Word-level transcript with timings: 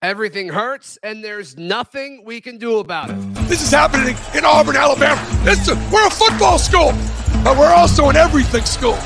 Everything 0.00 0.48
hurts, 0.48 0.96
and 1.02 1.24
there's 1.24 1.56
nothing 1.56 2.22
we 2.24 2.40
can 2.40 2.56
do 2.56 2.78
about 2.78 3.10
it. 3.10 3.16
This 3.48 3.60
is 3.60 3.72
happening 3.72 4.16
in 4.32 4.44
Auburn, 4.44 4.76
Alabama. 4.76 5.20
It's 5.42 5.66
a, 5.66 5.74
we're 5.92 6.06
a 6.06 6.10
football 6.10 6.56
school, 6.56 6.92
but 7.42 7.58
we're 7.58 7.74
also 7.74 8.08
an 8.08 8.14
everything 8.14 8.64
school. 8.64 8.96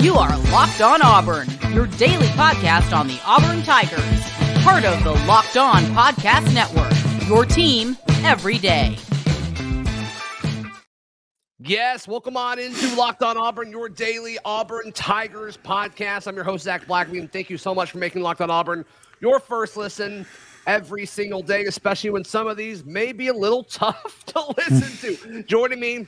You 0.00 0.16
are 0.16 0.36
Locked 0.50 0.80
On 0.80 1.00
Auburn, 1.02 1.46
your 1.72 1.86
daily 1.86 2.26
podcast 2.30 2.92
on 2.92 3.06
the 3.06 3.20
Auburn 3.24 3.62
Tigers, 3.62 4.20
part 4.64 4.84
of 4.84 5.04
the 5.04 5.12
Locked 5.24 5.56
On 5.56 5.80
Podcast 5.94 6.52
Network. 6.52 7.28
Your 7.28 7.46
team 7.46 7.96
every 8.24 8.58
day. 8.58 8.96
Yes, 11.60 12.08
welcome 12.08 12.36
on 12.36 12.58
into 12.58 12.92
Locked 12.96 13.22
On 13.22 13.36
Auburn, 13.36 13.70
your 13.70 13.88
daily 13.88 14.36
Auburn 14.44 14.90
Tigers 14.90 15.56
podcast. 15.56 16.26
I'm 16.26 16.34
your 16.34 16.42
host, 16.42 16.64
Zach 16.64 16.86
Blackerby, 16.86 17.30
thank 17.30 17.48
you 17.48 17.56
so 17.56 17.72
much 17.72 17.92
for 17.92 17.98
making 17.98 18.22
Locked 18.22 18.40
On 18.40 18.50
Auburn 18.50 18.84
your 19.22 19.38
first 19.38 19.76
listen 19.76 20.26
every 20.66 21.06
single 21.06 21.42
day, 21.42 21.64
especially 21.64 22.10
when 22.10 22.24
some 22.24 22.48
of 22.48 22.56
these 22.56 22.84
may 22.84 23.12
be 23.12 23.28
a 23.28 23.32
little 23.32 23.62
tough 23.70 24.24
to 24.26 24.54
listen 24.58 25.16
to. 25.16 25.42
Joining 25.44 25.80
me, 25.80 26.06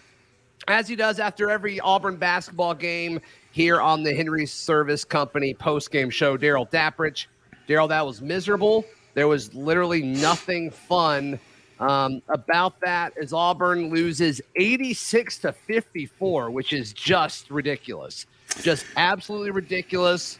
as 0.66 0.88
he 0.88 0.96
does 0.96 1.20
after 1.20 1.48
every 1.48 1.80
Auburn 1.80 2.16
basketball 2.16 2.74
game 2.74 3.20
here 3.52 3.80
on 3.80 4.02
the 4.02 4.12
Henry 4.12 4.46
Service 4.46 5.04
Company 5.04 5.54
post 5.54 5.92
game 5.92 6.10
show, 6.10 6.36
Daryl 6.36 6.68
Dapprich. 6.70 7.26
Daryl, 7.68 7.88
that 7.88 8.04
was 8.04 8.20
miserable. 8.20 8.84
There 9.14 9.28
was 9.28 9.54
literally 9.54 10.02
nothing 10.02 10.72
fun 10.72 11.38
um, 11.78 12.20
about 12.28 12.80
that 12.80 13.16
as 13.16 13.32
Auburn 13.32 13.90
loses 13.90 14.40
86 14.56 15.38
to 15.38 15.52
54, 15.52 16.50
which 16.50 16.72
is 16.72 16.92
just 16.92 17.50
ridiculous. 17.50 18.26
Just 18.60 18.84
absolutely 18.96 19.52
ridiculous. 19.52 20.38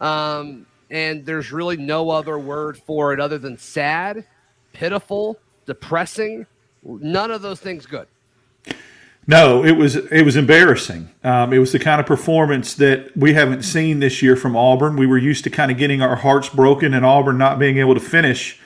Um, 0.00 0.66
and 0.94 1.26
there's 1.26 1.50
really 1.50 1.76
no 1.76 2.08
other 2.10 2.38
word 2.38 2.78
for 2.78 3.12
it 3.12 3.18
other 3.18 3.36
than 3.36 3.58
sad, 3.58 4.24
pitiful, 4.72 5.36
depressing. 5.66 6.46
None 6.84 7.32
of 7.32 7.42
those 7.42 7.58
things 7.58 7.84
good. 7.84 8.06
No, 9.26 9.64
it 9.64 9.72
was 9.72 9.96
it 9.96 10.22
was 10.22 10.36
embarrassing. 10.36 11.10
Um, 11.24 11.52
it 11.52 11.58
was 11.58 11.72
the 11.72 11.80
kind 11.80 12.00
of 12.00 12.06
performance 12.06 12.74
that 12.74 13.16
we 13.16 13.32
haven't 13.32 13.62
seen 13.62 13.98
this 13.98 14.22
year 14.22 14.36
from 14.36 14.54
Auburn. 14.54 14.96
We 14.96 15.06
were 15.06 15.18
used 15.18 15.42
to 15.44 15.50
kind 15.50 15.72
of 15.72 15.78
getting 15.78 16.00
our 16.00 16.14
hearts 16.14 16.48
broken 16.48 16.94
and 16.94 17.04
Auburn 17.04 17.38
not 17.38 17.58
being 17.58 17.78
able 17.78 17.94
to 17.94 18.00
finish. 18.00 18.60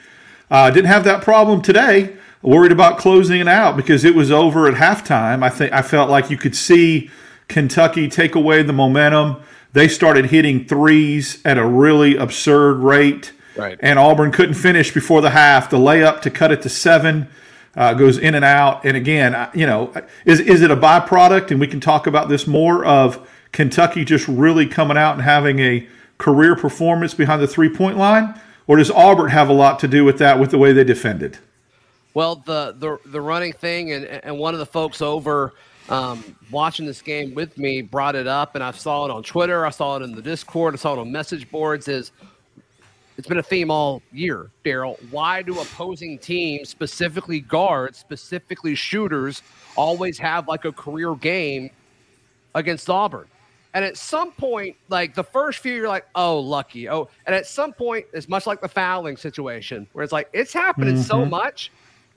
Uh, 0.51 0.71
didn't 0.71 0.89
have 0.89 1.05
that 1.05 1.23
problem 1.23 1.63
today. 1.63 2.15
Worried 2.43 2.73
about 2.73 2.99
closing 2.99 3.41
it 3.41 3.49
out 3.49 3.75
because 3.75 4.05
it 4.05 4.15
was 4.15 4.31
over 4.31 4.69
at 4.69 4.75
halftime. 4.75 5.43
I 5.43 5.49
think 5.49 5.73
I 5.73 5.81
felt 5.81 6.11
like 6.11 6.29
you 6.29 6.37
could 6.37 6.55
see 6.55 7.11
Kentucky 7.49 8.07
take 8.09 8.35
away 8.35 8.63
the 8.63 8.75
momentum 8.75 9.41
they 9.73 9.89
started 9.89 10.27
hitting 10.27 10.65
threes 10.65 11.41
at 11.45 11.59
a 11.59 11.67
really 11.67 12.17
absurd 12.17 12.79
rate. 12.79 13.33
Right. 13.57 13.79
And 13.81 13.99
Auburn 13.99 14.31
couldn't 14.31 14.55
finish 14.55 14.93
before 14.93 15.21
the 15.21 15.31
half. 15.31 15.69
The 15.71 15.79
layup 15.79 16.23
to 16.23 16.31
cut 16.31 16.53
it 16.53 16.63
to 16.63 16.69
seven 16.69 17.29
uh, 17.77 17.95
goes 17.95 18.19
in 18.19 18.35
and 18.35 18.45
out. 18.45 18.85
And 18.85 18.97
again, 18.97 19.49
you 19.55 19.67
know, 19.67 19.93
is 20.25 20.41
is 20.41 20.63
it 20.63 20.71
a 20.71 20.77
byproduct? 20.77 21.51
And 21.51 21.61
we 21.61 21.67
can 21.67 21.81
talk 21.81 22.07
about 22.07 22.29
this 22.29 22.47
more 22.47 22.85
of 22.85 23.29
Kentucky 23.53 24.05
just 24.05 24.29
really 24.29 24.67
coming 24.67 24.97
out 24.97 25.15
and 25.15 25.23
having 25.23 25.59
a 25.59 25.89
career 26.19 26.57
performance 26.57 27.15
behind 27.15 27.41
the 27.41 27.47
three 27.47 27.69
point 27.69 27.97
line, 27.97 28.39
or 28.67 28.77
does 28.77 28.91
Auburn 28.91 29.31
have 29.31 29.49
a 29.49 29.53
lot 29.53 29.79
to 29.81 29.89
do 29.89 30.05
with 30.05 30.19
that 30.19 30.39
with 30.39 30.51
the 30.51 30.59
way 30.59 30.73
they 30.73 30.85
defended? 30.85 31.39
Well, 32.15 32.37
the 32.37 32.75
the 32.77 32.99
the 33.07 33.21
running 33.21 33.53
thing, 33.53 33.93
and 33.93 34.05
and 34.05 34.39
one 34.39 34.55
of 34.55 34.61
the 34.61 34.67
folks 34.67 35.01
over 35.01 35.55
um, 35.89 36.37
watching 36.51 36.87
this 36.87 37.03
game 37.03 37.35
with 37.35 37.57
me 37.59 37.83
brought 37.83 38.15
it 38.15 38.27
up, 38.27 38.55
and 38.55 38.65
I 38.65 38.71
saw 38.73 39.05
it 39.07 39.11
on 39.11 39.23
Twitter. 39.23 39.65
I 39.65 39.71
saw 39.71 39.97
it 39.97 40.03
in 40.03 40.15
the 40.15 40.23
Discord. 40.23 40.75
I 40.75 40.77
saw 40.77 40.95
it 40.95 40.99
on 40.99 41.11
message 41.11 41.51
boards. 41.51 41.89
Is 41.89 42.13
it's 43.17 43.27
been 43.27 43.39
a 43.39 43.43
theme 43.43 43.71
all 43.71 44.03
year, 44.13 44.51
Daryl. 44.65 44.97
Why 45.11 45.43
do 45.43 45.59
opposing 45.59 46.19
teams, 46.19 46.69
specifically 46.69 47.41
guards, 47.41 47.99
specifically 47.99 48.75
shooters, 48.75 49.43
always 49.77 50.19
have 50.19 50.47
like 50.47 50.65
a 50.65 50.73
career 50.73 51.15
game 51.15 51.71
against 52.55 52.89
Auburn? 52.89 53.27
And 53.75 53.85
at 53.85 53.97
some 53.97 54.33
point, 54.33 54.77
like 54.89 55.15
the 55.15 55.25
first 55.25 55.59
few, 55.59 55.75
you're 55.75 55.89
like, 55.89 56.07
oh, 56.15 56.39
lucky. 56.41 56.89
Oh, 56.89 57.09
and 57.27 57.35
at 57.35 57.47
some 57.47 57.73
point, 57.73 58.07
it's 58.13 58.29
much 58.29 58.47
like 58.47 58.61
the 58.61 58.69
fouling 58.69 59.17
situation 59.17 59.87
where 59.93 60.03
it's 60.03 60.13
like, 60.13 60.29
it's 60.33 60.53
happening 60.53 60.95
mm-hmm. 60.95 61.03
so 61.03 61.25
much. 61.25 61.71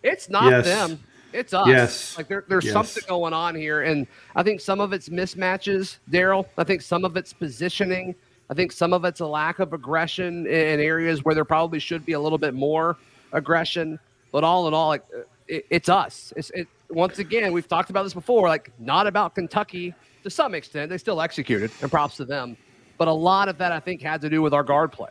It's 0.03 0.29
not 0.29 0.49
yes. 0.49 0.65
them. 0.65 0.99
It's 1.33 1.53
us. 1.53 1.67
Yes. 1.67 2.17
Like 2.17 2.27
there, 2.27 2.45
there's 2.47 2.65
yes. 2.65 2.73
something 2.73 3.03
going 3.07 3.33
on 3.33 3.55
here. 3.55 3.81
And 3.81 4.07
I 4.35 4.43
think 4.43 4.61
some 4.61 4.79
of 4.79 4.93
it's 4.93 5.09
mismatches, 5.09 5.97
Daryl. 6.09 6.45
I 6.57 6.63
think 6.63 6.81
some 6.81 7.05
of 7.05 7.17
it's 7.17 7.33
positioning. 7.33 8.15
I 8.49 8.53
think 8.53 8.71
some 8.71 8.93
of 8.93 9.05
it's 9.05 9.21
a 9.21 9.25
lack 9.25 9.59
of 9.59 9.73
aggression 9.73 10.45
in 10.45 10.79
areas 10.79 11.23
where 11.23 11.33
there 11.33 11.45
probably 11.45 11.79
should 11.79 12.05
be 12.05 12.13
a 12.13 12.19
little 12.19 12.37
bit 12.37 12.53
more 12.53 12.97
aggression. 13.31 13.99
But 14.31 14.43
all 14.43 14.67
in 14.67 14.73
all, 14.73 14.89
like 14.89 15.03
it, 15.47 15.65
it's 15.69 15.89
us. 15.89 16.33
It's 16.35 16.49
it, 16.51 16.67
once 16.89 17.19
again, 17.19 17.53
we've 17.53 17.67
talked 17.67 17.89
about 17.89 18.03
this 18.03 18.13
before, 18.13 18.47
like 18.47 18.71
not 18.79 19.07
about 19.07 19.35
Kentucky 19.35 19.93
to 20.23 20.29
some 20.29 20.53
extent. 20.53 20.89
They 20.89 20.97
still 20.97 21.21
executed, 21.21 21.71
and 21.81 21.89
props 21.89 22.17
to 22.17 22.25
them. 22.25 22.57
But 22.97 23.07
a 23.07 23.13
lot 23.13 23.47
of 23.47 23.57
that, 23.57 23.71
I 23.71 23.79
think, 23.79 24.01
had 24.01 24.21
to 24.21 24.29
do 24.29 24.41
with 24.41 24.53
our 24.53 24.63
guard 24.63 24.91
play. 24.91 25.09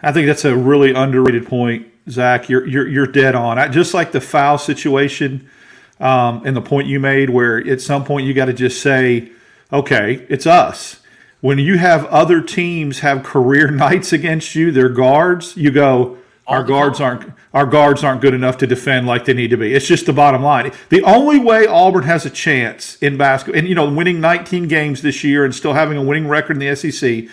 I 0.00 0.12
think 0.12 0.26
that's 0.26 0.44
a 0.44 0.56
really 0.56 0.92
underrated 0.92 1.46
point 1.46 1.86
Zach, 2.10 2.48
you're 2.48 2.66
you're, 2.66 2.88
you're 2.88 3.06
dead 3.06 3.34
on. 3.34 3.58
I, 3.58 3.68
just 3.68 3.94
like 3.94 4.12
the 4.12 4.20
foul 4.20 4.58
situation 4.58 5.48
um, 6.00 6.42
and 6.44 6.56
the 6.56 6.62
point 6.62 6.88
you 6.88 7.00
made, 7.00 7.30
where 7.30 7.66
at 7.68 7.80
some 7.80 8.04
point 8.04 8.26
you 8.26 8.34
got 8.34 8.46
to 8.46 8.52
just 8.52 8.82
say, 8.82 9.30
okay, 9.72 10.26
it's 10.28 10.46
us. 10.46 11.00
When 11.40 11.58
you 11.58 11.78
have 11.78 12.04
other 12.06 12.40
teams 12.40 13.00
have 13.00 13.22
career 13.22 13.70
nights 13.70 14.12
against 14.12 14.54
you, 14.54 14.70
their 14.70 14.88
guards, 14.88 15.56
you 15.56 15.70
go, 15.70 16.18
our 16.48 16.64
guards 16.64 17.00
aren't 17.00 17.32
our 17.52 17.66
guards 17.66 18.02
aren't 18.02 18.20
good 18.20 18.34
enough 18.34 18.58
to 18.58 18.66
defend 18.66 19.06
like 19.06 19.24
they 19.24 19.34
need 19.34 19.50
to 19.50 19.56
be. 19.56 19.74
It's 19.74 19.86
just 19.86 20.06
the 20.06 20.12
bottom 20.12 20.42
line. 20.42 20.72
The 20.88 21.02
only 21.02 21.38
way 21.38 21.66
Auburn 21.66 22.04
has 22.04 22.26
a 22.26 22.30
chance 22.30 22.96
in 22.96 23.16
basketball, 23.16 23.58
and 23.58 23.68
you 23.68 23.74
know, 23.74 23.90
winning 23.90 24.20
19 24.20 24.68
games 24.68 25.02
this 25.02 25.22
year 25.24 25.44
and 25.44 25.54
still 25.54 25.74
having 25.74 25.98
a 25.98 26.02
winning 26.02 26.28
record 26.28 26.60
in 26.60 26.66
the 26.66 26.74
SEC, 26.74 27.24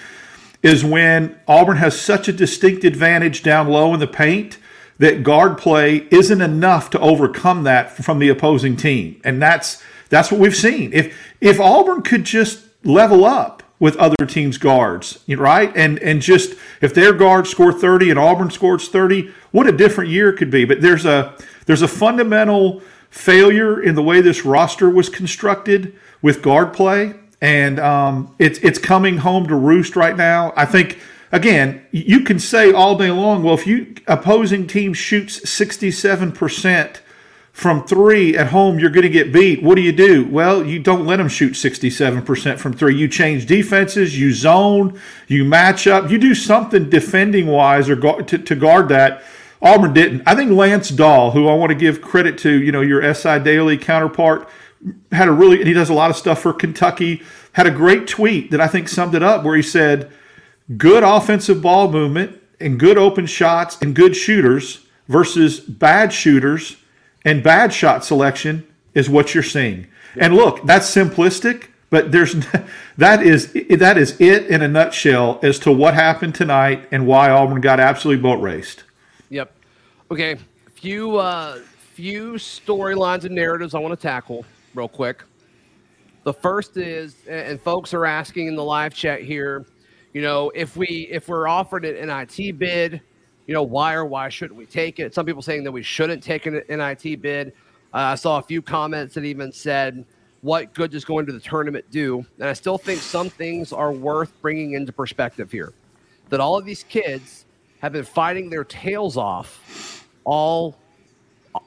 is 0.63 0.83
when 0.83 1.39
Auburn 1.47 1.77
has 1.77 1.99
such 1.99 2.27
a 2.27 2.33
distinct 2.33 2.83
advantage 2.83 3.43
down 3.43 3.67
low 3.67 3.93
in 3.93 3.99
the 3.99 4.07
paint 4.07 4.57
that 4.97 5.23
guard 5.23 5.57
play 5.57 6.07
isn't 6.11 6.41
enough 6.41 6.89
to 6.91 6.99
overcome 6.99 7.63
that 7.63 7.91
from 7.91 8.19
the 8.19 8.29
opposing 8.29 8.77
team. 8.77 9.19
And 9.23 9.41
that's 9.41 9.83
that's 10.09 10.31
what 10.31 10.39
we've 10.39 10.55
seen. 10.55 10.93
If 10.93 11.17
if 11.41 11.59
Auburn 11.59 12.01
could 12.01 12.23
just 12.23 12.65
level 12.83 13.25
up 13.25 13.63
with 13.79 13.95
other 13.97 14.25
teams' 14.25 14.57
guards, 14.57 15.19
right? 15.27 15.71
And 15.75 15.99
and 15.99 16.21
just 16.21 16.55
if 16.81 16.93
their 16.93 17.13
guards 17.13 17.49
score 17.49 17.73
30 17.73 18.09
and 18.11 18.19
Auburn 18.19 18.49
scores 18.49 18.87
30, 18.87 19.31
what 19.51 19.67
a 19.67 19.71
different 19.71 20.09
year 20.09 20.31
could 20.31 20.49
be. 20.49 20.65
But 20.65 20.81
there's 20.81 21.05
a 21.05 21.35
there's 21.65 21.81
a 21.81 21.87
fundamental 21.87 22.81
failure 23.09 23.81
in 23.81 23.95
the 23.95 24.03
way 24.03 24.21
this 24.21 24.45
roster 24.45 24.89
was 24.89 25.09
constructed 25.09 25.95
with 26.21 26.41
guard 26.41 26.73
play, 26.73 27.15
and 27.41 27.79
um, 27.79 28.33
it's 28.39 28.59
it's 28.59 28.79
coming 28.79 29.17
home 29.17 29.47
to 29.47 29.55
roost 29.55 29.95
right 29.95 30.15
now. 30.15 30.53
I 30.55 30.65
think 30.65 30.99
again, 31.35 31.85
you 31.91 32.21
can 32.21 32.39
say 32.39 32.71
all 32.71 32.97
day 32.97 33.11
long, 33.11 33.43
well, 33.43 33.53
if 33.53 33.67
you 33.67 33.93
opposing 34.07 34.67
team 34.67 34.93
shoots 34.93 35.41
67% 35.41 36.99
from 37.51 37.85
three 37.85 38.37
at 38.37 38.47
home, 38.47 38.79
you're 38.79 38.89
going 38.89 39.03
to 39.03 39.09
get 39.09 39.33
beat. 39.33 39.61
What 39.61 39.75
do 39.75 39.81
you 39.81 39.91
do? 39.91 40.25
Well, 40.27 40.65
you 40.65 40.79
don't 40.79 41.05
let 41.05 41.17
them 41.17 41.27
shoot 41.27 41.53
67% 41.53 42.57
from 42.57 42.71
three. 42.73 42.95
You 42.95 43.09
change 43.09 43.45
defenses, 43.45 44.17
you 44.17 44.33
zone, 44.33 44.99
you 45.27 45.43
match 45.43 45.87
up, 45.87 46.09
you 46.09 46.17
do 46.17 46.33
something 46.33 46.89
defending 46.89 47.47
wise 47.47 47.89
or 47.89 47.97
to, 47.97 48.37
to 48.37 48.55
guard 48.55 48.87
that. 48.89 49.21
Auburn 49.61 49.93
didn't. 49.93 50.23
I 50.25 50.35
think 50.35 50.51
Lance 50.51 50.89
Dahl, 50.89 51.31
who 51.31 51.49
I 51.49 51.53
want 51.55 51.71
to 51.71 51.75
give 51.75 52.01
credit 52.01 52.37
to, 52.39 52.49
you 52.49 52.71
know, 52.71 52.81
your 52.81 53.13
SI 53.13 53.39
Daily 53.39 53.77
counterpart, 53.77 54.47
had 55.11 55.27
a 55.27 55.31
really, 55.31 55.59
and 55.59 55.67
he 55.67 55.73
does 55.73 55.89
a 55.89 55.93
lot 55.93 56.09
of 56.09 56.15
stuff 56.15 56.39
for 56.39 56.53
Kentucky, 56.53 57.23
had 57.53 57.67
a 57.67 57.71
great 57.71 58.07
tweet 58.07 58.51
that 58.51 58.61
I 58.61 58.67
think 58.67 58.87
summed 58.87 59.15
it 59.15 59.23
up 59.23 59.43
where 59.43 59.55
he 59.55 59.61
said, 59.61 60.11
good 60.77 61.03
offensive 61.03 61.61
ball 61.61 61.91
movement 61.91 62.41
and 62.59 62.79
good 62.79 62.97
open 62.97 63.25
shots 63.25 63.77
and 63.81 63.95
good 63.95 64.15
shooters 64.15 64.85
versus 65.07 65.59
bad 65.59 66.11
shooters 66.11 66.77
and 67.23 67.43
bad 67.43 67.73
shot 67.73 68.03
selection 68.03 68.65
is 68.93 69.09
what 69.09 69.33
you're 69.33 69.43
seeing. 69.43 69.87
And 70.15 70.35
look, 70.35 70.63
that's 70.63 70.93
simplistic, 70.93 71.67
but 71.89 72.11
there's 72.11 72.35
that 72.97 73.21
is 73.21 73.53
that 73.53 73.97
is 73.97 74.19
it 74.19 74.47
in 74.47 74.61
a 74.61 74.67
nutshell 74.67 75.39
as 75.43 75.59
to 75.59 75.71
what 75.71 75.93
happened 75.93 76.35
tonight 76.35 76.87
and 76.91 77.05
why 77.05 77.29
Auburn 77.29 77.61
got 77.61 77.79
absolutely 77.79 78.21
boat 78.21 78.41
raced. 78.41 78.83
Yep. 79.29 79.51
Okay. 80.11 80.35
Few 80.75 81.17
uh 81.17 81.59
few 81.93 82.33
storylines 82.33 83.23
and 83.23 83.33
narratives 83.33 83.73
I 83.73 83.79
want 83.79 83.97
to 83.97 84.01
tackle 84.01 84.45
real 84.73 84.89
quick. 84.89 85.23
The 86.23 86.33
first 86.33 86.75
is, 86.75 87.15
and 87.27 87.61
folks 87.61 87.93
are 87.93 88.05
asking 88.05 88.47
in 88.47 88.55
the 88.55 88.63
live 88.63 88.93
chat 88.93 89.21
here, 89.21 89.65
you 90.15 90.21
know, 90.21 90.49
if 90.55 90.77
we 90.77 91.09
if 91.11 91.27
we're 91.27 91.45
offered 91.45 91.83
an 91.83 92.07
NIT 92.07 92.57
bid, 92.57 93.01
you 93.47 93.53
know, 93.53 93.63
why 93.63 93.95
or 93.95 94.05
why 94.05 94.29
shouldn't 94.29 94.57
we 94.57 94.65
take 94.65 94.97
it? 94.97 95.13
Some 95.13 95.25
people 95.25 95.41
saying 95.41 95.65
that 95.65 95.73
we 95.73 95.83
shouldn't 95.83 96.23
take 96.23 96.45
an 96.45 96.61
NIT 96.69 97.21
bid. 97.21 97.49
Uh, 97.93 97.97
I 97.97 98.15
saw 98.15 98.37
a 98.37 98.41
few 98.41 98.61
comments 98.61 99.15
that 99.15 99.25
even 99.25 99.51
said, 99.51 100.05
"What 100.39 100.73
good 100.73 100.91
does 100.91 101.03
going 101.03 101.25
to 101.25 101.33
the 101.33 101.39
tournament 101.41 101.83
do?" 101.91 102.25
And 102.39 102.47
I 102.47 102.53
still 102.53 102.77
think 102.77 103.01
some 103.01 103.29
things 103.29 103.73
are 103.73 103.91
worth 103.91 104.31
bringing 104.41 104.71
into 104.71 104.93
perspective 104.93 105.51
here. 105.51 105.73
That 106.29 106.39
all 106.39 106.57
of 106.57 106.63
these 106.63 106.83
kids 106.83 107.45
have 107.79 107.91
been 107.91 108.05
fighting 108.05 108.49
their 108.49 108.63
tails 108.63 109.17
off 109.17 110.07
all 110.23 110.77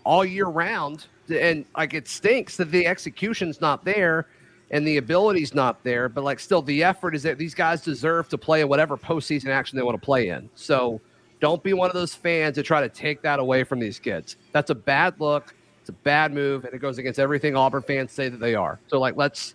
all 0.06 0.24
year 0.24 0.46
round, 0.46 1.04
and 1.28 1.66
like 1.76 1.92
it 1.92 2.08
stinks 2.08 2.56
that 2.56 2.70
the 2.70 2.86
execution's 2.86 3.60
not 3.60 3.84
there 3.84 4.26
and 4.70 4.86
the 4.86 4.98
ability's 4.98 5.54
not 5.54 5.82
there. 5.82 6.08
But 6.08 6.24
like, 6.24 6.40
still, 6.40 6.62
the 6.62 6.84
effort 6.84 7.14
is 7.14 7.22
that 7.22 7.38
these 7.38 7.54
guys 7.54 7.82
deserve 7.82 8.28
to 8.30 8.38
play 8.38 8.60
in 8.60 8.68
whatever 8.68 8.96
postseason 8.96 9.48
action 9.48 9.76
they 9.76 9.82
want 9.82 10.00
to 10.00 10.04
play 10.04 10.28
in. 10.28 10.48
So 10.54 11.00
don't 11.40 11.62
be 11.62 11.72
one 11.72 11.88
of 11.88 11.94
those 11.94 12.14
fans 12.14 12.56
that 12.56 12.64
try 12.64 12.80
to 12.80 12.88
take 12.88 13.22
that 13.22 13.38
away 13.38 13.64
from 13.64 13.78
these 13.78 13.98
kids. 13.98 14.36
That's 14.52 14.70
a 14.70 14.74
bad 14.74 15.20
look. 15.20 15.54
It's 15.80 15.90
a 15.90 15.92
bad 15.92 16.34
move, 16.34 16.64
and 16.64 16.74
it 16.74 16.78
goes 16.78 16.98
against 16.98 17.18
everything 17.18 17.56
Auburn 17.56 17.82
fans 17.82 18.12
say 18.12 18.28
that 18.28 18.40
they 18.40 18.54
are. 18.54 18.78
So 18.88 19.00
like, 19.00 19.16
let's 19.16 19.54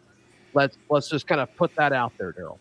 let's 0.53 0.77
let's 0.89 1.09
just 1.09 1.27
kind 1.27 1.41
of 1.41 1.55
put 1.55 1.75
that 1.75 1.93
out 1.93 2.13
there, 2.17 2.33
Daryl. 2.33 2.57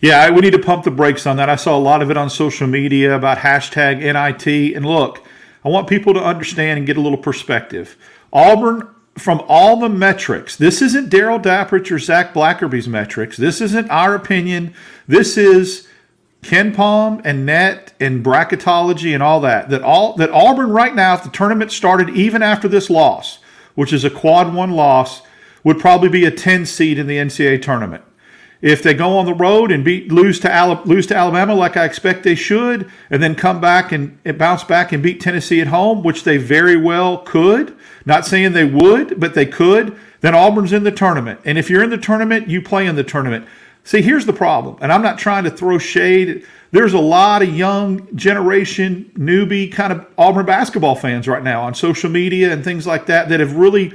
Yeah, 0.00 0.28
we 0.30 0.40
need 0.40 0.52
to 0.52 0.58
pump 0.58 0.84
the 0.84 0.90
brakes 0.90 1.26
on 1.26 1.36
that. 1.36 1.48
I 1.48 1.56
saw 1.56 1.76
a 1.76 1.78
lot 1.78 2.02
of 2.02 2.10
it 2.10 2.16
on 2.16 2.28
social 2.28 2.66
media 2.66 3.14
about 3.14 3.38
hashtag 3.38 3.98
NIT. 3.98 4.76
And 4.76 4.84
look, 4.84 5.24
I 5.64 5.68
want 5.68 5.88
people 5.88 6.14
to 6.14 6.20
understand 6.20 6.78
and 6.78 6.86
get 6.86 6.96
a 6.96 7.00
little 7.00 7.18
perspective. 7.18 7.96
Auburn, 8.32 8.88
from 9.16 9.42
all 9.46 9.76
the 9.76 9.88
metrics, 9.88 10.56
this 10.56 10.80
isn't 10.80 11.10
Daryl 11.10 11.42
Dapprich 11.42 11.90
or 11.90 11.98
Zach 11.98 12.32
Blackerby's 12.32 12.88
metrics. 12.88 13.36
This 13.36 13.60
isn't 13.60 13.90
our 13.90 14.14
opinion. 14.14 14.74
This 15.06 15.36
is 15.36 15.86
KenPom 16.42 17.20
and 17.24 17.46
net 17.46 17.92
and 18.00 18.24
bracketology 18.24 19.14
and 19.14 19.22
all 19.22 19.40
that. 19.40 19.68
That 19.68 19.82
all 19.82 20.14
that 20.16 20.30
Auburn 20.30 20.70
right 20.70 20.94
now, 20.94 21.14
if 21.14 21.24
the 21.24 21.30
tournament 21.30 21.72
started 21.72 22.10
even 22.10 22.42
after 22.42 22.68
this 22.68 22.90
loss, 22.90 23.38
which 23.74 23.92
is 23.92 24.04
a 24.04 24.10
quad 24.10 24.52
one 24.54 24.72
loss, 24.72 25.22
would 25.62 25.78
probably 25.78 26.08
be 26.08 26.24
a 26.24 26.30
10 26.30 26.66
seed 26.66 26.98
in 26.98 27.06
the 27.06 27.16
NCAA 27.16 27.62
tournament. 27.62 28.02
If 28.62 28.84
they 28.84 28.94
go 28.94 29.18
on 29.18 29.26
the 29.26 29.34
road 29.34 29.72
and 29.72 29.84
beat 29.84 30.12
lose 30.12 30.38
to 30.40 30.82
lose 30.84 31.08
to 31.08 31.16
Alabama 31.16 31.52
like 31.52 31.76
I 31.76 31.84
expect 31.84 32.22
they 32.22 32.36
should, 32.36 32.88
and 33.10 33.20
then 33.20 33.34
come 33.34 33.60
back 33.60 33.90
and, 33.90 34.16
and 34.24 34.38
bounce 34.38 34.62
back 34.62 34.92
and 34.92 35.02
beat 35.02 35.20
Tennessee 35.20 35.60
at 35.60 35.66
home, 35.66 36.04
which 36.04 36.22
they 36.22 36.36
very 36.36 36.76
well 36.76 37.18
could. 37.18 37.76
Not 38.06 38.24
saying 38.24 38.52
they 38.52 38.64
would, 38.64 39.18
but 39.18 39.34
they 39.34 39.46
could. 39.46 39.98
Then 40.20 40.36
Auburn's 40.36 40.72
in 40.72 40.84
the 40.84 40.92
tournament, 40.92 41.40
and 41.44 41.58
if 41.58 41.68
you're 41.68 41.82
in 41.82 41.90
the 41.90 41.98
tournament, 41.98 42.48
you 42.48 42.62
play 42.62 42.86
in 42.86 42.94
the 42.94 43.02
tournament. 43.02 43.46
See, 43.82 44.00
here's 44.00 44.26
the 44.26 44.32
problem, 44.32 44.76
and 44.80 44.92
I'm 44.92 45.02
not 45.02 45.18
trying 45.18 45.42
to 45.42 45.50
throw 45.50 45.76
shade. 45.78 46.46
There's 46.70 46.94
a 46.94 47.00
lot 47.00 47.42
of 47.42 47.52
young 47.54 48.14
generation, 48.16 49.10
newbie 49.16 49.72
kind 49.72 49.92
of 49.92 50.06
Auburn 50.16 50.46
basketball 50.46 50.94
fans 50.94 51.26
right 51.26 51.42
now 51.42 51.62
on 51.62 51.74
social 51.74 52.08
media 52.08 52.52
and 52.52 52.62
things 52.62 52.86
like 52.86 53.06
that 53.06 53.28
that 53.28 53.40
have 53.40 53.56
really 53.56 53.92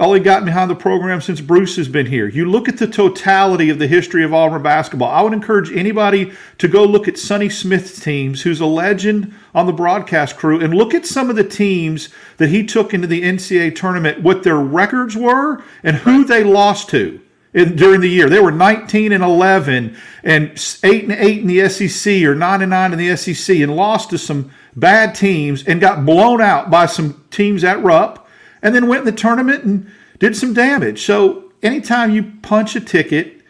only 0.00 0.20
gotten 0.20 0.44
behind 0.44 0.70
the 0.70 0.76
program 0.76 1.20
since 1.20 1.40
Bruce 1.40 1.76
has 1.76 1.88
been 1.88 2.06
here. 2.06 2.28
You 2.28 2.48
look 2.48 2.68
at 2.68 2.78
the 2.78 2.86
totality 2.86 3.68
of 3.70 3.78
the 3.78 3.88
history 3.88 4.22
of 4.22 4.32
Auburn 4.32 4.62
basketball. 4.62 5.10
I 5.10 5.22
would 5.22 5.32
encourage 5.32 5.72
anybody 5.72 6.32
to 6.58 6.68
go 6.68 6.84
look 6.84 7.08
at 7.08 7.18
Sonny 7.18 7.48
Smith's 7.48 7.98
teams, 7.98 8.42
who's 8.42 8.60
a 8.60 8.66
legend 8.66 9.34
on 9.54 9.66
the 9.66 9.72
broadcast 9.72 10.36
crew, 10.36 10.60
and 10.60 10.74
look 10.74 10.94
at 10.94 11.06
some 11.06 11.30
of 11.30 11.36
the 11.36 11.44
teams 11.44 12.10
that 12.36 12.48
he 12.48 12.64
took 12.64 12.94
into 12.94 13.08
the 13.08 13.22
NCAA 13.22 13.74
tournament, 13.74 14.22
what 14.22 14.44
their 14.44 14.58
records 14.58 15.16
were, 15.16 15.64
and 15.82 15.96
who 15.96 16.24
they 16.24 16.44
lost 16.44 16.88
to. 16.90 17.20
In, 17.54 17.76
during 17.76 18.02
the 18.02 18.10
year. 18.10 18.28
They 18.28 18.40
were 18.40 18.52
19 18.52 19.10
and 19.10 19.24
11 19.24 19.96
and 20.22 20.78
8 20.84 21.02
and 21.04 21.12
8 21.12 21.40
in 21.40 21.46
the 21.46 21.66
SEC 21.70 22.22
or 22.24 22.34
9 22.34 22.60
and 22.60 22.70
9 22.70 22.92
in 22.92 22.98
the 22.98 23.16
SEC 23.16 23.56
and 23.56 23.74
lost 23.74 24.10
to 24.10 24.18
some 24.18 24.50
bad 24.76 25.14
teams 25.14 25.64
and 25.64 25.80
got 25.80 26.04
blown 26.04 26.42
out 26.42 26.70
by 26.70 26.84
some 26.84 27.24
teams 27.30 27.64
at 27.64 27.82
Rupp 27.82 28.27
and 28.62 28.74
then 28.74 28.88
went 28.88 29.00
in 29.00 29.06
the 29.06 29.12
tournament 29.12 29.64
and 29.64 29.90
did 30.18 30.36
some 30.36 30.52
damage. 30.52 31.04
So 31.04 31.52
anytime 31.62 32.10
you 32.10 32.32
punch 32.42 32.76
a 32.76 32.80
ticket, 32.80 33.42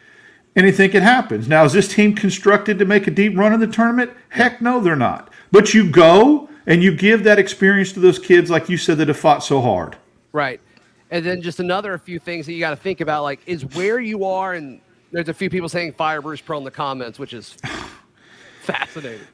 anything 0.57 0.91
can 0.91 1.03
happen. 1.03 1.47
Now, 1.49 1.65
is 1.65 1.73
this 1.73 1.93
team 1.93 2.15
constructed 2.15 2.79
to 2.79 2.85
make 2.85 3.07
a 3.07 3.11
deep 3.11 3.37
run 3.37 3.53
in 3.53 3.61
the 3.61 3.67
tournament? 3.67 4.13
Heck 4.31 4.61
no, 4.61 4.81
they're 4.81 4.97
not. 4.97 5.33
But 5.51 5.75
you 5.75 5.91
go 5.91 6.49
and 6.67 6.83
you 6.83 6.95
give 6.95 7.25
that 7.25 7.39
experience 7.39 7.93
to 7.93 8.01
those 8.01 8.19
kids, 8.19 8.51
like 8.51 8.69
you 8.69 8.77
said, 8.77 8.99
that 8.99 9.09
have 9.09 9.19
fought 9.19 9.43
so 9.43 9.61
hard. 9.61 9.97
Right. 10.33 10.61
And 11.11 11.25
then 11.25 11.41
just 11.41 11.61
another 11.61 11.97
few 11.97 12.19
things 12.19 12.45
that 12.47 12.53
you 12.53 12.61
got 12.61 12.71
to 12.71 12.77
think 12.77 13.01
about, 13.01 13.23
like, 13.23 13.41
is 13.47 13.65
where 13.75 13.99
you 13.99 14.25
are. 14.25 14.53
And 14.53 14.81
there's 15.11 15.31
a 15.31 15.35
few 15.35 15.49
people 15.49 15.71
saying 15.71 15.95
fire 15.95 16.21
Bruce 16.21 16.43
Pearl 16.43 16.59
in 16.59 16.65
the 16.65 16.71
comments, 16.71 17.19
which 17.19 17.33
is 17.33 17.57
fascinating. 18.63 19.27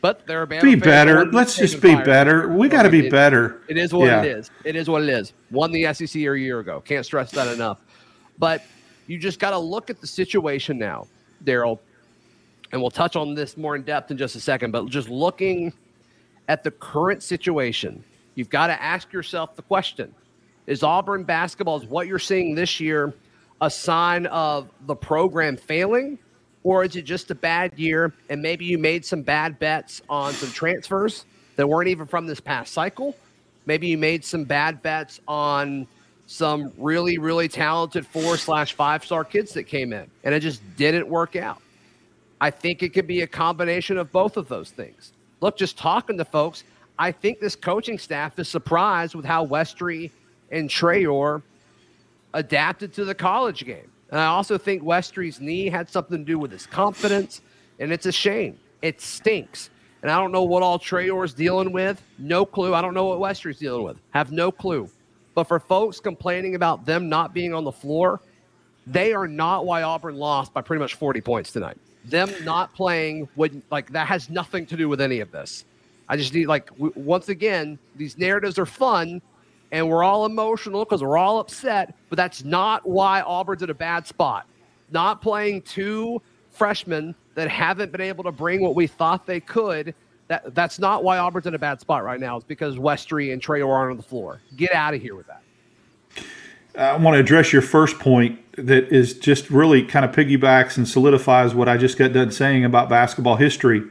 But 0.00 0.26
there 0.26 0.40
are 0.40 0.46
be 0.46 0.76
better. 0.76 1.26
Let's 1.26 1.56
just 1.56 1.82
be 1.82 1.94
better. 1.94 2.48
We 2.48 2.68
got 2.68 2.84
to 2.84 2.90
be 2.90 3.06
it, 3.06 3.10
better. 3.10 3.60
It 3.68 3.76
is 3.76 3.92
what 3.92 4.06
yeah. 4.06 4.22
it 4.22 4.28
is. 4.28 4.50
It 4.64 4.74
is 4.74 4.88
what 4.88 5.02
it 5.02 5.10
is. 5.10 5.34
Won 5.50 5.72
the 5.72 5.92
SEC 5.92 6.14
a 6.14 6.18
year 6.18 6.60
ago. 6.60 6.80
Can't 6.80 7.04
stress 7.04 7.30
that 7.32 7.52
enough. 7.52 7.80
But 8.38 8.64
you 9.06 9.18
just 9.18 9.38
got 9.38 9.50
to 9.50 9.58
look 9.58 9.90
at 9.90 10.00
the 10.00 10.06
situation 10.06 10.78
now, 10.78 11.06
Daryl. 11.44 11.78
And 12.72 12.80
we'll 12.80 12.90
touch 12.90 13.16
on 13.16 13.34
this 13.34 13.56
more 13.56 13.76
in 13.76 13.82
depth 13.82 14.10
in 14.10 14.16
just 14.16 14.36
a 14.36 14.40
second. 14.40 14.70
But 14.70 14.86
just 14.86 15.08
looking 15.08 15.72
at 16.48 16.64
the 16.64 16.70
current 16.70 17.22
situation, 17.22 18.02
you've 18.36 18.50
got 18.50 18.68
to 18.68 18.82
ask 18.82 19.12
yourself 19.12 19.54
the 19.54 19.62
question: 19.62 20.14
Is 20.66 20.82
Auburn 20.82 21.24
basketball 21.24 21.76
is 21.78 21.84
what 21.84 22.06
you're 22.06 22.18
seeing 22.18 22.54
this 22.54 22.80
year 22.80 23.12
a 23.60 23.68
sign 23.68 24.26
of 24.26 24.70
the 24.86 24.94
program 24.94 25.56
failing? 25.56 26.18
Or 26.62 26.84
is 26.84 26.96
it 26.96 27.02
just 27.02 27.30
a 27.30 27.34
bad 27.34 27.78
year 27.78 28.12
and 28.28 28.42
maybe 28.42 28.64
you 28.64 28.78
made 28.78 29.04
some 29.04 29.22
bad 29.22 29.58
bets 29.58 30.02
on 30.08 30.32
some 30.34 30.50
transfers 30.50 31.24
that 31.56 31.66
weren't 31.66 31.88
even 31.88 32.06
from 32.06 32.26
this 32.26 32.40
past 32.40 32.72
cycle? 32.72 33.16
Maybe 33.66 33.88
you 33.88 33.98
made 33.98 34.24
some 34.24 34.44
bad 34.44 34.82
bets 34.82 35.20
on 35.26 35.86
some 36.26 36.72
really, 36.76 37.18
really 37.18 37.48
talented 37.48 38.06
four 38.06 38.36
slash 38.36 38.74
five 38.74 39.04
star 39.04 39.24
kids 39.24 39.52
that 39.54 39.64
came 39.64 39.92
in 39.92 40.08
and 40.22 40.34
it 40.34 40.40
just 40.40 40.60
didn't 40.76 41.08
work 41.08 41.34
out. 41.34 41.60
I 42.40 42.50
think 42.50 42.82
it 42.82 42.90
could 42.90 43.06
be 43.06 43.22
a 43.22 43.26
combination 43.26 43.98
of 43.98 44.12
both 44.12 44.36
of 44.36 44.48
those 44.48 44.70
things. 44.70 45.12
Look, 45.40 45.56
just 45.56 45.76
talking 45.76 46.16
to 46.18 46.24
folks, 46.24 46.64
I 46.98 47.12
think 47.12 47.40
this 47.40 47.56
coaching 47.56 47.98
staff 47.98 48.38
is 48.38 48.48
surprised 48.48 49.14
with 49.14 49.24
how 49.24 49.46
Westry 49.46 50.10
and 50.50 50.68
Traore 50.68 51.42
adapted 52.34 52.92
to 52.94 53.04
the 53.04 53.14
college 53.14 53.64
game. 53.64 53.89
And 54.10 54.20
I 54.20 54.26
also 54.26 54.58
think 54.58 54.82
Westry's 54.82 55.40
knee 55.40 55.68
had 55.68 55.88
something 55.88 56.18
to 56.18 56.24
do 56.24 56.38
with 56.38 56.50
his 56.50 56.66
confidence, 56.66 57.42
and 57.78 57.92
it's 57.92 58.06
a 58.06 58.12
shame. 58.12 58.58
It 58.82 59.00
stinks. 59.00 59.70
And 60.02 60.10
I 60.10 60.18
don't 60.18 60.32
know 60.32 60.42
what 60.42 60.62
all 60.62 60.78
Traore's 60.78 61.34
dealing 61.34 61.72
with. 61.72 62.02
No 62.18 62.44
clue. 62.46 62.74
I 62.74 62.80
don't 62.80 62.94
know 62.94 63.04
what 63.06 63.18
Westry's 63.20 63.58
dealing 63.58 63.84
with. 63.84 63.98
Have 64.10 64.32
no 64.32 64.50
clue. 64.50 64.88
But 65.34 65.44
for 65.44 65.60
folks 65.60 66.00
complaining 66.00 66.54
about 66.54 66.86
them 66.86 67.08
not 67.08 67.34
being 67.34 67.54
on 67.54 67.64
the 67.64 67.72
floor, 67.72 68.20
they 68.86 69.12
are 69.12 69.28
not 69.28 69.66
why 69.66 69.82
Auburn 69.82 70.16
lost 70.16 70.52
by 70.52 70.62
pretty 70.62 70.80
much 70.80 70.94
40 70.94 71.20
points 71.20 71.52
tonight. 71.52 71.78
Them 72.04 72.32
not 72.44 72.74
playing 72.74 73.28
would 73.36 73.62
like 73.70 73.92
that 73.92 74.06
has 74.06 74.30
nothing 74.30 74.66
to 74.66 74.76
do 74.76 74.88
with 74.88 75.00
any 75.00 75.20
of 75.20 75.30
this. 75.30 75.64
I 76.08 76.16
just 76.16 76.34
need 76.34 76.46
like 76.46 76.70
w- 76.70 76.92
once 76.96 77.28
again, 77.28 77.78
these 77.94 78.18
narratives 78.18 78.58
are 78.58 78.66
fun, 78.66 79.20
and 79.72 79.88
we're 79.88 80.02
all 80.02 80.26
emotional 80.26 80.84
because 80.84 81.02
we're 81.02 81.18
all 81.18 81.38
upset, 81.38 81.94
but 82.08 82.16
that's 82.16 82.44
not 82.44 82.88
why 82.88 83.20
Auburn's 83.22 83.62
in 83.62 83.70
a 83.70 83.74
bad 83.74 84.06
spot. 84.06 84.46
Not 84.90 85.22
playing 85.22 85.62
two 85.62 86.20
freshmen 86.50 87.14
that 87.34 87.48
haven't 87.48 87.92
been 87.92 88.00
able 88.00 88.24
to 88.24 88.32
bring 88.32 88.60
what 88.60 88.74
we 88.74 88.86
thought 88.86 89.26
they 89.26 89.40
could. 89.40 89.94
That, 90.28 90.54
that's 90.54 90.78
not 90.78 91.04
why 91.04 91.18
Auburn's 91.18 91.46
in 91.46 91.54
a 91.54 91.58
bad 91.58 91.80
spot 91.80 92.04
right 92.04 92.20
now. 92.20 92.36
It's 92.36 92.44
because 92.44 92.76
Westry 92.76 93.32
and 93.32 93.40
Trey 93.40 93.62
aren't 93.62 93.92
on 93.92 93.96
the 93.96 94.02
floor. 94.02 94.40
Get 94.56 94.74
out 94.74 94.94
of 94.94 95.00
here 95.00 95.14
with 95.14 95.26
that. 95.28 95.42
I 96.76 96.96
want 96.96 97.14
to 97.16 97.20
address 97.20 97.52
your 97.52 97.62
first 97.62 97.98
point 97.98 98.38
that 98.54 98.92
is 98.92 99.18
just 99.18 99.50
really 99.50 99.82
kind 99.82 100.04
of 100.04 100.12
piggybacks 100.14 100.76
and 100.76 100.88
solidifies 100.88 101.54
what 101.54 101.68
I 101.68 101.76
just 101.76 101.98
got 101.98 102.12
done 102.12 102.30
saying 102.30 102.64
about 102.64 102.88
basketball 102.88 103.36
history. 103.36 103.82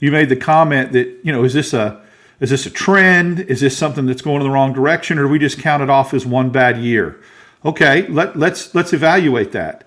You 0.00 0.10
made 0.10 0.28
the 0.28 0.36
comment 0.36 0.92
that, 0.92 1.18
you 1.22 1.32
know, 1.32 1.44
is 1.44 1.54
this 1.54 1.72
a 1.72 2.02
is 2.40 2.50
this 2.50 2.66
a 2.66 2.70
trend? 2.70 3.40
Is 3.40 3.60
this 3.60 3.76
something 3.76 4.06
that's 4.06 4.22
going 4.22 4.42
in 4.42 4.42
the 4.42 4.50
wrong 4.50 4.72
direction, 4.72 5.18
or 5.18 5.26
we 5.26 5.38
just 5.38 5.58
count 5.58 5.82
it 5.82 5.90
off 5.90 6.12
as 6.12 6.26
one 6.26 6.50
bad 6.50 6.78
year? 6.78 7.20
Okay, 7.64 8.06
let, 8.08 8.38
let's 8.38 8.74
let's 8.74 8.92
evaluate 8.92 9.52
that. 9.52 9.84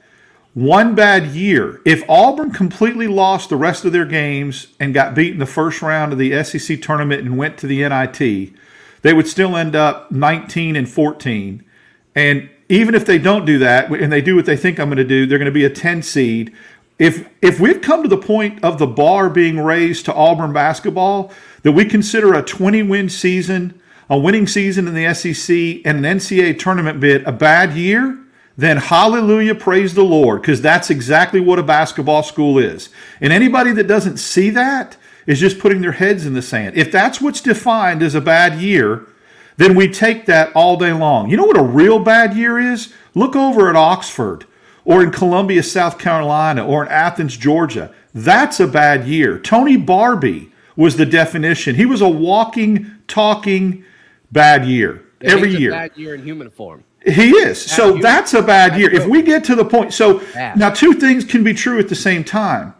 One 0.55 0.95
bad 0.95 1.27
year. 1.27 1.79
If 1.85 2.03
Auburn 2.09 2.51
completely 2.51 3.07
lost 3.07 3.49
the 3.49 3.55
rest 3.55 3.85
of 3.85 3.93
their 3.93 4.05
games 4.05 4.67
and 4.79 4.93
got 4.93 5.13
beat 5.13 5.31
in 5.31 5.39
the 5.39 5.45
first 5.45 5.81
round 5.81 6.11
of 6.11 6.17
the 6.17 6.43
SEC 6.43 6.81
tournament 6.81 7.21
and 7.21 7.37
went 7.37 7.57
to 7.59 7.67
the 7.67 7.87
NIT, 7.87 8.53
they 9.03 9.13
would 9.13 9.27
still 9.27 9.55
end 9.55 9.75
up 9.75 10.11
19 10.11 10.75
and 10.75 10.89
14. 10.89 11.63
And 12.15 12.49
even 12.67 12.95
if 12.95 13.05
they 13.05 13.19
don't 13.19 13.45
do 13.45 13.59
that 13.59 13.91
and 13.91 14.11
they 14.11 14.21
do 14.21 14.35
what 14.35 14.45
they 14.45 14.57
think 14.57 14.79
I'm 14.79 14.89
going 14.89 14.97
to 14.97 15.03
do, 15.03 15.25
they're 15.25 15.37
going 15.37 15.45
to 15.45 15.51
be 15.51 15.65
a 15.65 15.69
10 15.69 16.01
seed. 16.01 16.53
If 16.97 17.29
if 17.41 17.59
we've 17.59 17.81
come 17.81 18.01
to 18.03 18.09
the 18.09 18.17
point 18.17 18.63
of 18.63 18.79
the 18.79 18.87
bar 18.87 19.29
being 19.29 19.59
raised 19.59 20.05
to 20.05 20.13
Auburn 20.13 20.51
basketball, 20.51 21.31
that 21.63 21.71
we 21.73 21.85
consider 21.85 22.33
a 22.33 22.41
20 22.41 22.83
win 22.83 23.09
season, 23.09 23.79
a 24.09 24.17
winning 24.17 24.47
season 24.47 24.87
in 24.87 24.93
the 24.93 25.13
SEC, 25.13 25.55
and 25.85 26.05
an 26.05 26.17
NCAA 26.17 26.57
tournament 26.59 26.99
bid 26.99 27.23
a 27.27 27.31
bad 27.31 27.73
year, 27.73 28.17
then 28.57 28.77
hallelujah, 28.77 29.55
praise 29.55 29.93
the 29.93 30.03
Lord, 30.03 30.41
because 30.41 30.61
that's 30.61 30.89
exactly 30.89 31.39
what 31.39 31.59
a 31.59 31.63
basketball 31.63 32.23
school 32.23 32.57
is. 32.57 32.89
And 33.21 33.31
anybody 33.31 33.71
that 33.71 33.87
doesn't 33.87 34.17
see 34.17 34.49
that 34.49 34.97
is 35.25 35.39
just 35.39 35.59
putting 35.59 35.81
their 35.81 35.93
heads 35.93 36.25
in 36.25 36.33
the 36.33 36.41
sand. 36.41 36.75
If 36.75 36.91
that's 36.91 37.21
what's 37.21 37.39
defined 37.39 38.01
as 38.01 38.15
a 38.15 38.21
bad 38.21 38.59
year, 38.59 39.07
then 39.57 39.75
we 39.75 39.87
take 39.87 40.25
that 40.25 40.53
all 40.55 40.75
day 40.75 40.91
long. 40.91 41.29
You 41.29 41.37
know 41.37 41.45
what 41.45 41.57
a 41.57 41.63
real 41.63 41.99
bad 41.99 42.35
year 42.35 42.59
is? 42.59 42.93
Look 43.13 43.35
over 43.35 43.69
at 43.69 43.75
Oxford 43.75 44.45
or 44.85 45.03
in 45.03 45.11
Columbia, 45.11 45.61
South 45.61 45.99
Carolina, 45.99 46.65
or 46.65 46.83
in 46.83 46.91
Athens, 46.91 47.37
Georgia. 47.37 47.93
That's 48.13 48.59
a 48.59 48.67
bad 48.67 49.05
year. 49.05 49.37
Tony 49.37 49.77
Barbee 49.77 50.51
was 50.79 50.95
the 50.95 51.05
definition. 51.05 51.75
He 51.75 51.86
was 51.86 52.00
a 52.00 52.07
walking, 52.07 52.89
talking 53.05 53.83
bad 54.31 54.65
year 54.65 55.03
every 55.21 55.50
he's 55.50 55.57
a 55.57 55.62
year. 55.62 55.71
bad 55.71 55.98
year 55.98 56.15
in 56.15 56.24
human 56.24 56.50
form. 56.50 56.86
He 57.05 57.31
is. 57.31 57.62
So 57.62 57.95
year. 57.95 58.01
that's 58.01 58.33
a 58.33 58.41
bad 58.41 58.71
Bad 58.71 58.79
year. 58.79 58.93
If 58.93 59.05
we 59.05 59.21
get 59.21 59.43
to 59.45 59.55
the 59.55 59.65
point, 59.65 59.93
so 59.93 60.19
Bad. 60.33 60.57
now 60.57 60.69
two 60.69 60.93
things 60.93 61.25
can 61.25 61.43
be 61.43 61.53
true 61.53 61.79
at 61.79 61.89
the 61.89 61.95
same 61.95 62.24
time. 62.24 62.74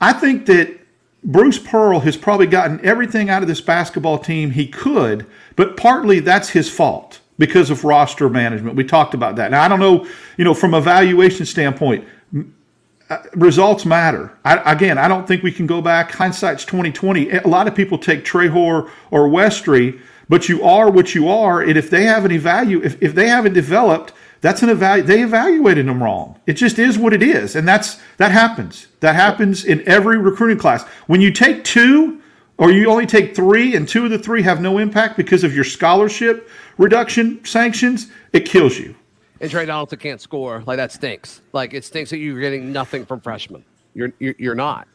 I 0.00 0.12
think 0.12 0.46
that 0.46 0.78
Bruce 1.24 1.58
Pearl 1.58 1.98
has 2.00 2.16
probably 2.16 2.46
gotten 2.46 2.80
everything 2.84 3.28
out 3.28 3.42
of 3.42 3.48
this 3.48 3.60
basketball 3.60 4.18
team 4.18 4.52
he 4.52 4.68
could, 4.68 5.26
but 5.56 5.76
partly 5.76 6.20
that's 6.20 6.50
his 6.50 6.70
fault 6.70 7.20
because 7.38 7.70
of 7.70 7.82
roster 7.82 8.28
management. 8.28 8.76
We 8.76 8.84
talked 8.84 9.14
about 9.14 9.34
that. 9.36 9.50
Now 9.50 9.62
I 9.62 9.68
don't 9.68 9.80
know, 9.80 10.06
you 10.36 10.44
know, 10.44 10.54
from 10.54 10.74
a 10.74 10.80
valuation 10.80 11.44
standpoint, 11.44 12.04
results 13.34 13.84
matter. 13.84 14.32
I, 14.44 14.72
again, 14.72 14.98
I 14.98 15.08
don't 15.08 15.26
think 15.26 15.42
we 15.42 15.52
can 15.52 15.66
go 15.66 15.80
back. 15.82 16.10
Hindsight's 16.12 16.64
twenty 16.64 16.92
twenty. 16.92 17.30
A 17.30 17.46
lot 17.46 17.68
of 17.68 17.74
people 17.74 17.98
take 17.98 18.24
Traore 18.24 18.90
or 19.10 19.28
Westry, 19.28 20.00
but 20.28 20.48
you 20.48 20.62
are 20.62 20.90
what 20.90 21.14
you 21.14 21.28
are, 21.28 21.60
and 21.60 21.76
if 21.76 21.90
they 21.90 22.04
haven't 22.04 22.32
evalu- 22.32 22.84
if, 22.84 23.02
if 23.02 23.14
they 23.14 23.28
haven't 23.28 23.54
developed, 23.54 24.12
that's 24.40 24.62
an 24.62 24.68
evalu- 24.68 25.06
They 25.06 25.22
evaluated 25.22 25.86
them 25.86 26.02
wrong. 26.02 26.40
It 26.46 26.54
just 26.54 26.78
is 26.78 26.98
what 26.98 27.12
it 27.12 27.22
is, 27.22 27.56
and 27.56 27.66
that's 27.66 28.00
that 28.16 28.32
happens. 28.32 28.88
That 29.00 29.14
happens 29.14 29.64
in 29.64 29.86
every 29.86 30.18
recruiting 30.18 30.58
class. 30.58 30.84
When 31.06 31.20
you 31.20 31.32
take 31.32 31.64
two, 31.64 32.20
or 32.58 32.70
you 32.70 32.90
only 32.90 33.06
take 33.06 33.34
three, 33.34 33.74
and 33.76 33.88
two 33.88 34.04
of 34.04 34.10
the 34.10 34.18
three 34.18 34.42
have 34.42 34.60
no 34.60 34.78
impact 34.78 35.16
because 35.16 35.44
of 35.44 35.54
your 35.54 35.64
scholarship 35.64 36.48
reduction 36.78 37.44
sanctions, 37.44 38.10
it 38.32 38.46
kills 38.46 38.78
you. 38.78 38.94
And 39.42 39.50
Tre 39.50 39.66
Donaldson 39.66 39.98
can't 39.98 40.20
score. 40.20 40.62
Like 40.66 40.78
that 40.78 40.92
stinks. 40.92 41.42
Like 41.52 41.74
it 41.74 41.84
stinks 41.84 42.10
that 42.10 42.18
you're 42.18 42.40
getting 42.40 42.72
nothing 42.72 43.04
from 43.04 43.20
freshmen. 43.20 43.64
You're 43.92 44.12
you're, 44.20 44.34
you're 44.38 44.54
not. 44.54 44.88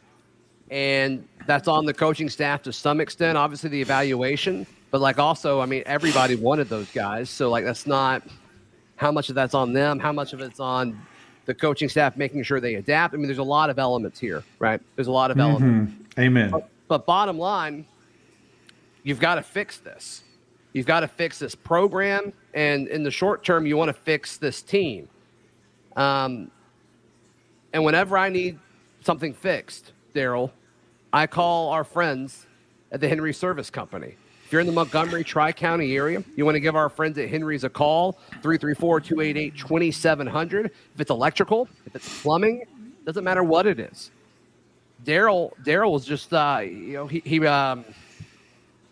And 0.70 1.26
that's 1.46 1.68
on 1.68 1.84
the 1.86 1.94
coaching 1.94 2.28
staff 2.28 2.62
to 2.62 2.72
some 2.72 3.00
extent. 3.00 3.38
Obviously, 3.38 3.70
the 3.70 3.80
evaluation, 3.80 4.66
but 4.90 5.00
like 5.00 5.18
also, 5.18 5.60
I 5.60 5.66
mean, 5.66 5.82
everybody 5.86 6.34
wanted 6.34 6.68
those 6.68 6.90
guys. 6.90 7.30
So 7.30 7.50
like 7.50 7.64
that's 7.64 7.86
not 7.86 8.22
how 8.96 9.12
much 9.12 9.28
of 9.28 9.34
that's 9.34 9.54
on 9.54 9.72
them. 9.74 9.98
How 9.98 10.12
much 10.12 10.32
of 10.32 10.40
it's 10.40 10.60
on 10.60 11.00
the 11.44 11.54
coaching 11.54 11.88
staff 11.88 12.16
making 12.16 12.42
sure 12.42 12.60
they 12.60 12.74
adapt. 12.74 13.14
I 13.14 13.16
mean, 13.16 13.26
there's 13.26 13.38
a 13.38 13.42
lot 13.42 13.70
of 13.70 13.78
elements 13.78 14.18
here, 14.18 14.44
right? 14.58 14.80
There's 14.96 15.06
a 15.08 15.12
lot 15.12 15.30
of 15.30 15.36
mm-hmm. 15.36 15.50
elements. 15.50 15.92
Amen. 16.18 16.52
But 16.88 17.06
bottom 17.06 17.38
line, 17.38 17.86
you've 19.02 19.20
got 19.20 19.36
to 19.36 19.42
fix 19.42 19.78
this. 19.78 20.24
You've 20.78 20.86
got 20.86 21.00
to 21.00 21.08
fix 21.08 21.40
this 21.40 21.56
program, 21.56 22.32
and 22.54 22.86
in 22.86 23.02
the 23.02 23.10
short 23.10 23.42
term, 23.42 23.66
you 23.66 23.76
want 23.76 23.88
to 23.88 23.92
fix 23.92 24.36
this 24.36 24.62
team. 24.62 25.08
Um, 25.96 26.52
and 27.72 27.84
whenever 27.84 28.16
I 28.16 28.28
need 28.28 28.60
something 29.00 29.34
fixed, 29.34 29.90
Daryl, 30.14 30.52
I 31.12 31.26
call 31.26 31.70
our 31.70 31.82
friends 31.82 32.46
at 32.92 33.00
the 33.00 33.08
Henry 33.08 33.34
Service 33.34 33.70
Company. 33.70 34.14
If 34.44 34.52
you're 34.52 34.60
in 34.60 34.68
the 34.68 34.72
Montgomery 34.72 35.24
Tri 35.24 35.50
County 35.50 35.96
area, 35.96 36.22
you 36.36 36.44
want 36.44 36.54
to 36.54 36.60
give 36.60 36.76
our 36.76 36.88
friends 36.88 37.18
at 37.18 37.28
Henry's 37.28 37.64
a 37.64 37.68
call 37.68 38.12
334 38.42 39.00
288 39.00 39.56
2700. 39.56 40.66
If 40.66 40.72
it's 41.00 41.10
electrical, 41.10 41.68
if 41.86 41.96
it's 41.96 42.22
plumbing, 42.22 42.62
doesn't 43.04 43.24
matter 43.24 43.42
what 43.42 43.66
it 43.66 43.80
is. 43.80 44.12
Daryl 45.04 45.50
Daryl 45.64 45.90
was 45.90 46.04
just 46.04 46.32
uh 46.32 46.60
you 46.62 46.92
know 46.92 47.08
he, 47.08 47.20
he 47.24 47.44
um 47.44 47.84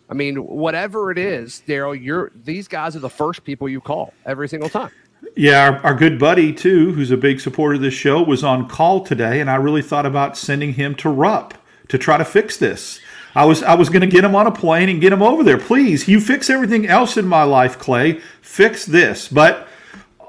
I 0.09 0.13
mean 0.13 0.37
whatever 0.37 1.11
it 1.11 1.17
is 1.17 1.61
Daryl 1.67 1.99
you're 2.01 2.31
these 2.35 2.67
guys 2.67 2.95
are 2.95 2.99
the 2.99 3.09
first 3.09 3.43
people 3.43 3.67
you 3.67 3.81
call 3.81 4.13
every 4.25 4.47
single 4.47 4.69
time. 4.69 4.91
Yeah, 5.35 5.69
our, 5.69 5.77
our 5.85 5.95
good 5.95 6.17
buddy 6.19 6.53
too, 6.53 6.93
who's 6.93 7.11
a 7.11 7.17
big 7.17 7.39
supporter 7.39 7.75
of 7.75 7.81
this 7.81 7.93
show, 7.93 8.23
was 8.23 8.43
on 8.43 8.67
call 8.67 9.03
today, 9.03 9.39
and 9.39 9.49
I 9.49 9.55
really 9.55 9.81
thought 9.81 10.05
about 10.05 10.37
sending 10.37 10.73
him 10.73 10.95
to 10.95 11.09
Rupp 11.09 11.53
to 11.89 11.97
try 11.97 12.17
to 12.17 12.25
fix 12.25 12.57
this. 12.57 12.99
I 13.35 13.45
was 13.45 13.61
I 13.61 13.75
was 13.75 13.89
going 13.89 14.01
to 14.01 14.07
get 14.07 14.23
him 14.23 14.35
on 14.35 14.47
a 14.47 14.51
plane 14.51 14.89
and 14.89 14.99
get 14.99 15.13
him 15.13 15.21
over 15.21 15.43
there. 15.43 15.59
Please, 15.59 16.07
you 16.07 16.19
fix 16.19 16.49
everything 16.49 16.87
else 16.87 17.17
in 17.17 17.27
my 17.27 17.43
life, 17.43 17.77
Clay. 17.77 18.19
Fix 18.41 18.85
this, 18.85 19.27
but 19.27 19.67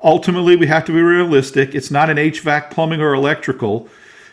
ultimately 0.02 0.56
we 0.56 0.66
have 0.66 0.84
to 0.86 0.92
be 0.92 1.00
realistic. 1.00 1.74
It's 1.74 1.90
not 1.90 2.10
an 2.10 2.18
HVAC, 2.18 2.70
plumbing, 2.70 3.00
or 3.00 3.14
electrical. 3.14 3.88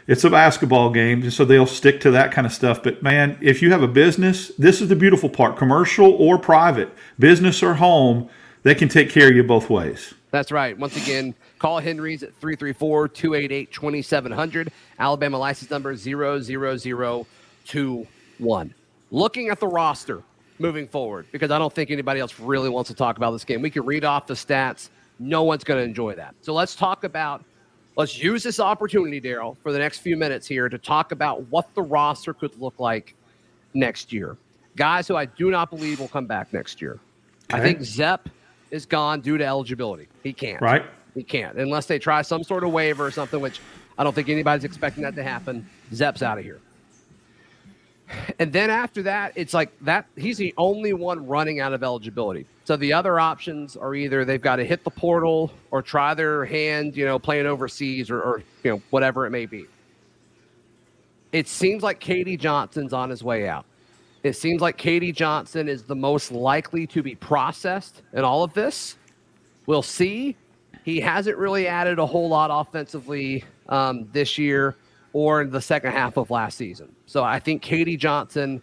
It's 0.08 0.24
a 0.24 0.30
basketball 0.30 0.92
game, 0.92 1.32
so 1.32 1.46
they'll 1.46 1.66
stick 1.66 2.00
to 2.02 2.12
that 2.12 2.32
kind 2.32 2.46
of 2.46 2.54
stuff. 2.54 2.84
But 2.84 3.02
man, 3.02 3.38
if 3.42 3.62
you 3.62 3.72
have 3.72 3.82
a 3.82 3.88
business, 3.88 4.50
this 4.58 4.82
is 4.82 4.90
the 4.90 4.96
beautiful 4.96 5.30
part: 5.30 5.58
commercial 5.58 6.12
or 6.14 6.38
private, 6.38 6.90
business 7.18 7.64
or 7.64 7.74
home, 7.74 8.30
they 8.64 8.76
can 8.76 8.88
take 8.88 9.10
care 9.10 9.30
of 9.30 9.36
you 9.36 9.44
both 9.44 9.70
ways. 9.70 10.14
That's 10.32 10.52
right. 10.52 10.78
Once 10.78 10.98
again, 10.98 11.34
call 11.60 11.80
Henry's 11.80 12.22
at 12.22 12.36
334 12.36 13.08
288 13.08 13.72
2700. 13.72 14.72
Alabama 15.00 15.38
license 15.38 15.72
number 15.72 15.96
00021. 15.96 18.74
Looking 19.12 19.50
at 19.50 19.60
the 19.60 19.68
roster 19.68 20.24
moving 20.60 20.88
forward, 20.88 21.28
because 21.32 21.52
I 21.52 21.58
don't 21.58 21.74
think 21.74 21.92
anybody 21.92 22.20
else 22.20 22.40
really 22.40 22.70
wants 22.70 22.90
to 22.90 22.96
talk 22.96 23.18
about 23.18 23.32
this 23.32 23.44
game. 23.44 23.62
We 23.62 23.70
can 23.70 23.86
read 23.86 24.04
off 24.04 24.28
the 24.28 24.34
stats. 24.34 24.90
No 25.20 25.44
one's 25.44 25.64
going 25.64 25.80
to 25.80 25.84
enjoy 25.84 26.16
that. 26.16 26.36
So 26.42 26.54
let's 26.54 26.76
talk 26.76 27.04
about, 27.04 27.44
let's 27.96 28.18
use 28.22 28.44
this 28.44 28.60
opportunity, 28.60 29.22
Daryl, 29.22 29.58
for 29.64 29.72
the 29.72 29.80
next 29.80 30.00
few 30.00 30.18
minutes 30.18 30.48
here 30.48 30.70
to 30.70 30.78
talk 30.78 31.12
about 31.12 31.44
what 31.48 31.74
the 31.75 31.82
roster 31.82 32.34
could 32.34 32.60
look 32.60 32.80
like 32.80 33.16
next 33.74 34.12
year. 34.12 34.38
Guys 34.75 35.08
who 35.08 35.16
I 35.16 35.25
do 35.25 35.50
not 35.52 35.70
believe 35.70 36.00
will 36.00 36.08
come 36.08 36.25
back 36.25 36.52
next 36.54 36.82
year. 36.82 37.00
I 37.52 37.60
think 37.60 37.82
Zep 37.82 38.28
is 38.72 38.86
gone 38.86 39.22
due 39.22 39.38
to 39.38 39.46
eligibility. 39.46 40.08
He 40.24 40.34
can't. 40.34 40.62
Right. 40.62 40.84
He 41.14 41.24
can't 41.24 41.58
unless 41.58 41.86
they 41.86 41.98
try 41.98 42.22
some 42.24 42.44
sort 42.44 42.64
of 42.64 42.72
waiver 42.72 43.06
or 43.06 43.12
something, 43.12 43.40
which 43.40 43.62
I 43.98 44.04
don't 44.04 44.14
think 44.14 44.28
anybody's 44.28 44.66
expecting 44.66 45.04
that 45.04 45.16
to 45.16 45.24
happen. 45.24 45.70
Zep's 45.94 46.22
out 46.22 46.38
of 46.38 46.44
here. 46.44 46.60
And 48.38 48.52
then 48.52 48.70
after 48.70 49.04
that, 49.04 49.34
it's 49.36 49.54
like 49.54 49.72
that 49.82 50.06
he's 50.16 50.38
the 50.38 50.54
only 50.58 50.94
one 50.94 51.25
running 51.25 51.60
out 51.60 51.74
of 51.74 51.84
eligibility. 51.84 52.46
So 52.65 52.75
the 52.75 52.93
other 52.93 53.19
options 53.19 53.77
are 53.77 53.93
either 53.93 54.25
they've 54.25 54.41
got 54.41 54.55
to 54.55 54.65
hit 54.65 54.84
the 54.84 54.89
portal 54.89 55.51
or 55.69 55.84
try 55.84 56.15
their 56.15 56.45
hand, 56.45 56.98
you 56.98 57.05
know, 57.05 57.19
playing 57.19 57.45
overseas 57.45 58.10
or, 58.10 58.19
or 58.22 58.43
you 58.63 58.72
know, 58.72 58.81
whatever 58.89 59.27
it 59.27 59.29
may 59.29 59.45
be. 59.45 59.65
It 61.31 61.48
seems 61.48 61.84
like 61.84 62.00
KD 62.01 62.39
Johnson's 62.39 62.91
on 62.91 63.12
his 63.12 63.24
way 63.24 63.48
out. 63.48 63.65
It 64.24 64.34
seems 64.34 64.62
like 64.62 64.79
KD 64.79 65.13
Johnson 65.13 65.69
is 65.69 65.84
the 65.84 65.95
most 65.95 66.31
likely 66.31 66.88
to 66.88 67.03
be 67.03 67.13
processed 67.13 68.01
in 68.13 68.24
all 68.24 68.43
of 68.43 68.51
this. 68.55 68.98
We'll 69.67 69.84
see. 69.84 70.36
He 70.84 71.00
hasn't 71.00 71.38
really 71.38 71.67
added 71.67 72.00
a 72.00 72.05
whole 72.05 72.29
lot 72.29 72.50
offensively 72.51 73.43
um, 73.69 74.10
this 74.12 74.39
year 74.39 74.75
or 75.13 75.43
in 75.43 75.51
the 75.51 75.62
second 75.62 75.91
half 75.91 76.17
of 76.17 76.31
last 76.31 76.57
season. 76.57 76.91
So 77.05 77.24
I 77.24 77.39
think 77.39 77.63
KD 77.63 78.00
Johnson 78.00 78.60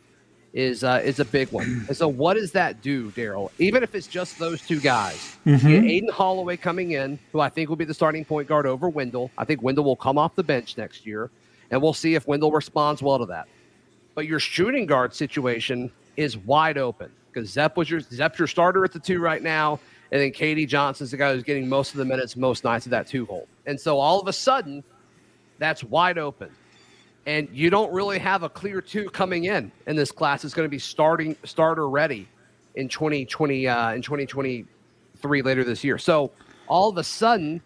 is 0.52 0.85
uh, 0.85 1.00
is 1.02 1.18
a 1.18 1.25
big 1.25 1.50
one. 1.50 1.85
And 1.88 1.97
so 1.97 2.09
what 2.09 2.35
does 2.35 2.52
that 2.52 2.82
do, 2.82 3.11
Daryl? 3.12 3.50
Even 3.59 3.82
if 3.82 3.94
it's 3.94 4.06
just 4.06 4.38
those 4.38 4.61
two 4.61 4.80
guys, 4.80 5.37
get 5.44 5.85
Aden 5.85 6.11
Holloway 6.11 6.56
coming 6.56 6.92
in, 6.92 7.18
who 7.32 7.40
I 7.40 7.49
think 7.49 7.68
will 7.68 7.76
be 7.76 7.85
the 7.85 7.94
starting 7.94 8.25
point 8.25 8.49
guard 8.49 8.66
over 8.66 8.88
Wendell. 8.88 9.30
I 9.38 9.44
think 9.44 9.62
Wendell 9.62 9.85
will 9.85 9.97
come 9.97 10.18
off 10.18 10.35
the 10.35 10.42
bench 10.42 10.76
next 10.76 11.06
year, 11.06 11.30
and 11.71 11.80
we'll 11.80 11.94
see 11.94 12.14
if 12.14 12.26
Wendell 12.26 12.52
responds 12.52 13.02
well 13.02 13.18
to 13.18 13.26
that. 13.26 13.49
But 14.14 14.26
your 14.26 14.40
shooting 14.40 14.85
guard 14.87 15.14
situation 15.14 15.90
is 16.16 16.37
wide 16.37 16.76
open 16.76 17.11
because 17.32 17.49
Zep 17.50 17.76
was 17.76 17.88
your 17.88 18.00
Zep's 18.00 18.38
your 18.38 18.49
starter 18.49 18.85
at 18.85 18.92
the 18.92 19.00
two 19.00 19.21
right 19.21 19.42
now, 19.42 19.80
and 20.11 20.21
then 20.21 20.30
KD 20.32 20.68
Johnson's 20.68 21.11
the 21.12 21.16
guy 21.16 21.32
who's 21.32 21.42
getting 21.42 21.68
most 21.68 21.92
of 21.92 21.97
the 21.97 22.04
minutes 22.04 22.37
most 22.37 22.62
nights 22.64 22.85
of 22.87 22.90
that 22.90 23.06
two 23.06 23.25
hole. 23.25 23.49
And 23.64 23.80
so 23.80 23.99
all 23.99 24.21
of 24.21 24.28
a 24.28 24.32
sudden, 24.32 24.85
that's 25.59 25.82
wide 25.82 26.18
open. 26.18 26.50
And 27.26 27.49
you 27.52 27.71
don't 27.71 27.93
really 27.93 28.19
have 28.19 28.43
a 28.43 28.49
clear 28.49 28.81
two 28.81 29.09
coming 29.11 29.45
in 29.45 29.71
in 29.87 29.95
this 29.95 30.11
class. 30.11 30.45
It's 30.45 30.55
going 30.55 30.67
to 30.67 30.71
be 30.71 30.79
starting 30.79 31.37
starter 31.45 31.88
ready 31.88 32.29
in 32.75 32.88
2020 32.88 33.69
uh, 33.69 33.93
in 33.93 34.02
2023 34.02 35.43
later 35.43 35.62
this 35.62 35.85
year. 35.85 35.99
So 35.99 36.33
all 36.67 36.88
of 36.88 36.97
a 36.97 37.05
sudden, 37.05 37.61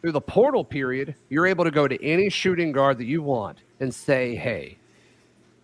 through 0.00 0.12
the 0.12 0.20
portal 0.20 0.64
period, 0.64 1.14
you're 1.28 1.46
able 1.46 1.64
to 1.64 1.70
go 1.70 1.86
to 1.86 2.02
any 2.02 2.30
shooting 2.30 2.72
guard 2.72 2.98
that 2.98 3.04
you 3.04 3.22
want 3.22 3.58
and 3.80 3.94
say, 3.94 4.34
"Hey, 4.34 4.78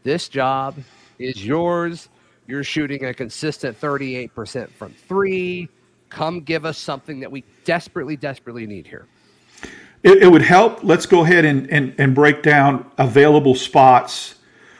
this 0.02 0.28
job 0.28 0.76
is 1.18 1.44
yours. 1.44 2.08
You're 2.46 2.64
shooting 2.64 3.04
a 3.04 3.14
consistent 3.14 3.80
38% 3.80 4.70
from 4.70 4.92
three. 4.92 5.68
Come 6.10 6.40
give 6.40 6.64
us 6.64 6.78
something 6.78 7.20
that 7.20 7.30
we 7.30 7.44
desperately, 7.64 8.16
desperately 8.16 8.66
need 8.66 8.86
here." 8.86 9.06
It, 10.02 10.22
it 10.22 10.28
would 10.30 10.42
help. 10.42 10.84
Let's 10.84 11.06
go 11.06 11.24
ahead 11.24 11.44
and, 11.44 11.70
and, 11.70 11.94
and 11.98 12.14
break 12.14 12.42
down 12.42 12.90
available 12.98 13.54
spots 13.54 14.36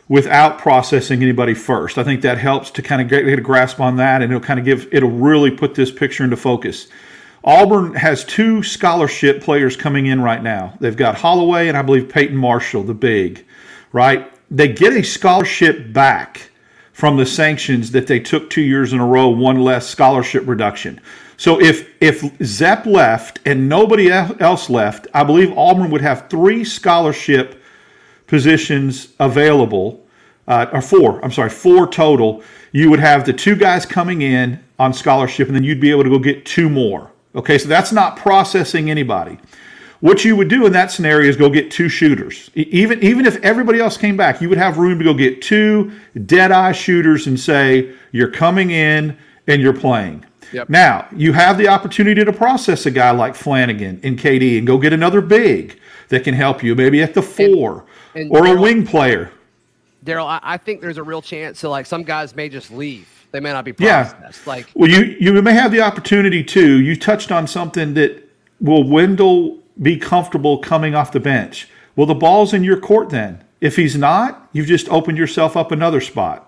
without 0.09 0.59
processing 0.59 1.23
anybody 1.23 1.55
first. 1.55 1.99
I 1.99 2.05
think 2.05 2.23
that 2.23 2.39
helps 2.39 2.71
to 2.73 2.83
kind 2.83 3.03
of 3.03 3.09
get, 3.09 3.25
get 3.25 3.39
a 3.39 3.43
grasp 3.43 3.81
on 3.81 3.97
that, 3.97 4.23
and 4.23 4.33
it'll 4.33 4.45
kind 4.45 4.59
of 4.59 4.65
give 4.65 4.89
it'll 4.93 5.11
really 5.11 5.51
put 5.51 5.75
this 5.75 5.91
picture 5.91 6.25
into 6.25 6.37
focus. 6.37 6.89
Auburn 7.45 7.95
has 7.95 8.25
two 8.25 8.63
scholarship 8.63 9.43
players 9.43 9.77
coming 9.77 10.07
in 10.07 10.21
right 10.21 10.43
now. 10.43 10.75
They've 10.81 10.97
got 10.97 11.15
Holloway 11.15 11.69
and 11.69 11.77
I 11.77 11.83
believe 11.83 12.09
Peyton 12.09 12.37
Marshall, 12.37 12.83
the 12.83 12.95
big, 12.95 13.45
right? 13.93 14.33
They 14.51 14.69
get 14.69 14.93
a 14.93 15.03
scholarship 15.03 15.93
back 15.93 16.51
from 16.93 17.17
the 17.17 17.25
sanctions 17.27 17.93
that 17.93 18.09
they 18.09 18.19
took 18.19 18.51
two 18.51 18.61
years 18.61 18.93
in 18.93 18.99
a 18.99 19.07
row, 19.07 19.29
one 19.29 19.61
less 19.61 19.87
scholarship 19.87 20.49
reduction. 20.49 21.01
So 21.39 21.61
if 21.61 21.89
if 22.03 22.25
Zep 22.43 22.85
left 22.85 23.39
and 23.47 23.69
nobody 23.69 24.11
else 24.11 24.69
left, 24.69 25.07
I 25.15 25.23
believe 25.23 25.57
Auburn 25.57 25.89
would 25.91 26.01
have 26.01 26.29
three 26.29 26.65
scholarship 26.65 27.63
positions 28.27 29.15
available, 29.21 30.05
uh, 30.49 30.67
or 30.73 30.83
four. 30.83 31.25
I'm 31.25 31.31
sorry, 31.31 31.51
four 31.51 31.87
total. 31.87 32.43
You 32.73 32.91
would 32.91 32.99
have 32.99 33.25
the 33.25 33.33
two 33.33 33.55
guys 33.55 33.87
coming 33.87 34.23
in 34.23 34.63
on 34.81 34.93
scholarship, 34.93 35.47
and 35.47 35.57
then 35.57 35.63
you'd 35.63 35.81
be 35.81 35.93
able 35.93 36.03
to 36.03 36.11
go 36.11 36.19
get 36.19 36.45
two 36.45 36.69
more. 36.69 37.11
Okay, 37.37 37.57
so 37.57 37.69
that's 37.69 37.93
not 37.93 38.17
processing 38.17 38.91
anybody. 38.91 39.39
What 40.01 40.25
you 40.25 40.35
would 40.35 40.49
do 40.49 40.67
in 40.67 40.73
that 40.73 40.91
scenario 40.91 41.29
is 41.29 41.37
go 41.37 41.49
get 41.49 41.71
two 41.71 41.89
shooters. 41.89 42.51
Even 42.57 43.01
even 43.01 43.27
if 43.27 43.37
everybody 43.45 43.79
else 43.79 43.97
came 43.97 44.17
back, 44.17 44.41
you 44.41 44.49
would 44.49 44.59
have 44.59 44.77
room 44.77 44.99
to 44.99 45.05
go 45.05 45.15
get 45.15 45.41
two 45.41 45.93
dead 46.27 46.51
eye 46.51 46.73
shooters 46.73 47.29
and 47.29 47.39
say 47.39 47.93
you're 48.11 48.31
coming 48.31 48.73
in 48.73 49.17
and 49.47 49.63
you're 49.63 49.73
playing. 49.73 50.25
Yep. 50.53 50.69
Now, 50.69 51.07
you 51.15 51.33
have 51.33 51.59
the 51.59 51.69
opportunity 51.69 52.25
to 52.25 52.33
process 52.33 52.87
a 52.87 52.91
guy 52.91 53.11
like 53.11 53.35
Flanagan 53.35 54.01
and 54.03 54.19
KD 54.19 54.59
and 54.59 54.67
go 54.67 54.79
get 54.79 54.93
another 54.93 55.21
big 55.21 55.79
that 56.09 56.25
can 56.25 56.35
help 56.35 56.63
you, 56.63 56.75
maybe 56.75 57.03
at 57.03 57.15
the 57.15 57.23
four 57.23 57.85
and, 58.15 58.25
and 58.25 58.37
or 58.37 58.43
Darryl, 58.43 58.59
a 58.59 58.61
wing 58.61 58.87
player. 58.87 59.31
Daryl, 60.05 60.27
I, 60.27 60.41
I, 60.43 60.57
think 60.57 60.81
there's 60.81 60.97
a 60.97 61.03
real 61.03 61.21
chance. 61.21 61.59
So, 61.59 61.71
like, 61.71 61.87
some 61.87 62.03
guys 62.03 62.35
may 62.35 62.49
just 62.49 62.71
leave. 62.71 63.09
They 63.31 63.41
may 63.41 63.53
not 63.53 63.65
be 63.65 63.73
processed. 63.73 64.41
Yeah. 64.47 64.53
Like, 64.53 64.71
well, 64.75 64.89
you 64.89 65.17
you 65.21 65.43
may 65.43 65.53
have 65.53 65.71
the 65.71 65.83
opportunity 65.83 66.43
too. 66.43 66.81
You 66.81 66.97
touched 66.97 67.31
on 67.31 67.47
something 67.47 67.93
that 67.95 68.27
will 68.61 68.85
Wendell 68.85 69.59
be 69.81 69.97
comfortable 69.97 70.59
coming 70.59 70.95
off 70.95 71.13
the 71.13 71.21
bench? 71.21 71.69
Well, 71.97 72.07
the 72.07 72.15
ball's 72.15 72.55
in 72.55 72.65
your 72.65 72.81
court 72.81 73.11
then. 73.11 73.45
If 73.61 73.77
he's 73.77 73.97
not, 73.97 74.49
you've 74.53 74.67
just 74.67 74.89
opened 74.89 75.19
yourself 75.19 75.57
up 75.57 75.73
another 75.73 76.01
spot. 76.01 76.48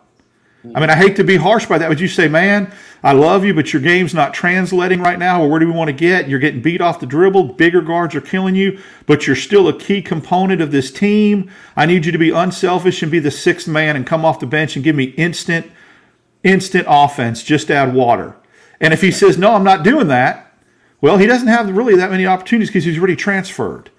I 0.62 0.80
mean, 0.80 0.90
I 0.90 0.96
hate 0.96 1.16
to 1.16 1.24
be 1.24 1.36
harsh 1.36 1.64
by 1.64 1.78
that, 1.78 1.88
but 1.88 2.00
you 2.00 2.08
say, 2.08 2.28
man, 2.28 2.70
I 3.02 3.12
love 3.12 3.46
you, 3.46 3.54
but 3.54 3.72
your 3.72 3.80
game's 3.80 4.12
not 4.12 4.34
translating 4.34 5.00
right 5.00 5.18
now. 5.18 5.42
Or 5.42 5.48
where 5.48 5.58
do 5.58 5.66
we 5.66 5.72
want 5.72 5.88
to 5.88 5.94
get? 5.94 6.28
You're 6.28 6.38
getting 6.38 6.60
beat 6.60 6.82
off 6.82 7.00
the 7.00 7.06
dribble. 7.06 7.54
Bigger 7.54 7.80
guards 7.80 8.14
are 8.14 8.20
killing 8.20 8.54
you, 8.54 8.78
but 9.06 9.26
you're 9.26 9.36
still 9.36 9.68
a 9.68 9.78
key 9.78 10.02
component 10.02 10.60
of 10.60 10.70
this 10.70 10.90
team. 10.90 11.50
I 11.76 11.86
need 11.86 12.04
you 12.04 12.12
to 12.12 12.18
be 12.18 12.30
unselfish 12.30 13.02
and 13.02 13.10
be 13.10 13.20
the 13.20 13.30
sixth 13.30 13.66
man 13.66 13.96
and 13.96 14.06
come 14.06 14.24
off 14.24 14.38
the 14.38 14.46
bench 14.46 14.76
and 14.76 14.84
give 14.84 14.96
me 14.96 15.04
instant, 15.04 15.70
instant 16.44 16.84
offense. 16.86 17.42
Just 17.42 17.70
add 17.70 17.94
water. 17.94 18.36
And 18.82 18.92
if 18.92 19.00
he 19.00 19.10
says, 19.10 19.38
no, 19.38 19.54
I'm 19.54 19.64
not 19.64 19.82
doing 19.82 20.08
that, 20.08 20.52
well, 21.00 21.16
he 21.16 21.26
doesn't 21.26 21.48
have 21.48 21.74
really 21.74 21.96
that 21.96 22.10
many 22.10 22.26
opportunities 22.26 22.68
because 22.68 22.84
he's 22.84 22.98
already 22.98 23.16
transferred. 23.16 23.90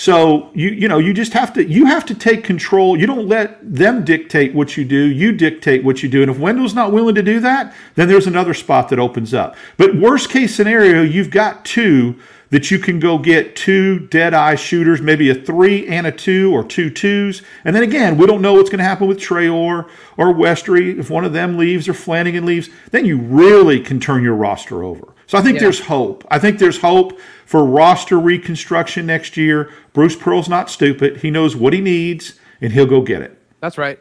So 0.00 0.50
you 0.54 0.70
you 0.70 0.88
know 0.88 0.96
you 0.96 1.12
just 1.12 1.34
have 1.34 1.52
to 1.52 1.62
you 1.62 1.84
have 1.84 2.06
to 2.06 2.14
take 2.14 2.42
control. 2.42 2.98
You 2.98 3.06
don't 3.06 3.28
let 3.28 3.58
them 3.60 4.02
dictate 4.02 4.54
what 4.54 4.74
you 4.74 4.82
do. 4.82 4.96
You 4.96 5.30
dictate 5.30 5.84
what 5.84 6.02
you 6.02 6.08
do. 6.08 6.22
And 6.22 6.30
if 6.30 6.38
Wendell's 6.38 6.72
not 6.72 6.90
willing 6.90 7.16
to 7.16 7.22
do 7.22 7.38
that, 7.40 7.74
then 7.96 8.08
there's 8.08 8.26
another 8.26 8.54
spot 8.54 8.88
that 8.88 8.98
opens 8.98 9.34
up. 9.34 9.56
But 9.76 9.94
worst 9.94 10.30
case 10.30 10.54
scenario, 10.54 11.02
you've 11.02 11.28
got 11.28 11.66
two 11.66 12.18
that 12.48 12.70
you 12.70 12.78
can 12.78 12.98
go 12.98 13.18
get 13.18 13.54
two 13.56 13.98
dead 14.06 14.32
eye 14.32 14.54
shooters, 14.54 15.02
maybe 15.02 15.28
a 15.28 15.34
three 15.34 15.86
and 15.86 16.06
a 16.06 16.12
two 16.12 16.50
or 16.50 16.64
two 16.64 16.88
twos. 16.88 17.42
And 17.66 17.76
then 17.76 17.82
again, 17.82 18.16
we 18.16 18.26
don't 18.26 18.40
know 18.40 18.54
what's 18.54 18.70
going 18.70 18.78
to 18.78 18.84
happen 18.84 19.06
with 19.06 19.18
Traore 19.18 19.86
or 20.16 20.32
Westry. 20.32 20.98
If 20.98 21.10
one 21.10 21.26
of 21.26 21.34
them 21.34 21.58
leaves 21.58 21.90
or 21.90 21.92
Flanagan 21.92 22.46
leaves, 22.46 22.70
then 22.90 23.04
you 23.04 23.18
really 23.18 23.80
can 23.80 24.00
turn 24.00 24.22
your 24.22 24.34
roster 24.34 24.82
over. 24.82 25.12
So 25.30 25.38
I 25.38 25.42
think 25.42 25.54
yeah. 25.54 25.60
there's 25.60 25.78
hope. 25.78 26.26
I 26.28 26.40
think 26.40 26.58
there's 26.58 26.80
hope 26.80 27.20
for 27.46 27.64
roster 27.64 28.18
reconstruction 28.18 29.06
next 29.06 29.36
year. 29.36 29.72
Bruce 29.92 30.16
Pearl's 30.16 30.48
not 30.48 30.68
stupid. 30.68 31.18
He 31.18 31.30
knows 31.30 31.54
what 31.54 31.72
he 31.72 31.80
needs, 31.80 32.40
and 32.60 32.72
he'll 32.72 32.84
go 32.84 33.00
get 33.00 33.22
it. 33.22 33.40
That's 33.60 33.78
right. 33.78 34.00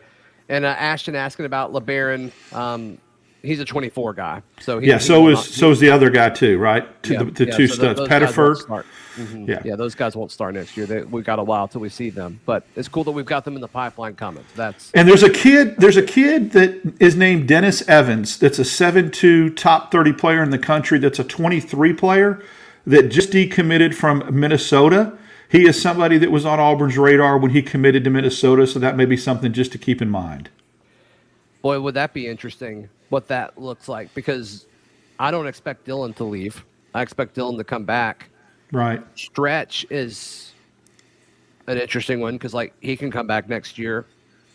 And 0.50 0.66
uh, 0.66 0.70
Ashton 0.70 1.16
asking 1.16 1.46
about 1.46 1.72
LeBaron. 1.72 2.32
Um, 2.52 2.98
he's 3.44 3.60
a 3.60 3.66
24 3.66 4.16
guy. 4.16 4.42
So 4.60 4.80
he, 4.80 4.88
yeah. 4.88 4.98
So 4.98 5.28
is 5.28 5.36
not, 5.36 5.46
so 5.46 5.70
is 5.70 5.80
the 5.80 5.92
other 5.92 6.10
guy 6.10 6.32
too, 6.32 6.58
right? 6.58 7.04
To 7.04 7.14
yeah, 7.14 7.20
the, 7.22 7.26
the 7.26 7.46
yeah, 7.46 7.58
two 7.58 7.68
so 7.68 7.76
studs, 7.76 8.00
Pettiford. 8.10 8.84
Mm-hmm. 9.20 9.50
Yeah. 9.50 9.62
yeah, 9.66 9.76
those 9.76 9.96
guys 9.96 10.16
won't 10.16 10.32
start 10.32 10.54
next 10.54 10.78
year. 10.78 10.86
They, 10.86 11.02
we've 11.02 11.26
got 11.26 11.40
a 11.40 11.44
while 11.44 11.68
till 11.68 11.82
we 11.82 11.90
see 11.90 12.10
them, 12.10 12.40
but 12.46 12.66
it's 12.76 12.88
cool 12.88 13.04
that 13.04 13.12
we've 13.12 13.26
got 13.26 13.44
them 13.46 13.56
in 13.56 13.62
the 13.62 13.68
pipeline 13.68 14.16
coming. 14.16 14.46
That's 14.56 14.92
and 14.94 15.08
there's 15.08 15.24
a 15.24 15.30
kid. 15.30 15.76
There's 15.78 15.98
a 15.98 16.04
kid 16.04 16.52
that 16.52 16.96
is 17.00 17.16
named 17.16 17.48
Dennis 17.48 17.88
Evans. 17.88 18.40
That's 18.40 18.60
a 18.60 18.66
seven-two 18.66 19.52
top 19.52 19.92
thirty 19.92 20.14
player 20.14 20.42
in 20.42 20.52
the 20.52 20.60
country. 20.60 21.00
That's 21.00 21.20
a 21.20 21.24
twenty-three 21.24 21.94
player 21.94 22.42
that 22.86 23.10
just 23.10 23.32
decommitted 23.32 23.94
from 23.94 24.24
Minnesota. 24.32 25.18
He 25.50 25.68
is 25.68 25.82
somebody 25.82 26.18
that 26.20 26.32
was 26.32 26.46
on 26.46 26.60
Auburn's 26.60 26.98
radar 26.98 27.38
when 27.38 27.52
he 27.52 27.62
committed 27.62 28.04
to 28.04 28.10
Minnesota, 28.10 28.68
so 28.68 28.80
that 28.80 28.96
may 28.96 29.06
be 29.06 29.18
something 29.18 29.52
just 29.52 29.72
to 29.72 29.78
keep 29.78 30.02
in 30.02 30.10
mind. 30.10 30.50
Boy, 31.62 31.82
would 31.82 31.96
that 31.96 32.14
be 32.14 32.28
interesting 32.28 32.88
what 33.10 33.28
that 33.28 33.60
looks 33.60 33.90
like 33.90 34.14
because 34.14 34.66
I 35.20 35.32
don't 35.32 35.48
expect 35.48 35.86
Dylan 35.86 36.16
to 36.16 36.24
leave. 36.24 36.64
I 36.94 37.02
expect 37.02 37.36
Dylan 37.36 37.58
to 37.58 37.64
come 37.64 37.84
back. 37.84 38.29
Right. 38.72 39.04
Stretch 39.16 39.86
is 39.90 40.54
an 41.68 41.78
interesting 41.78 42.20
one 42.20 42.36
because 42.36 42.54
like 42.54 42.74
he 42.82 42.96
can 42.98 43.12
come 43.12 43.28
back 43.28 43.48
next 43.50 43.78
year. 43.78 44.06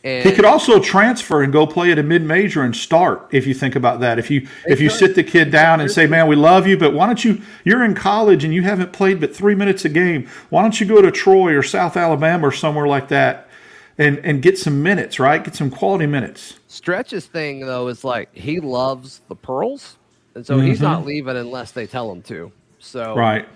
And 0.02 0.28
he 0.28 0.36
could 0.36 0.44
also 0.44 0.78
transfer 0.80 1.42
and 1.42 1.50
go 1.50 1.66
play 1.66 1.90
at 1.90 1.98
a 1.98 2.02
mid 2.02 2.22
major 2.22 2.62
and 2.62 2.76
start. 2.76 3.26
If 3.32 3.46
you 3.46 3.54
think 3.54 3.74
about 3.74 4.00
that, 4.00 4.18
if 4.18 4.30
you 4.30 4.46
if 4.66 4.78
you 4.78 4.90
sit 4.90 5.14
the 5.14 5.24
kid 5.24 5.50
down 5.50 5.80
and 5.80 5.90
say, 5.90 6.06
"Man, 6.06 6.28
we 6.28 6.36
love 6.36 6.66
you, 6.66 6.76
but 6.76 6.92
why 6.92 7.06
don't 7.06 7.24
you? 7.24 7.40
You're 7.64 7.82
in 7.82 7.94
college 7.94 8.44
and 8.44 8.52
you 8.52 8.62
haven't 8.62 8.92
played 8.92 9.18
but 9.18 9.34
three 9.34 9.54
minutes 9.54 9.86
a 9.86 9.88
game. 9.88 10.28
Why 10.50 10.60
don't 10.60 10.78
you 10.78 10.86
go 10.86 11.00
to 11.00 11.10
Troy 11.10 11.56
or 11.56 11.62
South 11.62 11.96
Alabama 11.96 12.48
or 12.48 12.52
somewhere 12.52 12.86
like 12.86 13.08
that 13.08 13.48
and 13.96 14.18
and 14.18 14.42
get 14.42 14.58
some 14.58 14.82
minutes? 14.82 15.18
Right, 15.18 15.42
get 15.42 15.54
some 15.54 15.70
quality 15.70 16.06
minutes." 16.06 16.58
Stretch's 16.68 17.24
thing 17.24 17.60
though 17.60 17.88
is 17.88 18.04
like 18.04 18.28
he 18.34 18.60
loves 18.60 19.22
the 19.28 19.34
pearls, 19.36 19.96
and 20.34 20.44
so 20.44 20.58
mm-hmm. 20.58 20.66
he's 20.66 20.82
not 20.82 21.06
leaving 21.06 21.38
unless 21.38 21.72
they 21.72 21.86
tell 21.86 22.12
him 22.12 22.20
to. 22.24 22.52
So 22.78 23.16
right 23.16 23.48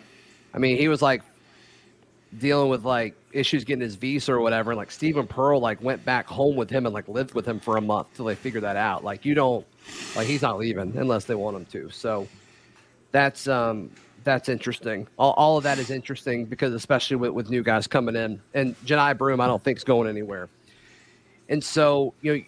I 0.58 0.60
mean, 0.60 0.76
he 0.76 0.88
was 0.88 1.00
like 1.00 1.22
dealing 2.36 2.68
with 2.68 2.84
like 2.84 3.14
issues 3.32 3.62
getting 3.62 3.80
his 3.80 3.94
visa 3.94 4.32
or 4.32 4.40
whatever. 4.40 4.72
And 4.72 4.76
like 4.76 4.90
Steven 4.90 5.24
Pearl 5.24 5.60
like 5.60 5.80
went 5.80 6.04
back 6.04 6.26
home 6.26 6.56
with 6.56 6.68
him 6.68 6.84
and 6.84 6.92
like 6.92 7.06
lived 7.06 7.32
with 7.32 7.46
him 7.46 7.60
for 7.60 7.76
a 7.76 7.80
month 7.80 8.08
till 8.16 8.24
they 8.24 8.34
figured 8.34 8.64
that 8.64 8.74
out. 8.74 9.04
Like 9.04 9.24
you 9.24 9.36
don't 9.36 9.64
like 10.16 10.26
he's 10.26 10.42
not 10.42 10.58
leaving 10.58 10.96
unless 10.96 11.26
they 11.26 11.36
want 11.36 11.56
him 11.58 11.64
to. 11.66 11.90
So 11.90 12.26
that's 13.12 13.46
um 13.46 13.88
that's 14.24 14.48
interesting. 14.48 15.06
All, 15.16 15.30
all 15.34 15.58
of 15.58 15.62
that 15.62 15.78
is 15.78 15.90
interesting 15.90 16.44
because 16.44 16.74
especially 16.74 17.14
with, 17.18 17.30
with 17.30 17.50
new 17.50 17.62
guys 17.62 17.86
coming 17.86 18.16
in 18.16 18.40
and 18.52 18.74
Johni 18.84 19.16
Broom, 19.16 19.40
I 19.40 19.46
don't 19.46 19.62
think 19.62 19.78
is 19.78 19.84
going 19.84 20.08
anywhere. 20.08 20.48
And 21.48 21.62
so 21.62 22.14
you 22.20 22.36
know, 22.36 22.42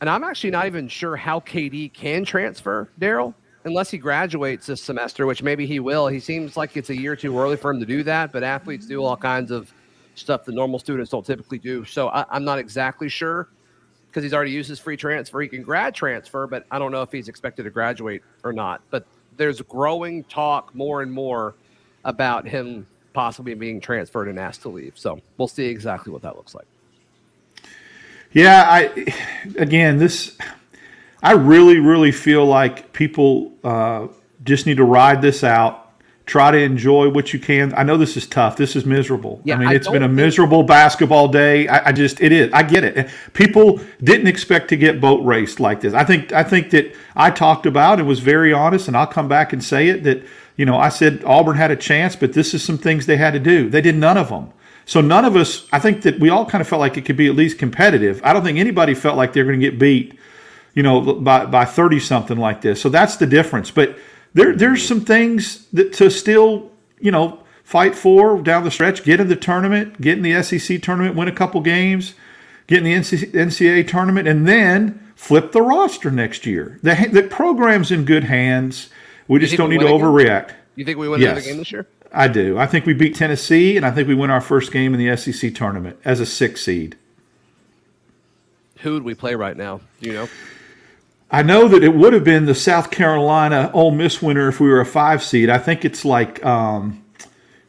and 0.00 0.08
I'm 0.08 0.22
actually 0.22 0.52
not 0.52 0.66
even 0.66 0.86
sure 0.86 1.16
how 1.16 1.40
KD 1.40 1.92
can 1.92 2.24
transfer 2.24 2.88
Daryl 3.00 3.34
unless 3.64 3.90
he 3.90 3.98
graduates 3.98 4.66
this 4.66 4.82
semester, 4.82 5.26
which 5.26 5.42
maybe 5.42 5.66
he 5.66 5.80
will. 5.80 6.08
He 6.08 6.20
seems 6.20 6.56
like 6.56 6.76
it's 6.76 6.90
a 6.90 6.96
year 6.96 7.16
too 7.16 7.38
early 7.38 7.56
for 7.56 7.70
him 7.70 7.80
to 7.80 7.86
do 7.86 8.02
that, 8.04 8.32
but 8.32 8.42
athletes 8.42 8.86
do 8.86 9.02
all 9.02 9.16
kinds 9.16 9.50
of 9.50 9.72
stuff 10.14 10.44
that 10.44 10.54
normal 10.54 10.78
students 10.78 11.10
don't 11.10 11.24
typically 11.24 11.58
do. 11.58 11.84
So 11.84 12.08
I, 12.08 12.36
am 12.36 12.44
not 12.44 12.58
exactly 12.58 13.08
sure 13.08 13.48
because 14.08 14.22
he's 14.22 14.34
already 14.34 14.50
used 14.50 14.68
his 14.68 14.78
free 14.78 14.96
transfer. 14.96 15.40
He 15.40 15.48
can 15.48 15.62
grad 15.62 15.94
transfer, 15.94 16.46
but 16.46 16.66
I 16.70 16.78
don't 16.78 16.92
know 16.92 17.02
if 17.02 17.12
he's 17.12 17.28
expected 17.28 17.64
to 17.64 17.70
graduate 17.70 18.22
or 18.42 18.52
not. 18.52 18.80
But 18.90 19.06
there's 19.36 19.60
growing 19.62 20.24
talk 20.24 20.74
more 20.74 21.02
and 21.02 21.12
more 21.12 21.54
about 22.04 22.46
him 22.46 22.86
possibly 23.12 23.54
being 23.54 23.80
transferred 23.80 24.28
and 24.28 24.38
asked 24.38 24.62
to 24.62 24.68
leave. 24.68 24.92
So 24.96 25.20
we'll 25.36 25.48
see 25.48 25.66
exactly 25.66 26.12
what 26.12 26.22
that 26.22 26.36
looks 26.36 26.54
like. 26.54 26.66
Yeah, 28.32 28.64
I 28.68 29.12
again 29.56 29.98
this 29.98 30.38
I 31.22 31.32
really, 31.32 31.78
really 31.78 32.12
feel 32.12 32.46
like 32.46 32.92
people 32.92 33.52
uh, 33.62 34.08
just 34.44 34.66
need 34.66 34.78
to 34.78 34.84
ride 34.84 35.20
this 35.20 35.44
out. 35.44 35.88
Try 36.26 36.52
to 36.52 36.58
enjoy 36.58 37.10
what 37.10 37.32
you 37.32 37.40
can. 37.40 37.74
I 37.74 37.82
know 37.82 37.96
this 37.96 38.16
is 38.16 38.24
tough. 38.24 38.56
This 38.56 38.76
is 38.76 38.86
miserable. 38.86 39.40
Yeah, 39.44 39.56
I 39.56 39.58
mean, 39.58 39.68
I 39.68 39.74
it's 39.74 39.88
been 39.88 40.04
a 40.04 40.08
miserable 40.08 40.62
basketball 40.62 41.26
day. 41.26 41.66
I, 41.66 41.88
I, 41.88 41.92
just, 41.92 42.20
it 42.20 42.30
is. 42.30 42.52
I 42.52 42.62
get 42.62 42.84
it. 42.84 43.10
People 43.32 43.80
didn't 44.00 44.28
expect 44.28 44.68
to 44.68 44.76
get 44.76 45.00
boat 45.00 45.24
raced 45.24 45.58
like 45.58 45.80
this. 45.80 45.92
I 45.92 46.04
think, 46.04 46.32
I 46.32 46.44
think 46.44 46.70
that 46.70 46.94
I 47.16 47.32
talked 47.32 47.66
about 47.66 47.98
and 47.98 48.06
was 48.06 48.20
very 48.20 48.52
honest, 48.52 48.86
and 48.86 48.96
I'll 48.96 49.08
come 49.08 49.26
back 49.26 49.52
and 49.52 49.62
say 49.62 49.88
it 49.88 50.04
that 50.04 50.22
you 50.56 50.64
know 50.64 50.76
I 50.76 50.88
said 50.88 51.24
Auburn 51.24 51.56
had 51.56 51.72
a 51.72 51.76
chance, 51.76 52.14
but 52.14 52.32
this 52.32 52.54
is 52.54 52.62
some 52.62 52.78
things 52.78 53.06
they 53.06 53.16
had 53.16 53.32
to 53.32 53.40
do. 53.40 53.68
They 53.68 53.80
did 53.80 53.96
none 53.96 54.16
of 54.16 54.28
them. 54.28 54.52
So 54.86 55.00
none 55.00 55.24
of 55.24 55.34
us. 55.34 55.66
I 55.72 55.80
think 55.80 56.02
that 56.02 56.20
we 56.20 56.28
all 56.28 56.46
kind 56.46 56.62
of 56.62 56.68
felt 56.68 56.80
like 56.80 56.96
it 56.96 57.04
could 57.04 57.16
be 57.16 57.26
at 57.26 57.34
least 57.34 57.58
competitive. 57.58 58.20
I 58.22 58.32
don't 58.32 58.44
think 58.44 58.58
anybody 58.58 58.94
felt 58.94 59.16
like 59.16 59.32
they're 59.32 59.44
going 59.44 59.58
to 59.58 59.70
get 59.70 59.80
beat 59.80 60.19
you 60.74 60.82
know, 60.82 61.14
by, 61.14 61.46
by 61.46 61.64
30 61.64 62.00
something 62.00 62.38
like 62.38 62.60
this. 62.60 62.80
So 62.80 62.88
that's 62.88 63.16
the 63.16 63.26
difference. 63.26 63.70
But 63.70 63.96
there, 64.34 64.54
there's 64.54 64.86
some 64.86 65.00
things 65.00 65.66
that 65.72 65.92
to 65.94 66.10
still, 66.10 66.70
you 67.00 67.10
know, 67.10 67.40
fight 67.64 67.94
for 67.94 68.40
down 68.42 68.64
the 68.64 68.70
stretch, 68.70 69.04
get 69.04 69.20
in 69.20 69.28
the 69.28 69.36
tournament, 69.36 70.00
get 70.00 70.18
in 70.18 70.22
the 70.22 70.42
SEC 70.42 70.82
tournament, 70.82 71.16
win 71.16 71.28
a 71.28 71.32
couple 71.32 71.60
games, 71.60 72.14
get 72.66 72.78
in 72.78 72.84
the 72.84 72.94
NCAA 72.94 73.86
tournament, 73.86 74.28
and 74.28 74.46
then 74.46 75.12
flip 75.16 75.52
the 75.52 75.62
roster 75.62 76.10
next 76.10 76.46
year. 76.46 76.78
The, 76.82 77.08
the 77.12 77.22
program's 77.22 77.90
in 77.90 78.04
good 78.04 78.24
hands. 78.24 78.88
We 79.28 79.38
just 79.38 79.56
don't 79.56 79.70
need 79.70 79.80
to 79.80 79.86
overreact. 79.86 80.52
You 80.76 80.84
think 80.84 80.98
we 80.98 81.08
win 81.08 81.20
yes, 81.20 81.32
another 81.32 81.46
game 81.46 81.58
this 81.58 81.72
year? 81.72 81.86
I 82.12 82.28
do. 82.28 82.58
I 82.58 82.66
think 82.66 82.86
we 82.86 82.94
beat 82.94 83.14
Tennessee, 83.14 83.76
and 83.76 83.86
I 83.86 83.90
think 83.90 84.08
we 84.08 84.14
win 84.14 84.30
our 84.30 84.40
first 84.40 84.72
game 84.72 84.94
in 84.94 85.04
the 85.04 85.16
SEC 85.16 85.54
tournament 85.54 85.98
as 86.04 86.20
a 86.20 86.26
six 86.26 86.62
seed. 86.62 86.96
Who 88.78 88.94
would 88.94 89.02
we 89.02 89.14
play 89.14 89.34
right 89.34 89.56
now? 89.56 89.80
Do 90.00 90.08
you 90.08 90.14
know? 90.14 90.28
I 91.30 91.42
know 91.42 91.68
that 91.68 91.84
it 91.84 91.94
would 91.94 92.12
have 92.12 92.24
been 92.24 92.46
the 92.46 92.54
South 92.54 92.90
Carolina 92.90 93.70
Ole 93.72 93.92
Miss 93.92 94.20
winner 94.20 94.48
if 94.48 94.58
we 94.60 94.68
were 94.68 94.80
a 94.80 94.86
five 94.86 95.22
seed. 95.22 95.48
I 95.48 95.58
think 95.58 95.84
it's 95.84 96.04
like 96.04 96.44
um, 96.44 97.04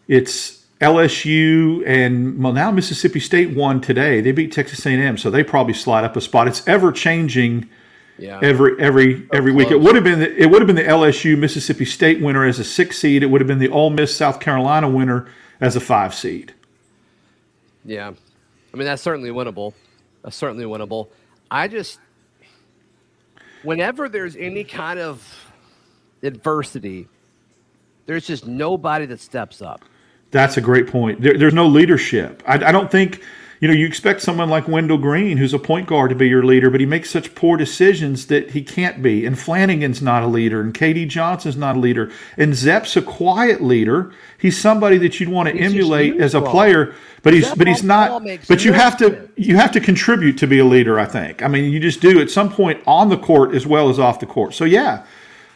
it's 0.07 0.65
LSU 0.79 1.83
and 1.85 2.43
well 2.43 2.53
now 2.53 2.71
Mississippi 2.71 3.19
State 3.19 3.55
won 3.55 3.79
today. 3.79 4.19
They 4.21 4.31
beat 4.31 4.51
Texas 4.51 4.83
A&M, 4.85 5.17
so 5.17 5.29
they 5.29 5.43
probably 5.43 5.73
slide 5.73 6.03
up 6.03 6.15
a 6.15 6.21
spot. 6.21 6.47
It's 6.47 6.67
ever 6.67 6.91
changing 6.91 7.69
Yeah. 8.17 8.39
every 8.41 8.79
every 8.81 9.27
every 9.31 9.51
week. 9.51 9.69
It 9.69 9.79
would 9.79 9.93
have 9.93 10.03
been 10.03 10.19
the, 10.19 10.35
it 10.41 10.47
would 10.49 10.61
have 10.61 10.67
been 10.67 10.75
the 10.75 10.83
LSU 10.83 11.37
Mississippi 11.37 11.85
State 11.85 12.19
winner 12.19 12.43
as 12.45 12.57
a 12.57 12.63
six 12.63 12.97
seed. 12.97 13.21
It 13.21 13.27
would 13.27 13.41
have 13.41 13.47
been 13.47 13.59
the 13.59 13.69
Ole 13.69 13.91
Miss 13.91 14.15
South 14.15 14.39
Carolina 14.39 14.89
winner 14.89 15.27
as 15.59 15.75
a 15.75 15.79
five 15.79 16.15
seed. 16.15 16.53
Yeah. 17.85 18.11
I 18.73 18.77
mean, 18.77 18.85
that's 18.85 19.01
certainly 19.03 19.29
winnable. 19.29 19.73
That's 20.23 20.35
certainly 20.35 20.65
winnable. 20.65 21.09
I 21.49 21.67
just, 21.67 21.99
whenever 23.63 24.09
there's 24.09 24.35
any 24.35 24.63
kind 24.63 24.99
of 24.99 25.25
adversity, 26.23 27.07
there's 28.05 28.25
just 28.25 28.47
nobody 28.47 29.05
that 29.05 29.19
steps 29.19 29.61
up. 29.61 29.83
That's 30.31 30.57
a 30.57 30.61
great 30.61 30.87
point. 30.87 31.21
There, 31.21 31.37
there's 31.37 31.53
no 31.53 31.67
leadership. 31.67 32.41
I, 32.45 32.53
I 32.65 32.71
don't 32.71 32.89
think, 32.89 33.21
you 33.61 33.67
know, 33.67 33.73
you 33.75 33.85
expect 33.85 34.21
someone 34.21 34.49
like 34.49 34.67
Wendell 34.67 34.97
Green, 34.97 35.37
who's 35.37 35.53
a 35.53 35.59
point 35.59 35.87
guard, 35.87 36.09
to 36.09 36.15
be 36.15 36.27
your 36.27 36.43
leader, 36.43 36.71
but 36.71 36.79
he 36.79 36.85
makes 36.87 37.11
such 37.11 37.35
poor 37.35 37.57
decisions 37.57 38.25
that 38.25 38.51
he 38.51 38.63
can't 38.63 39.03
be. 39.03 39.23
And 39.23 39.37
Flanagan's 39.37 40.01
not 40.01 40.23
a 40.23 40.27
leader, 40.27 40.59
and 40.59 40.73
KD 40.73 41.07
Johnson's 41.07 41.55
not 41.55 41.77
a 41.77 41.79
leader, 41.79 42.11
and 42.37 42.55
Zep's 42.55 42.97
a 42.97 43.03
quiet 43.03 43.61
leader. 43.61 44.11
He's 44.39 44.59
somebody 44.59 44.97
that 44.97 45.19
you'd 45.19 45.29
want 45.29 45.47
to 45.47 45.53
He's 45.55 45.71
emulate 45.71 46.19
as 46.19 46.33
a 46.33 46.41
player, 46.41 46.95
but 47.21 47.33
he's 47.35 47.45
Zep 47.45 47.57
but 47.59 47.67
he's 47.67 47.83
not. 47.83 48.23
But 48.47 48.65
you 48.65 48.73
have 48.73 48.97
to 48.97 49.29
you 49.35 49.55
have 49.57 49.71
to 49.73 49.79
contribute 49.79 50.39
to 50.39 50.47
be 50.47 50.57
a 50.57 50.65
leader. 50.65 50.99
I 50.99 51.05
think. 51.05 51.43
I 51.43 51.47
mean, 51.47 51.71
you 51.71 51.79
just 51.79 52.01
do 52.01 52.19
at 52.19 52.31
some 52.31 52.51
point 52.51 52.81
on 52.87 53.09
the 53.09 53.17
court 53.17 53.53
as 53.53 53.67
well 53.67 53.89
as 53.89 53.99
off 53.99 54.19
the 54.19 54.25
court. 54.25 54.55
So 54.55 54.65
yeah, 54.65 55.05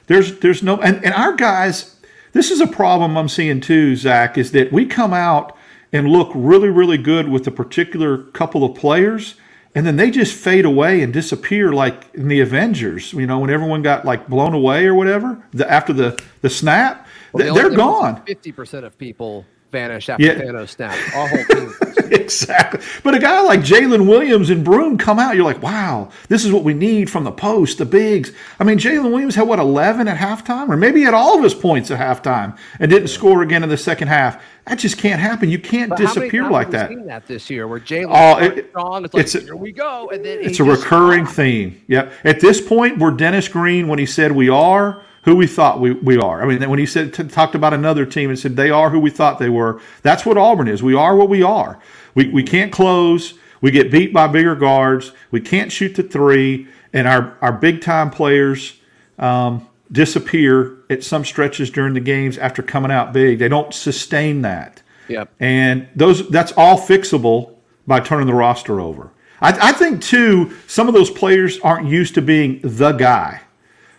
there's 0.07 0.39
there's 0.39 0.63
no 0.63 0.79
and, 0.81 1.03
and 1.03 1.13
our 1.13 1.33
guys 1.33 1.95
this 2.33 2.51
is 2.51 2.61
a 2.61 2.67
problem 2.67 3.17
i'm 3.17 3.29
seeing 3.29 3.59
too 3.61 3.95
zach 3.95 4.37
is 4.37 4.51
that 4.51 4.71
we 4.71 4.85
come 4.85 5.13
out 5.13 5.57
and 5.91 6.07
look 6.09 6.31
really 6.33 6.69
really 6.69 6.97
good 6.97 7.29
with 7.29 7.47
a 7.47 7.51
particular 7.51 8.17
couple 8.17 8.63
of 8.63 8.75
players. 8.75 9.35
And 9.77 9.85
then 9.85 9.97
they 9.97 10.09
just 10.09 10.33
fade 10.33 10.63
away 10.63 11.01
and 11.01 11.11
disappear 11.11 11.73
like 11.73 12.09
in 12.13 12.29
the 12.29 12.39
avengers 12.39 13.11
you 13.11 13.27
know 13.27 13.39
when 13.39 13.49
everyone 13.49 13.81
got 13.81 14.05
like 14.05 14.25
blown 14.29 14.53
away 14.53 14.85
or 14.85 14.95
whatever 14.95 15.43
the, 15.51 15.69
after 15.69 15.91
the 15.91 16.17
the 16.41 16.49
snap 16.49 17.05
Well, 17.33 17.43
th- 17.43 17.53
the 17.53 17.59
they're 17.69 17.77
gone. 17.77 18.21
50% 18.25 18.85
of 18.85 18.97
people 18.97 19.45
vanish 19.75 20.07
after 20.09 20.23
Yeah. 20.25 20.35
Thanos 20.35 20.69
snaps. 20.69 20.97
Our 21.15 21.27
whole 21.27 21.43
team. 21.45 21.73
exactly. 22.11 22.79
But 23.03 23.13
a 23.15 23.19
guy 23.19 23.41
like 23.41 23.59
Jaylin 23.59 24.07
Williams 24.07 24.49
and 24.49 24.63
Broom 24.63 24.97
come 24.97 25.19
out, 25.19 25.35
you're 25.35 25.43
like, 25.45 25.61
wow, 25.61 26.09
this 26.29 26.45
is 26.45 26.51
what 26.51 26.63
we 26.63 26.73
need 26.73 27.09
from 27.09 27.23
the 27.25 27.31
post, 27.31 27.77
the 27.79 27.85
bigs. 27.85 28.31
I 28.59 28.63
mean, 28.63 28.77
Jaylin 28.77 29.11
Williams 29.11 29.35
had 29.35 29.47
what, 29.47 29.59
11 29.59 30.07
at 30.07 30.17
halftime? 30.17 30.69
Or 30.69 30.77
maybe 30.77 31.03
at 31.05 31.13
all 31.13 31.37
of 31.37 31.43
his 31.43 31.53
points 31.53 31.91
at 31.91 31.99
halftime 31.99 32.57
and 32.79 32.89
didn't 32.89 33.09
score 33.09 33.41
again 33.41 33.63
in 33.63 33.69
the 33.69 33.77
second 33.77 34.07
half. 34.07 34.41
That 34.65 34.79
just 34.79 34.97
can't 34.97 35.19
happen. 35.21 35.49
You 35.49 35.59
can't 35.59 35.89
But 35.89 35.99
how 35.99 36.05
many 36.05 36.15
disappear 36.21 36.49
like 36.49 36.71
that. 36.71 36.89
Seen 36.89 37.05
that 37.07 37.27
this 37.27 37.49
year, 37.49 37.67
where 37.67 37.79
Jaylin 37.79 38.07
Oh, 38.09 38.37
it- 38.39 38.69
strong, 38.69 39.05
it's 39.05 39.13
like 39.13 39.23
it's 39.25 39.35
a- 39.35 39.41
here 39.41 39.55
we 39.55 39.71
go, 39.71 40.09
and 40.11 40.23
then 40.25 40.39
It's 40.41 40.59
a 40.59 40.63
recurring 40.63 41.25
stopped. 41.25 41.35
theme. 41.37 41.81
Yeah. 41.87 42.09
At 42.23 42.39
this 42.39 42.61
point, 42.61 42.97
we're 42.97 43.11
Dennis 43.11 43.47
Green 43.47 43.87
when 43.87 43.99
he 43.99 44.05
said 44.07 44.31
we 44.31 44.49
are 44.49 45.01
who 45.25 45.35
we 45.35 45.47
thought 45.47 45.79
we, 45.79 45.91
we 45.91 46.17
are. 46.17 46.41
I 46.41 46.45
mean, 46.45 46.69
when 46.69 46.79
he 46.79 46.85
said 46.85 47.13
t- 47.13 47.23
talked 47.23 47.55
about 47.55 47.73
another 47.73 48.05
team 48.05 48.29
and 48.29 48.39
said 48.39 48.55
they 48.55 48.69
are 48.69 48.91
who 48.91 48.99
we 48.99 49.09
thought 49.09 49.39
they 49.39 49.49
were, 49.49 49.81
that's 50.03 50.25
what 50.25 50.37
Auburn 50.37 50.67
is. 50.67 50.81
We 50.81 50.93
are 50.93 51.15
what 51.15 51.29
we 51.29 51.41
are. 51.43 51.79
We, 52.13 52.29
we 52.29 52.43
can't 52.43 52.71
close. 52.71 53.33
We 53.59 53.71
get 53.71 53.91
beat 53.91 54.13
by 54.13 54.27
bigger 54.27 54.55
guards. 54.55 55.11
We 55.31 55.41
can't 55.41 55.71
shoot 55.71 55.95
the 55.95 56.03
three, 56.03 56.67
and 56.93 57.07
our, 57.07 57.35
our 57.41 57.51
big 57.51 57.81
time 57.81 58.11
players 58.11 58.79
um, 59.17 59.67
disappear 59.91 60.77
at 60.91 61.03
some 61.03 61.25
stretches 61.25 61.71
during 61.71 61.95
the 61.95 61.99
games 61.99 62.37
after 62.37 62.61
coming 62.61 62.91
out 62.91 63.11
big. 63.11 63.39
They 63.39 63.49
don't 63.49 63.73
sustain 63.73 64.43
that. 64.43 64.83
Yep. 65.07 65.31
And 65.39 65.87
those 65.95 66.29
that's 66.29 66.51
all 66.55 66.79
fixable 66.79 67.55
by 67.87 67.99
turning 67.99 68.27
the 68.27 68.33
roster 68.33 68.79
over. 68.79 69.11
I, 69.41 69.69
I 69.69 69.71
think 69.71 70.01
too, 70.01 70.55
some 70.67 70.87
of 70.87 70.93
those 70.93 71.09
players 71.09 71.59
aren't 71.59 71.87
used 71.87 72.15
to 72.15 72.21
being 72.21 72.59
the 72.63 72.91
guy. 72.91 73.41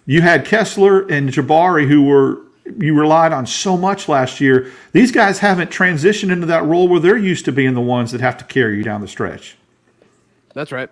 You 0.07 0.23
had 0.23 0.45
Kessler 0.45 1.07
and 1.09 1.29
Jabari 1.31 1.87
who 1.87 2.05
were 2.05 2.40
you 2.79 2.99
relied 2.99 3.33
on 3.33 3.47
so 3.47 3.77
much 3.77 4.09
last 4.09 4.40
year. 4.40 4.73
These 4.92 5.12
guys 5.12 5.38
haven't 5.38 5.71
transitioned 5.71 6.33
into 6.33 6.47
that 6.47 6.64
role 6.64 6.88
where 6.88 7.01
they're 7.01 7.16
used 7.16 7.45
to 7.45 7.53
being 7.53 7.75
the 7.75 7.81
ones 7.81 8.11
that 8.12 8.21
have 8.21 8.37
to 8.38 8.45
carry 8.45 8.79
you 8.79 8.83
down 8.83 9.01
the 9.01 9.09
stretch. 9.09 9.57
That's 10.53 10.73
right. 10.73 10.90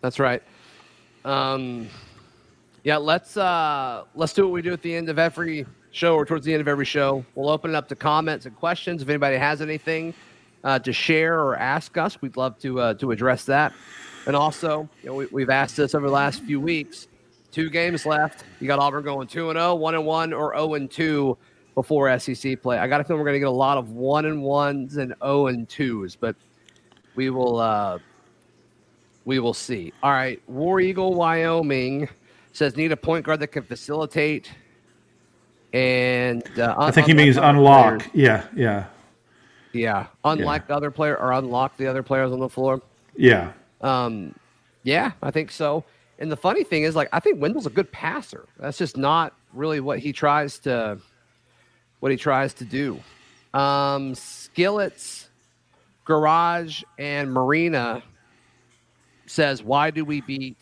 That's 0.00 0.18
right. 0.18 0.42
Um, 1.24 1.88
yeah, 2.84 2.96
let's 2.96 3.36
uh, 3.36 4.04
let's 4.14 4.32
do 4.32 4.44
what 4.44 4.52
we 4.52 4.62
do 4.62 4.72
at 4.72 4.82
the 4.82 4.94
end 4.94 5.08
of 5.08 5.18
every 5.18 5.66
show 5.90 6.14
or 6.14 6.24
towards 6.24 6.44
the 6.46 6.52
end 6.52 6.60
of 6.60 6.68
every 6.68 6.84
show. 6.84 7.24
We'll 7.34 7.50
open 7.50 7.70
it 7.70 7.76
up 7.76 7.88
to 7.88 7.96
comments 7.96 8.46
and 8.46 8.56
questions. 8.56 9.02
If 9.02 9.08
anybody 9.08 9.36
has 9.36 9.60
anything 9.60 10.14
uh, 10.64 10.78
to 10.78 10.92
share 10.92 11.40
or 11.40 11.56
ask 11.56 11.98
us, 11.98 12.22
we'd 12.22 12.36
love 12.36 12.58
to 12.60 12.80
uh, 12.80 12.94
to 12.94 13.10
address 13.10 13.44
that. 13.44 13.74
And 14.26 14.36
also, 14.36 14.88
you 15.02 15.10
know, 15.10 15.14
we, 15.16 15.26
we've 15.26 15.50
asked 15.50 15.76
this 15.76 15.94
over 15.94 16.06
the 16.06 16.12
last 16.12 16.42
few 16.42 16.60
weeks. 16.60 17.08
Two 17.52 17.68
games 17.68 18.06
left. 18.06 18.44
You 18.60 18.66
got 18.66 18.78
Auburn 18.78 19.02
going 19.02 19.26
2 19.26 19.50
and 19.50 19.58
0, 19.58 19.74
1 19.74 19.94
and 19.94 20.06
1, 20.06 20.32
or 20.32 20.54
0 20.54 20.74
and 20.74 20.90
2 20.90 21.36
before 21.74 22.18
SEC 22.18 22.60
play. 22.62 22.78
I 22.78 22.86
got 22.86 23.00
a 23.00 23.04
feeling 23.04 23.20
we're 23.20 23.26
going 23.26 23.34
to 23.36 23.40
get 23.40 23.48
a 23.48 23.50
lot 23.50 23.76
of 23.78 23.90
1 23.90 24.24
and 24.26 24.42
1s 24.42 24.98
and 24.98 25.14
0 25.22 25.46
and 25.48 25.68
2s, 25.68 26.16
but 26.18 26.36
we 27.16 27.30
will 27.30 27.58
uh, 27.58 27.98
we 29.24 29.38
will 29.38 29.54
see. 29.54 29.92
All 30.02 30.12
right, 30.12 30.40
War 30.48 30.80
Eagle, 30.80 31.14
Wyoming 31.14 32.08
says 32.52 32.76
need 32.76 32.92
a 32.92 32.96
point 32.96 33.24
guard 33.24 33.40
that 33.40 33.48
can 33.48 33.62
facilitate. 33.62 34.50
And 35.72 36.42
uh, 36.58 36.74
I 36.78 36.90
think 36.90 37.06
he 37.06 37.14
means 37.14 37.36
unlock. 37.36 38.00
players. 38.00 38.10
Yeah, 38.12 38.46
yeah, 38.56 38.86
Yeah, 39.72 40.06
unlike 40.24 40.66
the 40.66 40.74
other 40.74 40.90
player 40.90 41.16
or 41.16 41.32
unlock 41.32 41.76
the 41.76 41.86
other 41.86 42.02
players 42.02 42.32
on 42.32 42.40
the 42.40 42.48
floor. 42.48 42.82
yeah. 43.16 43.52
Um, 43.80 44.34
yeah, 44.82 45.12
I 45.22 45.30
think 45.30 45.50
so. 45.50 45.84
And 46.20 46.30
the 46.30 46.36
funny 46.36 46.64
thing 46.64 46.82
is, 46.82 46.94
like, 46.94 47.08
I 47.12 47.20
think 47.20 47.40
Wendell's 47.40 47.66
a 47.66 47.70
good 47.70 47.90
passer. 47.90 48.46
That's 48.58 48.76
just 48.76 48.96
not 48.96 49.34
really 49.54 49.80
what 49.80 49.98
he 49.98 50.12
tries 50.12 50.58
to 50.60 50.98
what 52.00 52.12
he 52.12 52.18
tries 52.18 52.54
to 52.54 52.64
do. 52.64 53.00
Um, 53.52 54.14
Skillets, 54.14 55.28
Garage, 56.04 56.82
and 56.98 57.32
Marina 57.32 58.02
says, 59.26 59.62
"Why 59.62 59.90
do 59.90 60.04
we 60.04 60.20
beat 60.20 60.58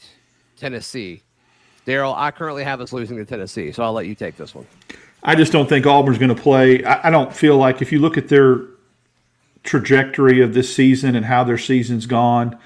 Tennessee?" 0.56 1.22
Daryl, 1.86 2.14
I 2.16 2.30
currently 2.30 2.64
have 2.64 2.80
us 2.80 2.92
losing 2.92 3.16
to 3.16 3.24
Tennessee, 3.24 3.72
so 3.72 3.82
I'll 3.82 3.92
let 3.92 4.06
you 4.06 4.14
take 4.14 4.36
this 4.36 4.54
one. 4.54 4.66
I 5.22 5.34
just 5.34 5.52
don't 5.52 5.68
think 5.68 5.86
Auburn's 5.86 6.18
going 6.18 6.34
to 6.34 6.40
play. 6.40 6.84
I, 6.84 7.08
I 7.08 7.10
don't 7.10 7.34
feel 7.34 7.56
like 7.56 7.82
if 7.82 7.90
you 7.90 7.98
look 7.98 8.16
at 8.16 8.28
their 8.28 8.60
trajectory 9.64 10.40
of 10.40 10.54
this 10.54 10.74
season 10.74 11.16
and 11.16 11.24
how 11.24 11.44
their 11.44 11.58
season's 11.58 12.06
gone, 12.06 12.58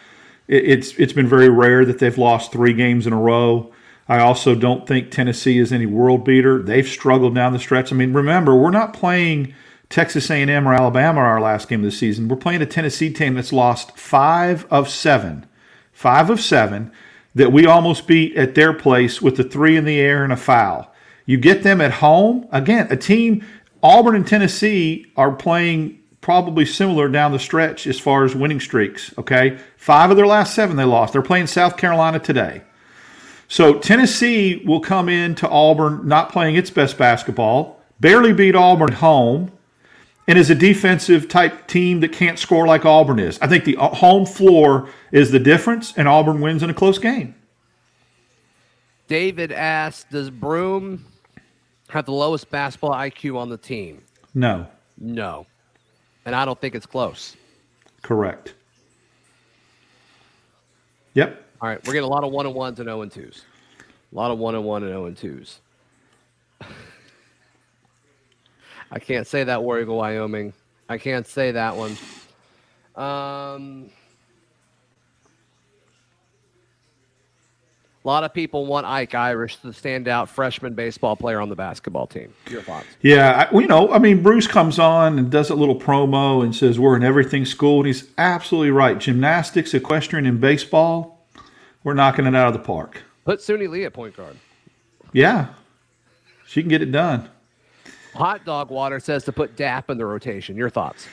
it, 0.52 0.64
it's 0.64 0.92
it's 0.98 1.12
been 1.12 1.26
very 1.26 1.48
rare 1.48 1.84
that 1.84 1.98
they've 1.98 2.18
lost 2.18 2.52
three 2.52 2.74
games 2.74 3.06
in 3.06 3.12
a 3.12 3.20
row. 3.20 3.72
I 4.08 4.18
also 4.18 4.54
don't 4.54 4.86
think 4.86 5.10
Tennessee 5.10 5.58
is 5.58 5.72
any 5.72 5.86
world 5.86 6.24
beater. 6.24 6.62
They've 6.62 6.86
struggled 6.86 7.34
down 7.34 7.52
the 7.52 7.58
stretch. 7.58 7.92
I 7.92 7.96
mean, 7.96 8.12
remember, 8.12 8.54
we're 8.54 8.70
not 8.70 8.92
playing 8.92 9.54
Texas 9.88 10.30
A&M 10.30 10.68
or 10.68 10.74
Alabama 10.74 11.20
our 11.20 11.40
last 11.40 11.68
game 11.68 11.80
of 11.80 11.84
the 11.84 11.96
season. 11.96 12.28
We're 12.28 12.36
playing 12.36 12.62
a 12.62 12.66
Tennessee 12.66 13.12
team 13.12 13.34
that's 13.34 13.52
lost 13.52 13.96
five 13.96 14.66
of 14.70 14.88
seven, 14.88 15.46
five 15.92 16.30
of 16.30 16.40
seven 16.40 16.92
that 17.34 17.52
we 17.52 17.64
almost 17.64 18.06
beat 18.06 18.36
at 18.36 18.54
their 18.54 18.72
place 18.72 19.22
with 19.22 19.36
the 19.36 19.44
three 19.44 19.76
in 19.76 19.84
the 19.84 20.00
air 20.00 20.24
and 20.24 20.32
a 20.32 20.36
foul. 20.36 20.92
You 21.24 21.36
get 21.38 21.62
them 21.62 21.80
at 21.80 21.92
home 21.92 22.48
again. 22.50 22.88
A 22.90 22.96
team, 22.96 23.46
Auburn 23.82 24.16
and 24.16 24.26
Tennessee 24.26 25.06
are 25.16 25.32
playing 25.32 26.02
probably 26.22 26.64
similar 26.64 27.08
down 27.08 27.32
the 27.32 27.38
stretch 27.38 27.86
as 27.86 28.00
far 28.00 28.24
as 28.24 28.34
winning 28.34 28.60
streaks. 28.60 29.12
Okay, 29.18 29.58
five 29.82 30.12
of 30.12 30.16
their 30.16 30.26
last 30.26 30.54
seven 30.54 30.76
they 30.76 30.84
lost. 30.84 31.12
They're 31.12 31.22
playing 31.22 31.48
South 31.48 31.76
Carolina 31.76 32.20
today. 32.20 32.62
So 33.48 33.80
Tennessee 33.80 34.62
will 34.64 34.78
come 34.80 35.08
into 35.08 35.48
Auburn 35.48 36.06
not 36.06 36.30
playing 36.30 36.54
its 36.54 36.70
best 36.70 36.96
basketball, 36.96 37.80
barely 37.98 38.32
beat 38.32 38.54
Auburn 38.54 38.92
at 38.92 38.98
home, 38.98 39.50
and 40.28 40.38
is 40.38 40.50
a 40.50 40.54
defensive 40.54 41.28
type 41.28 41.66
team 41.66 41.98
that 42.00 42.12
can't 42.12 42.38
score 42.38 42.64
like 42.64 42.84
Auburn 42.86 43.18
is. 43.18 43.40
I 43.40 43.48
think 43.48 43.64
the 43.64 43.76
uh, 43.76 43.88
home 43.88 44.24
floor 44.24 44.88
is 45.10 45.32
the 45.32 45.40
difference, 45.40 45.92
and 45.98 46.06
Auburn 46.06 46.40
wins 46.40 46.62
in 46.62 46.70
a 46.70 46.74
close 46.74 46.98
game. 46.98 47.34
David 49.08 49.50
asks, 49.50 50.06
"Does 50.10 50.30
Broom 50.30 51.04
have 51.88 52.06
the 52.06 52.12
lowest 52.12 52.50
basketball 52.50 52.92
IQ 52.92 53.36
on 53.36 53.48
the 53.48 53.58
team?" 53.58 54.02
No, 54.32 54.68
No, 54.96 55.46
and 56.24 56.34
I 56.36 56.44
don't 56.44 56.58
think 56.60 56.74
it's 56.76 56.86
close. 56.86 57.36
correct. 58.02 58.54
Yep. 61.14 61.44
All 61.60 61.68
right, 61.68 61.78
we're 61.86 61.92
getting 61.92 62.08
a 62.08 62.10
lot 62.12 62.24
of 62.24 62.32
one 62.32 62.46
and 62.46 62.54
ones 62.54 62.80
and 62.80 62.86
zero 62.86 63.02
and 63.02 63.12
twos. 63.12 63.44
A 64.12 64.14
lot 64.14 64.30
of 64.30 64.38
one 64.38 64.54
and 64.54 64.64
one 64.64 64.82
and 64.82 64.90
zero 64.90 65.06
and 65.06 65.16
twos. 65.16 65.60
I 68.90 68.98
can't 68.98 69.26
say 69.26 69.44
that 69.44 69.62
War 69.62 69.80
Eagle, 69.80 69.96
Wyoming. 69.96 70.52
I 70.88 70.98
can't 70.98 71.26
say 71.26 71.52
that 71.52 71.76
one. 71.76 71.96
Um, 72.96 73.90
A 78.04 78.08
lot 78.08 78.24
of 78.24 78.34
people 78.34 78.66
want 78.66 78.84
Ike 78.84 79.14
Irish, 79.14 79.56
the 79.56 79.68
standout 79.68 80.28
freshman 80.28 80.74
baseball 80.74 81.14
player 81.14 81.40
on 81.40 81.48
the 81.48 81.54
basketball 81.54 82.08
team. 82.08 82.34
Your 82.50 82.62
thoughts? 82.62 82.88
Yeah, 83.00 83.48
I, 83.48 83.56
you 83.56 83.68
know, 83.68 83.92
I 83.92 83.98
mean, 83.98 84.24
Bruce 84.24 84.48
comes 84.48 84.80
on 84.80 85.20
and 85.20 85.30
does 85.30 85.50
a 85.50 85.54
little 85.54 85.78
promo 85.78 86.42
and 86.42 86.54
says 86.54 86.80
we're 86.80 86.96
in 86.96 87.04
everything 87.04 87.44
school, 87.44 87.78
and 87.78 87.86
he's 87.86 88.08
absolutely 88.18 88.72
right. 88.72 88.98
Gymnastics, 88.98 89.72
equestrian, 89.72 90.26
and 90.26 90.40
baseball, 90.40 91.24
we're 91.84 91.94
knocking 91.94 92.26
it 92.26 92.34
out 92.34 92.48
of 92.48 92.54
the 92.54 92.58
park. 92.58 93.02
Put 93.24 93.38
Suni 93.38 93.68
Lee 93.68 93.84
at 93.84 93.92
point 93.92 94.16
guard. 94.16 94.36
Yeah, 95.12 95.48
she 96.44 96.60
can 96.60 96.70
get 96.70 96.82
it 96.82 96.90
done. 96.90 97.28
Hot 98.14 98.44
Dog 98.44 98.70
Water 98.70 98.98
says 98.98 99.24
to 99.24 99.32
put 99.32 99.56
DAP 99.56 99.90
in 99.90 99.96
the 99.96 100.04
rotation. 100.04 100.56
Your 100.56 100.70
thoughts? 100.70 101.06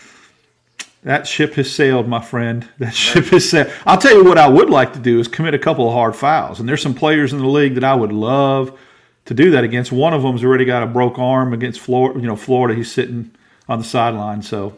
That 1.03 1.25
ship 1.25 1.53
has 1.53 1.73
sailed, 1.73 2.07
my 2.07 2.21
friend. 2.21 2.67
That 2.79 2.93
ship 2.93 3.25
has 3.25 3.49
sailed. 3.49 3.71
I'll 3.85 3.97
tell 3.97 4.15
you 4.15 4.23
what 4.23 4.37
I 4.37 4.47
would 4.47 4.69
like 4.69 4.93
to 4.93 4.99
do 4.99 5.19
is 5.19 5.27
commit 5.27 5.53
a 5.53 5.59
couple 5.59 5.87
of 5.87 5.93
hard 5.93 6.15
fouls. 6.15 6.59
And 6.59 6.67
there's 6.67 6.81
some 6.81 6.93
players 6.93 7.31
in 7.33 7.39
the 7.39 7.47
league 7.47 7.75
that 7.75 7.83
I 7.83 7.95
would 7.95 8.11
love 8.11 8.77
to 9.25 9.33
do 9.33 9.51
that 9.51 9.63
against. 9.63 9.91
One 9.91 10.13
of 10.13 10.23
them's 10.23 10.43
already 10.43 10.65
got 10.65 10.83
a 10.83 10.87
broke 10.87 11.19
arm 11.19 11.53
against 11.53 11.79
Florida. 11.79 12.19
You 12.19 12.27
know, 12.27 12.35
Florida. 12.35 12.75
He's 12.75 12.91
sitting 12.91 13.31
on 13.67 13.79
the 13.79 13.85
sideline, 13.85 14.41
so 14.41 14.75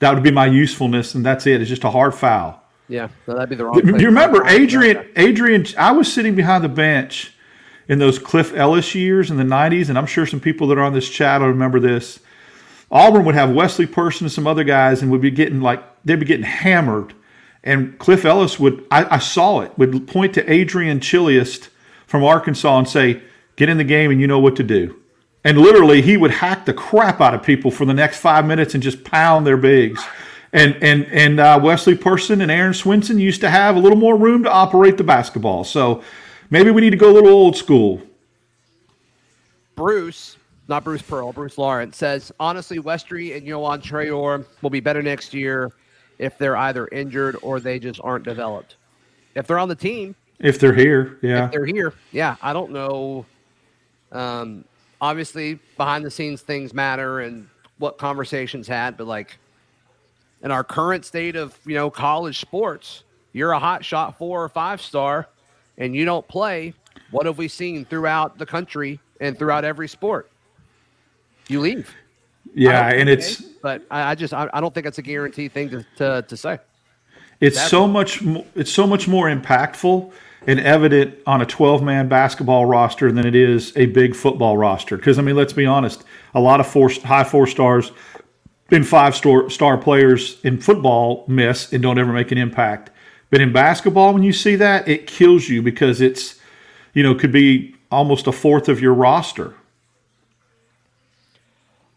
that 0.00 0.12
would 0.12 0.22
be 0.22 0.30
my 0.30 0.46
usefulness, 0.46 1.14
and 1.14 1.24
that's 1.24 1.46
it. 1.46 1.60
It's 1.60 1.70
just 1.70 1.84
a 1.84 1.90
hard 1.90 2.14
foul. 2.14 2.60
Yeah, 2.88 3.08
no, 3.26 3.34
that'd 3.34 3.48
be 3.48 3.56
the 3.56 3.64
wrong. 3.64 3.80
Do 3.80 3.98
you 3.98 4.06
remember 4.06 4.46
Adrian? 4.46 5.08
Adrian, 5.16 5.66
I 5.78 5.92
was 5.92 6.12
sitting 6.12 6.34
behind 6.34 6.62
the 6.62 6.68
bench 6.68 7.32
in 7.88 7.98
those 7.98 8.18
Cliff 8.18 8.52
Ellis 8.54 8.94
years 8.94 9.30
in 9.30 9.36
the 9.38 9.44
'90s, 9.44 9.88
and 9.88 9.96
I'm 9.96 10.06
sure 10.06 10.26
some 10.26 10.40
people 10.40 10.66
that 10.68 10.78
are 10.78 10.82
on 10.82 10.92
this 10.92 11.08
chat 11.08 11.40
will 11.40 11.48
remember 11.48 11.80
this. 11.80 12.20
Auburn 12.94 13.24
would 13.24 13.34
have 13.34 13.50
Wesley 13.50 13.86
Person 13.86 14.24
and 14.26 14.32
some 14.32 14.46
other 14.46 14.62
guys, 14.62 15.02
and 15.02 15.10
would 15.10 15.20
be 15.20 15.32
getting 15.32 15.60
like 15.60 15.82
they'd 16.04 16.20
be 16.20 16.24
getting 16.24 16.46
hammered. 16.46 17.12
And 17.64 17.98
Cliff 17.98 18.24
Ellis 18.24 18.60
would, 18.60 18.86
I, 18.90 19.16
I 19.16 19.18
saw 19.18 19.60
it, 19.60 19.76
would 19.78 20.06
point 20.06 20.34
to 20.34 20.52
Adrian 20.52 21.00
Chiliest 21.00 21.70
from 22.06 22.22
Arkansas 22.22 22.78
and 22.78 22.88
say, 22.88 23.22
"Get 23.56 23.68
in 23.68 23.78
the 23.78 23.84
game, 23.84 24.12
and 24.12 24.20
you 24.20 24.28
know 24.28 24.38
what 24.38 24.54
to 24.56 24.62
do." 24.62 25.00
And 25.42 25.58
literally, 25.58 26.00
he 26.00 26.16
would 26.16 26.30
hack 26.30 26.64
the 26.64 26.72
crap 26.72 27.20
out 27.20 27.34
of 27.34 27.42
people 27.42 27.70
for 27.70 27.84
the 27.84 27.92
next 27.92 28.18
five 28.18 28.46
minutes 28.46 28.74
and 28.74 28.82
just 28.82 29.04
pound 29.04 29.46
their 29.46 29.56
bigs. 29.56 30.02
And 30.52 30.76
and 30.80 31.04
and 31.06 31.40
uh, 31.40 31.58
Wesley 31.60 31.96
Person 31.96 32.40
and 32.40 32.50
Aaron 32.50 32.72
Swinson 32.72 33.18
used 33.18 33.40
to 33.40 33.50
have 33.50 33.74
a 33.74 33.80
little 33.80 33.98
more 33.98 34.16
room 34.16 34.44
to 34.44 34.50
operate 34.50 34.96
the 34.98 35.04
basketball. 35.04 35.64
So 35.64 36.04
maybe 36.48 36.70
we 36.70 36.80
need 36.80 36.90
to 36.90 36.96
go 36.96 37.10
a 37.10 37.12
little 37.14 37.30
old 37.30 37.56
school. 37.56 38.00
Bruce, 39.74 40.36
not 40.68 40.84
Bruce 40.84 41.02
Pearl, 41.02 41.32
Bruce 41.32 41.58
Lawrence 41.58 41.96
says 41.96 42.32
honestly, 42.40 42.78
Westry 42.78 43.36
and 43.36 43.46
Yohan 43.46 43.82
Traore 43.82 44.44
will 44.62 44.70
be 44.70 44.80
better 44.80 45.02
next 45.02 45.34
year 45.34 45.72
if 46.18 46.38
they're 46.38 46.56
either 46.56 46.88
injured 46.88 47.36
or 47.42 47.60
they 47.60 47.78
just 47.78 48.00
aren't 48.02 48.24
developed. 48.24 48.76
If 49.34 49.46
they're 49.46 49.58
on 49.58 49.68
the 49.68 49.74
team, 49.74 50.14
If 50.38 50.58
they're 50.58 50.74
here, 50.74 51.18
yeah. 51.22 51.46
if 51.46 51.52
they're 51.52 51.66
here, 51.66 51.92
yeah, 52.12 52.36
I 52.40 52.52
don't 52.52 52.70
know. 52.70 53.26
Um, 54.12 54.64
obviously, 55.00 55.58
behind 55.76 56.04
the 56.04 56.10
scenes 56.10 56.40
things 56.40 56.72
matter 56.72 57.20
and 57.20 57.48
what 57.78 57.98
conversations 57.98 58.68
had, 58.68 58.96
but 58.96 59.06
like 59.06 59.38
in 60.42 60.50
our 60.50 60.62
current 60.64 61.04
state 61.04 61.36
of 61.36 61.58
you 61.66 61.74
know 61.74 61.90
college 61.90 62.38
sports, 62.40 63.04
you're 63.32 63.52
a 63.52 63.58
hot 63.58 63.84
shot 63.84 64.16
four 64.16 64.42
or 64.42 64.48
five 64.48 64.80
star, 64.80 65.28
and 65.78 65.94
you 65.94 66.04
don't 66.04 66.26
play. 66.28 66.72
What 67.10 67.26
have 67.26 67.38
we 67.38 67.48
seen 67.48 67.84
throughout 67.84 68.38
the 68.38 68.46
country 68.46 69.00
and 69.20 69.38
throughout 69.38 69.64
every 69.64 69.88
sport? 69.88 70.30
You 71.48 71.60
leave. 71.60 71.94
yeah, 72.54 72.88
and 72.88 73.08
it's 73.08 73.40
it 73.40 73.46
but 73.62 73.82
I, 73.90 74.10
I 74.10 74.14
just 74.14 74.34
I, 74.34 74.48
I 74.52 74.60
don't 74.60 74.74
think 74.74 74.86
it's 74.86 74.98
a 74.98 75.02
guaranteed 75.02 75.52
thing 75.52 75.70
to, 75.70 75.86
to, 75.96 76.22
to 76.28 76.36
say. 76.36 76.58
It's 77.40 77.56
That's- 77.56 77.70
so 77.70 77.86
much. 77.86 78.22
It's 78.54 78.70
so 78.70 78.86
much 78.86 79.08
more 79.08 79.28
impactful 79.28 80.12
and 80.46 80.60
evident 80.60 81.18
on 81.26 81.40
a 81.40 81.46
12-man 81.46 82.06
basketball 82.08 82.66
roster 82.66 83.10
than 83.10 83.26
it 83.26 83.34
is 83.34 83.72
a 83.76 83.86
big 83.86 84.14
football 84.14 84.58
roster. 84.58 84.96
Because 84.96 85.18
I 85.18 85.22
mean, 85.22 85.36
let's 85.36 85.54
be 85.54 85.66
honest, 85.66 86.04
a 86.34 86.40
lot 86.40 86.60
of 86.60 86.66
four, 86.66 86.90
high 86.90 87.24
four 87.24 87.46
stars 87.46 87.92
and 88.70 88.86
five 88.86 89.14
star 89.14 89.48
star 89.50 89.78
players 89.78 90.38
in 90.44 90.60
football 90.60 91.24
miss 91.28 91.72
and 91.72 91.82
don't 91.82 91.98
ever 91.98 92.12
make 92.12 92.30
an 92.32 92.38
impact. 92.38 92.90
But 93.30 93.40
in 93.40 93.52
basketball, 93.52 94.12
when 94.12 94.22
you 94.22 94.32
see 94.32 94.56
that, 94.56 94.86
it 94.86 95.06
kills 95.06 95.48
you 95.48 95.62
because 95.62 96.00
it's, 96.00 96.38
you 96.92 97.02
know, 97.02 97.14
could 97.14 97.32
be 97.32 97.74
almost 97.90 98.26
a 98.26 98.32
fourth 98.32 98.68
of 98.68 98.80
your 98.80 98.94
roster. 98.94 99.54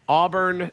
Auburn 0.08 0.70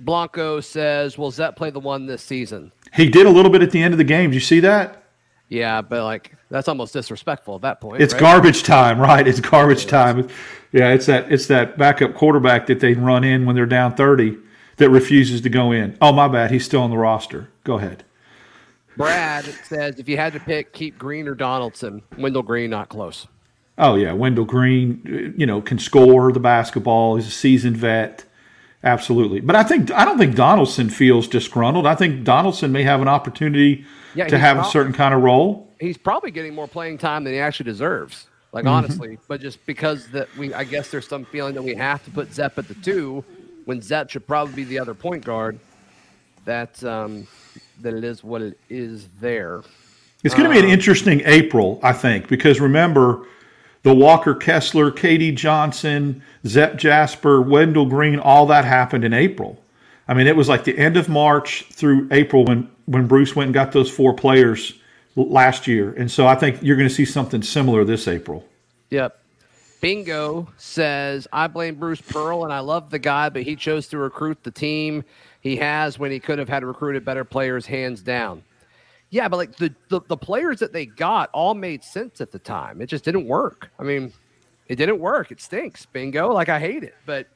Blanco 0.00 0.60
says, 0.60 1.18
"Will 1.18 1.30
Zep 1.30 1.56
play 1.56 1.70
the 1.70 1.80
one 1.80 2.06
this 2.06 2.22
season?" 2.22 2.72
He 2.94 3.08
did 3.08 3.26
a 3.26 3.30
little 3.30 3.50
bit 3.50 3.62
at 3.62 3.70
the 3.70 3.82
end 3.82 3.94
of 3.94 3.98
the 3.98 4.04
game. 4.04 4.30
Did 4.30 4.34
you 4.34 4.40
see 4.40 4.60
that? 4.60 5.04
Yeah, 5.48 5.82
but 5.82 6.04
like 6.04 6.34
that's 6.50 6.68
almost 6.68 6.92
disrespectful 6.92 7.56
at 7.56 7.62
that 7.62 7.80
point. 7.80 8.02
It's 8.02 8.12
right? 8.14 8.20
garbage 8.20 8.62
time, 8.62 9.00
right? 9.00 9.26
It's 9.26 9.40
garbage 9.40 9.86
time. 9.86 10.28
Yeah, 10.72 10.92
it's 10.92 11.06
that 11.06 11.30
it's 11.32 11.46
that 11.46 11.78
backup 11.78 12.14
quarterback 12.14 12.66
that 12.66 12.80
they 12.80 12.94
run 12.94 13.24
in 13.24 13.46
when 13.46 13.56
they're 13.56 13.66
down 13.66 13.94
thirty 13.94 14.36
that 14.76 14.90
refuses 14.90 15.40
to 15.40 15.48
go 15.48 15.72
in. 15.72 15.96
Oh, 16.00 16.12
my 16.12 16.28
bad. 16.28 16.50
He's 16.50 16.64
still 16.64 16.82
on 16.82 16.90
the 16.90 16.96
roster. 16.96 17.50
Go 17.64 17.78
ahead. 17.78 18.04
Brad 18.96 19.44
says, 19.64 19.98
"If 19.98 20.08
you 20.08 20.16
had 20.16 20.32
to 20.32 20.40
pick, 20.40 20.72
keep 20.72 20.98
Green 20.98 21.28
or 21.28 21.34
Donaldson. 21.34 22.02
Wendell 22.16 22.42
Green, 22.42 22.70
not 22.70 22.88
close." 22.88 23.26
Oh 23.78 23.94
yeah, 23.94 24.12
Wendell 24.12 24.44
Green, 24.44 25.02
uh, 25.06 25.38
you 25.38 25.46
know, 25.46 25.60
can 25.60 25.78
score 25.78 26.32
the 26.32 26.40
basketball. 26.40 27.16
He's 27.16 27.28
a 27.28 27.30
seasoned 27.30 27.76
vet. 27.76 28.24
Absolutely. 28.84 29.40
But 29.40 29.56
I 29.56 29.62
think 29.64 29.90
I 29.90 30.04
don't 30.04 30.18
think 30.18 30.36
Donaldson 30.36 30.88
feels 30.88 31.26
disgruntled. 31.26 31.86
I 31.86 31.94
think 31.94 32.24
Donaldson 32.24 32.70
may 32.70 32.84
have 32.84 33.00
an 33.02 33.08
opportunity 33.08 33.84
Yeah, 34.14 34.28
to 34.28 34.38
have 34.38 34.58
a 34.58 34.64
certain 34.64 34.92
kind 34.92 35.14
of 35.14 35.22
role. 35.22 35.68
He's 35.80 35.98
probably 35.98 36.30
getting 36.30 36.54
more 36.54 36.68
playing 36.68 36.98
time 36.98 37.24
than 37.24 37.32
he 37.32 37.40
actually 37.40 37.64
deserves. 37.64 38.26
Like 38.52 38.64
Mm-hmm. 38.64 38.74
honestly, 38.74 39.18
but 39.28 39.40
just 39.40 39.64
because 39.66 40.08
that 40.08 40.34
we, 40.38 40.54
I 40.54 40.64
guess 40.64 40.90
there's 40.90 41.06
some 41.06 41.24
feeling 41.26 41.54
that 41.54 41.62
we 41.62 41.74
have 41.74 42.02
to 42.04 42.10
put 42.10 42.32
Zep 42.32 42.56
at 42.56 42.66
the 42.66 42.74
two 42.74 43.22
when 43.66 43.82
Zep 43.82 44.08
should 44.08 44.26
probably 44.26 44.54
be 44.54 44.64
the 44.64 44.78
other 44.78 44.94
point 44.94 45.24
guard. 45.24 45.58
That 46.44 46.82
um, 46.82 47.26
that 47.82 47.92
it 47.94 48.04
is 48.04 48.24
what 48.24 48.40
it 48.40 48.58
is 48.70 49.08
there. 49.20 49.62
It's 50.24 50.34
going 50.34 50.48
to 50.48 50.52
be 50.52 50.58
an 50.58 50.70
interesting 50.70 51.20
April, 51.26 51.78
I 51.82 51.92
think, 51.92 52.26
because 52.28 52.58
remember 52.58 53.26
the 53.82 53.94
Walker 53.94 54.34
Kessler, 54.34 54.90
KD 54.90 55.34
Johnson, 55.34 56.22
Zep 56.46 56.76
Jasper, 56.76 57.40
Wendell 57.40 57.86
Green, 57.86 58.18
all 58.18 58.46
that 58.46 58.64
happened 58.64 59.04
in 59.04 59.12
April. 59.12 59.62
I 60.06 60.14
mean, 60.14 60.26
it 60.26 60.36
was 60.36 60.48
like 60.48 60.64
the 60.64 60.76
end 60.76 60.96
of 60.96 61.08
March 61.08 61.64
through 61.70 62.08
April 62.10 62.44
when 62.44 62.70
when 62.86 63.06
Bruce 63.06 63.36
went 63.36 63.48
and 63.48 63.54
got 63.54 63.72
those 63.72 63.90
four 63.90 64.14
players 64.14 64.72
last 65.14 65.66
year, 65.66 65.92
and 65.92 66.10
so 66.10 66.26
I 66.26 66.34
think 66.34 66.62
you're 66.62 66.76
going 66.76 66.88
to 66.88 66.94
see 66.94 67.04
something 67.04 67.42
similar 67.42 67.84
this 67.84 68.08
April. 68.08 68.44
Yep. 68.90 69.18
Bingo 69.80 70.48
says, 70.56 71.28
I 71.32 71.46
blame 71.46 71.76
Bruce 71.76 72.00
Pearl 72.00 72.44
and 72.44 72.52
I 72.52 72.60
love 72.60 72.90
the 72.90 72.98
guy, 72.98 73.28
but 73.28 73.42
he 73.42 73.54
chose 73.54 73.86
to 73.88 73.98
recruit 73.98 74.42
the 74.42 74.50
team 74.50 75.04
he 75.40 75.56
has 75.56 75.98
when 75.98 76.10
he 76.10 76.18
could 76.18 76.38
have 76.38 76.48
had 76.48 76.64
recruited 76.64 77.04
better 77.04 77.24
players 77.24 77.66
hands 77.66 78.00
down. 78.02 78.42
Yeah, 79.10 79.28
but 79.28 79.36
like 79.38 79.56
the, 79.56 79.74
the, 79.88 80.00
the 80.06 80.16
players 80.16 80.58
that 80.58 80.72
they 80.72 80.86
got 80.86 81.30
all 81.32 81.54
made 81.54 81.82
sense 81.82 82.20
at 82.20 82.30
the 82.30 82.38
time. 82.38 82.82
It 82.82 82.86
just 82.86 83.04
didn't 83.04 83.26
work. 83.26 83.70
I 83.78 83.82
mean, 83.82 84.12
it 84.66 84.76
didn't 84.76 84.98
work. 84.98 85.30
It 85.30 85.40
stinks. 85.40 85.86
Bingo. 85.86 86.32
Like 86.32 86.48
I 86.48 86.60
hate 86.60 86.82
it, 86.82 86.94
but 87.06 87.26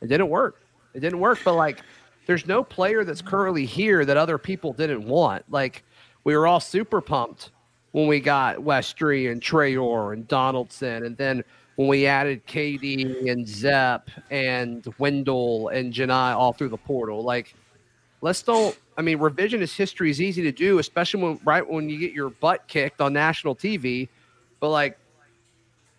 it 0.00 0.06
didn't 0.06 0.28
work. 0.28 0.62
It 0.94 1.00
didn't 1.00 1.18
work. 1.18 1.40
But 1.44 1.54
like, 1.54 1.80
there's 2.26 2.46
no 2.46 2.62
player 2.62 3.04
that's 3.04 3.22
currently 3.22 3.64
here 3.64 4.04
that 4.04 4.16
other 4.16 4.38
people 4.38 4.72
didn't 4.72 5.04
want. 5.06 5.44
Like, 5.50 5.82
we 6.24 6.36
were 6.36 6.46
all 6.46 6.60
super 6.60 7.00
pumped 7.00 7.50
when 7.92 8.06
we 8.06 8.20
got 8.20 8.58
Westry 8.58 9.32
and 9.32 9.40
Traore 9.40 10.12
and 10.12 10.28
Donaldson, 10.28 11.06
and 11.06 11.16
then 11.16 11.42
when 11.76 11.88
we 11.88 12.06
added 12.06 12.46
KD 12.46 13.30
and 13.30 13.48
Zep 13.48 14.10
and 14.30 14.86
Wendell 14.98 15.68
and 15.68 15.92
Janai 15.92 16.34
all 16.34 16.52
through 16.52 16.68
the 16.68 16.76
portal. 16.76 17.22
Like, 17.22 17.54
let's 18.20 18.42
don't. 18.42 18.78
I 18.98 19.02
mean, 19.02 19.18
revisionist 19.18 19.76
history 19.76 20.10
is 20.10 20.20
easy 20.20 20.42
to 20.42 20.50
do, 20.50 20.80
especially 20.80 21.22
when 21.22 21.40
right 21.44 21.66
when 21.66 21.88
you 21.88 21.98
get 21.98 22.12
your 22.12 22.30
butt 22.30 22.66
kicked 22.66 23.00
on 23.00 23.12
national 23.12 23.54
TV. 23.54 24.08
But 24.58 24.70
like, 24.70 24.98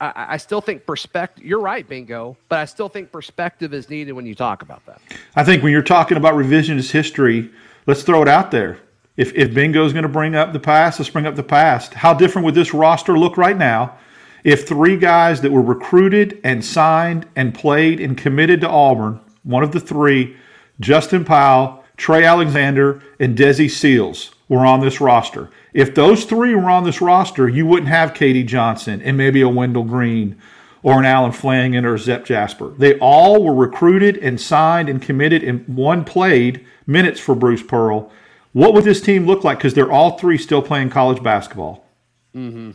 I, 0.02 0.26
I 0.32 0.38
still 0.38 0.60
think 0.60 0.86
perspective. 0.86 1.46
You're 1.46 1.62
right, 1.62 1.88
Bingo. 1.88 2.36
But 2.50 2.60
I 2.60 2.66
still 2.66 2.90
think 2.90 3.10
perspective 3.10 3.74
is 3.74 3.90
needed 3.90 4.12
when 4.12 4.26
you 4.26 4.36
talk 4.36 4.62
about 4.64 4.86
that. 4.86 5.02
I 5.38 5.46
think 5.46 5.64
when 5.64 5.72
you're 5.72 5.82
talking 5.82 6.18
about 6.18 6.34
revisionist 6.34 6.92
history, 6.92 7.50
let's 7.88 8.04
throw 8.04 8.22
it 8.22 8.28
out 8.28 8.52
there. 8.52 8.80
If, 9.16 9.34
if 9.34 9.54
Bingo's 9.54 9.94
going 9.94 10.04
to 10.04 10.10
bring 10.10 10.36
up 10.36 10.52
the 10.52 10.60
past, 10.60 11.00
let's 11.00 11.10
bring 11.10 11.26
up 11.26 11.36
the 11.36 11.44
past. 11.44 11.94
How 11.94 12.14
different 12.14 12.46
would 12.46 12.56
this 12.56 12.74
roster 12.74 13.18
look 13.18 13.38
right 13.38 13.58
now 13.58 13.98
if 14.44 14.68
three 14.68 14.98
guys 14.98 15.42
that 15.42 15.52
were 15.52 15.62
recruited 15.62 16.40
and 16.44 16.64
signed 16.64 17.28
and 17.36 17.54
played 17.54 18.00
and 18.00 18.18
committed 18.18 18.62
to 18.62 18.70
Auburn, 18.70 19.20
one 19.44 19.64
of 19.64 19.72
the 19.72 19.80
three, 19.80 20.38
Justin 20.80 21.26
Powell, 21.26 21.79
Trey 22.00 22.24
Alexander, 22.24 23.02
and 23.20 23.38
Desi 23.38 23.70
Seals, 23.70 24.32
were 24.48 24.66
on 24.66 24.80
this 24.80 25.02
roster? 25.02 25.50
If 25.74 25.94
those 25.94 26.24
three 26.24 26.56
were 26.56 26.70
on 26.70 26.86
this 26.86 27.02
roster, 27.02 27.48
you 27.48 27.66
wouldn't 27.68 27.90
have 27.90 28.14
KD 28.14 28.48
Johnson 28.48 29.02
and 29.02 29.18
maybe 29.18 29.42
a 29.42 29.50
Wendell 29.50 29.84
Green 29.84 30.42
or 30.82 30.98
an 30.98 31.06
Alan 31.06 31.34
Flanagan 31.34 31.86
or 31.86 31.96
a 31.96 32.00
Zep 32.00 32.26
Jasper. 32.26 32.70
They 32.78 32.98
all 33.00 33.44
were 33.44 33.54
recruited 33.54 34.18
and 34.18 34.40
signed 34.40 34.88
and 34.88 35.02
committed, 35.02 35.44
and 35.44 35.68
one 35.68 36.06
played 36.06 36.66
minutes 36.88 37.20
for 37.20 37.36
Bruce 37.36 37.62
Pearl. 37.62 38.10
What 38.54 38.74
would 38.74 38.86
this 38.86 39.02
team 39.02 39.28
look 39.28 39.44
like? 39.44 39.58
Because 39.58 39.74
they're 39.74 39.92
all 39.92 40.18
three 40.18 40.38
still 40.38 40.62
playing 40.62 40.92
college 40.92 41.22
basketball. 41.22 41.86
Mm-hmm. 42.34 42.72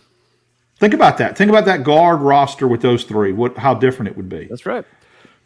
Think 0.78 0.92
about 0.92 1.16
that. 1.16 1.37
Think 1.38 1.48
about 1.48 1.64
that 1.64 1.82
guard 1.82 2.20
roster 2.20 2.68
with 2.68 2.82
those 2.82 3.04
three. 3.04 3.32
What 3.32 3.56
how 3.56 3.72
different 3.72 4.10
it 4.10 4.16
would 4.18 4.28
be. 4.28 4.44
That's 4.44 4.66
right. 4.66 4.84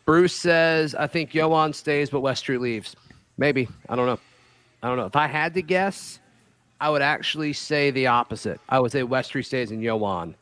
Bruce 0.04 0.34
says, 0.34 0.94
I 0.96 1.06
think 1.06 1.30
Yohan 1.30 1.74
stays, 1.74 2.10
but 2.10 2.22
Westry 2.22 2.58
leaves. 2.58 2.96
Maybe. 3.38 3.68
I 3.88 3.96
don't 3.96 4.06
know. 4.06 4.18
I 4.82 4.88
don't 4.88 4.96
know. 4.96 5.06
If 5.06 5.16
I 5.16 5.26
had 5.26 5.54
to 5.54 5.62
guess, 5.62 6.18
I 6.80 6.90
would 6.90 7.02
actually 7.02 7.52
say 7.52 7.90
the 7.90 8.08
opposite. 8.08 8.60
I 8.68 8.80
would 8.80 8.92
say 8.92 9.02
Westry 9.02 9.44
stays 9.44 9.70
and 9.70 9.82
Yohan 9.82 10.34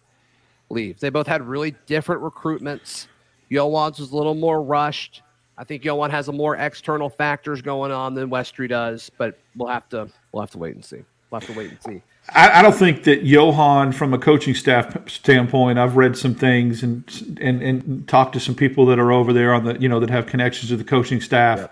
leaves. 0.71 1.01
They 1.01 1.11
both 1.11 1.27
had 1.27 1.43
really 1.43 1.75
different 1.87 2.23
recruitments. 2.23 3.07
Yohan's 3.51 3.99
was 3.99 4.11
a 4.11 4.17
little 4.17 4.35
more 4.35 4.63
rushed. 4.63 5.23
I 5.59 5.65
think 5.65 5.83
Yohan 5.85 6.11
has 6.11 6.29
a 6.29 6.33
more 6.33 6.57
external 6.57 7.09
factors 7.09 7.63
going 7.63 7.93
on 7.93 8.15
than 8.15 8.29
Westry 8.29 8.69
does, 8.69 9.11
but 9.17 9.39
we'll 9.57 9.69
have 9.69 9.89
to 9.91 10.09
we'll 10.33 10.43
have 10.43 10.51
to 10.51 10.59
wait 10.59 10.75
and 10.75 10.85
see. 10.85 11.03
We'll 11.31 11.41
have 11.41 11.49
to 11.49 11.57
wait 11.57 11.71
and 11.71 11.83
see. 11.83 12.03
I, 12.31 12.59
I 12.59 12.63
don't 12.63 12.75
think 12.75 13.05
that 13.05 13.25
Yohan, 13.25 13.95
from 13.95 14.13
a 14.13 14.19
coaching 14.19 14.55
staff 14.55 15.09
standpoint, 15.09 15.79
I've 15.79 15.97
read 15.97 16.17
some 16.17 16.35
things 16.35 16.83
and 16.83 17.39
and 17.41 17.63
and 17.63 18.09
talked 18.09 18.35
to 18.35 18.41
some 18.41 18.55
people 18.55 18.85
that 18.87 18.99
are 18.99 19.13
over 19.13 19.33
there 19.33 19.55
on 19.55 19.65
the 19.65 19.79
you 19.81 19.89
know 19.89 20.01
that 20.01 20.11
have 20.11 20.27
connections 20.27 20.69
to 20.69 20.77
the 20.77 20.85
coaching 20.85 21.21
staff. 21.23 21.59
Yeah. 21.59 21.69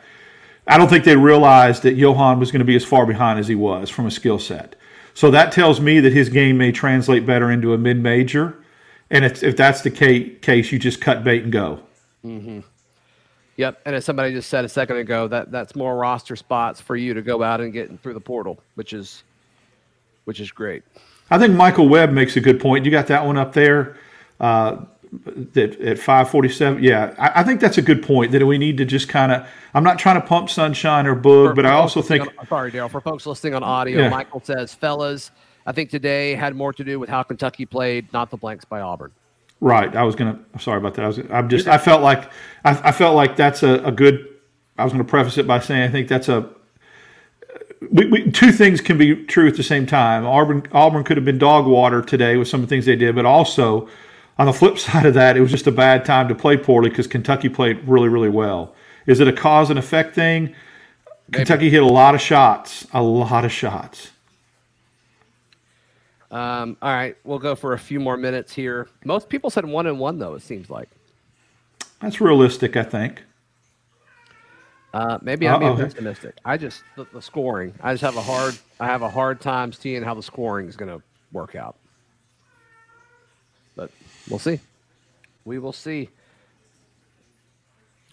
I 0.66 0.78
don't 0.78 0.88
think 0.88 1.04
they 1.04 1.16
realized 1.16 1.82
that 1.82 1.96
Yohan 1.96 2.38
was 2.38 2.50
going 2.50 2.60
to 2.60 2.64
be 2.64 2.76
as 2.76 2.84
far 2.84 3.06
behind 3.06 3.38
as 3.38 3.48
he 3.48 3.54
was 3.54 3.90
from 3.90 4.06
a 4.06 4.10
skill 4.10 4.38
set. 4.38 4.76
So 5.12 5.30
that 5.30 5.52
tells 5.52 5.80
me 5.80 6.00
that 6.00 6.12
his 6.12 6.28
game 6.28 6.58
may 6.58 6.72
translate 6.72 7.26
better 7.26 7.50
into 7.50 7.72
a 7.72 7.78
mid 7.78 8.02
major. 8.02 8.56
And 9.10 9.24
if, 9.24 9.42
if 9.42 9.56
that's 9.56 9.82
the 9.82 9.90
case, 9.90 10.72
you 10.72 10.78
just 10.78 11.00
cut 11.00 11.22
bait 11.22 11.44
and 11.44 11.52
go. 11.52 11.80
Yep, 13.56 13.82
and 13.84 13.94
as 13.94 14.04
somebody 14.04 14.32
just 14.32 14.50
said 14.50 14.64
a 14.64 14.68
second 14.68 14.96
ago, 14.96 15.28
that 15.28 15.52
that's 15.52 15.76
more 15.76 15.96
roster 15.96 16.34
spots 16.34 16.80
for 16.80 16.96
you 16.96 17.14
to 17.14 17.22
go 17.22 17.42
out 17.42 17.60
and 17.60 17.72
get 17.72 18.00
through 18.00 18.14
the 18.14 18.20
portal, 18.20 18.58
which 18.74 18.92
is 18.92 19.22
which 20.24 20.40
is 20.40 20.50
great. 20.50 20.82
I 21.30 21.38
think 21.38 21.54
Michael 21.54 21.88
Webb 21.88 22.10
makes 22.10 22.36
a 22.36 22.40
good 22.40 22.60
point. 22.60 22.84
You 22.84 22.90
got 22.90 23.06
that 23.08 23.24
one 23.24 23.36
up 23.36 23.52
there 23.52 23.96
uh, 24.40 24.84
that 25.52 25.80
at 25.80 25.98
547. 25.98 26.82
Yeah, 26.82 27.14
I, 27.18 27.40
I 27.40 27.42
think 27.42 27.60
that's 27.60 27.78
a 27.78 27.82
good 27.82 28.02
point 28.02 28.32
that 28.32 28.44
we 28.44 28.58
need 28.58 28.76
to 28.78 28.84
just 28.84 29.08
kind 29.08 29.32
of. 29.32 29.46
I'm 29.74 29.84
not 29.84 29.98
trying 29.98 30.20
to 30.20 30.26
pump 30.26 30.50
sunshine 30.50 31.06
or 31.06 31.14
boog, 31.14 31.48
For- 31.50 31.54
but 31.54 31.66
I 31.66 31.72
also 31.72 32.02
think 32.02 32.26
on- 32.38 32.46
sorry, 32.48 32.70
Daryl. 32.72 32.90
For 32.90 33.00
folks 33.00 33.26
listening 33.26 33.54
on 33.54 33.62
audio, 33.62 34.00
Yeah. 34.02 34.08
Michael 34.10 34.40
says, 34.44 34.74
"Fellas, 34.74 35.30
I 35.66 35.72
think 35.72 35.90
today 35.90 36.34
had 36.34 36.54
more 36.54 36.72
to 36.72 36.84
do 36.84 36.98
with 36.98 37.08
how 37.08 37.22
Kentucky 37.22 37.66
played, 37.66 38.12
not 38.12 38.30
the 38.30 38.36
blanks 38.36 38.64
by 38.64 38.80
Auburn." 38.80 39.12
Right. 39.60 39.94
I 39.96 40.02
was 40.02 40.14
gonna. 40.14 40.38
Sorry 40.58 40.78
about 40.78 40.94
that. 40.94 41.04
I 41.04 41.08
was. 41.08 41.20
I'm 41.30 41.48
just. 41.48 41.68
I 41.68 41.78
felt 41.78 42.02
like. 42.02 42.30
I, 42.64 42.88
I 42.88 42.92
felt 42.92 43.14
like 43.16 43.36
that's 43.36 43.62
a, 43.62 43.74
a 43.84 43.92
good. 43.92 44.28
I 44.76 44.84
was 44.84 44.92
to 44.92 45.04
preface 45.04 45.38
it 45.38 45.46
by 45.46 45.60
saying 45.60 45.82
I 45.82 45.88
think 45.88 46.08
that's 46.08 46.28
a. 46.28 46.48
We, 47.90 48.06
we, 48.06 48.30
two 48.30 48.50
things 48.50 48.80
can 48.80 48.96
be 48.96 49.24
true 49.26 49.46
at 49.46 49.56
the 49.56 49.62
same 49.62 49.86
time. 49.86 50.26
Auburn 50.26 50.64
Auburn 50.72 51.04
could 51.04 51.16
have 51.16 51.24
been 51.24 51.38
dog 51.38 51.66
water 51.66 52.00
today 52.02 52.36
with 52.36 52.48
some 52.48 52.62
of 52.62 52.68
the 52.68 52.74
things 52.74 52.86
they 52.86 52.96
did, 52.96 53.14
but 53.14 53.26
also 53.26 53.88
on 54.38 54.46
the 54.46 54.52
flip 54.52 54.78
side 54.86 55.06
of 55.06 55.14
that, 55.14 55.36
it 55.36 55.40
was 55.40 55.50
just 55.50 55.66
a 55.66 55.72
bad 55.72 56.04
time 56.04 56.28
to 56.28 56.34
play 56.34 56.56
poorly 56.56 56.90
because 56.90 57.06
Kentucky 57.06 57.48
played 57.48 57.86
really 57.88 58.08
really 58.08 58.28
well. 58.28 58.74
Is 59.06 59.20
it 59.20 59.28
a 59.28 59.32
cause 59.32 59.70
and 59.70 59.78
effect 59.78 60.14
thing? 60.14 60.54
Kentucky 61.32 61.70
hit 61.70 61.82
a 61.82 61.86
lot 61.86 62.14
of 62.14 62.20
shots, 62.20 62.86
a 62.92 63.02
lot 63.02 63.44
of 63.44 63.52
shots. 63.52 64.10
Um, 66.30 66.76
all 66.82 66.92
right, 66.92 67.16
we'll 67.24 67.38
go 67.38 67.54
for 67.54 67.74
a 67.74 67.78
few 67.78 68.00
more 68.00 68.16
minutes 68.16 68.52
here. 68.52 68.88
Most 69.04 69.28
people 69.28 69.50
said 69.50 69.64
one 69.64 69.86
and 69.86 69.98
one, 70.00 70.18
though. 70.18 70.34
It 70.34 70.42
seems 70.42 70.68
like 70.68 70.88
That's 72.00 72.20
realistic, 72.20 72.76
I 72.76 72.82
think. 72.82 73.22
uh, 74.92 75.18
maybe 75.22 75.48
I'm 75.48 75.60
being 75.60 75.76
pessimistic. 75.76 76.36
I 76.44 76.56
just 76.56 76.82
the, 76.96 77.06
the 77.12 77.22
scoring. 77.22 77.74
I 77.80 77.92
just 77.92 78.02
have 78.02 78.16
a 78.16 78.22
hard. 78.22 78.56
I 78.80 78.86
have 78.86 79.02
a 79.02 79.10
hard 79.10 79.40
time 79.40 79.72
seeing 79.72 80.02
how 80.02 80.14
the 80.14 80.22
scoring 80.22 80.68
is 80.68 80.76
going 80.76 80.90
to 80.90 81.02
work 81.32 81.54
out. 81.54 81.76
But 84.24 84.30
we'll 84.30 84.38
see. 84.38 84.60
We 85.44 85.58
will 85.58 85.72
see. 85.72 86.08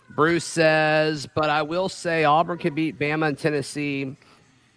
Bruce 0.10 0.44
says, 0.44 1.28
but 1.34 1.50
I 1.50 1.62
will 1.62 1.88
say 1.88 2.26
Auburn 2.26 2.58
can 2.58 2.76
beat 2.76 3.00
Bama 3.00 3.30
and 3.30 3.38
Tennessee. 3.38 4.16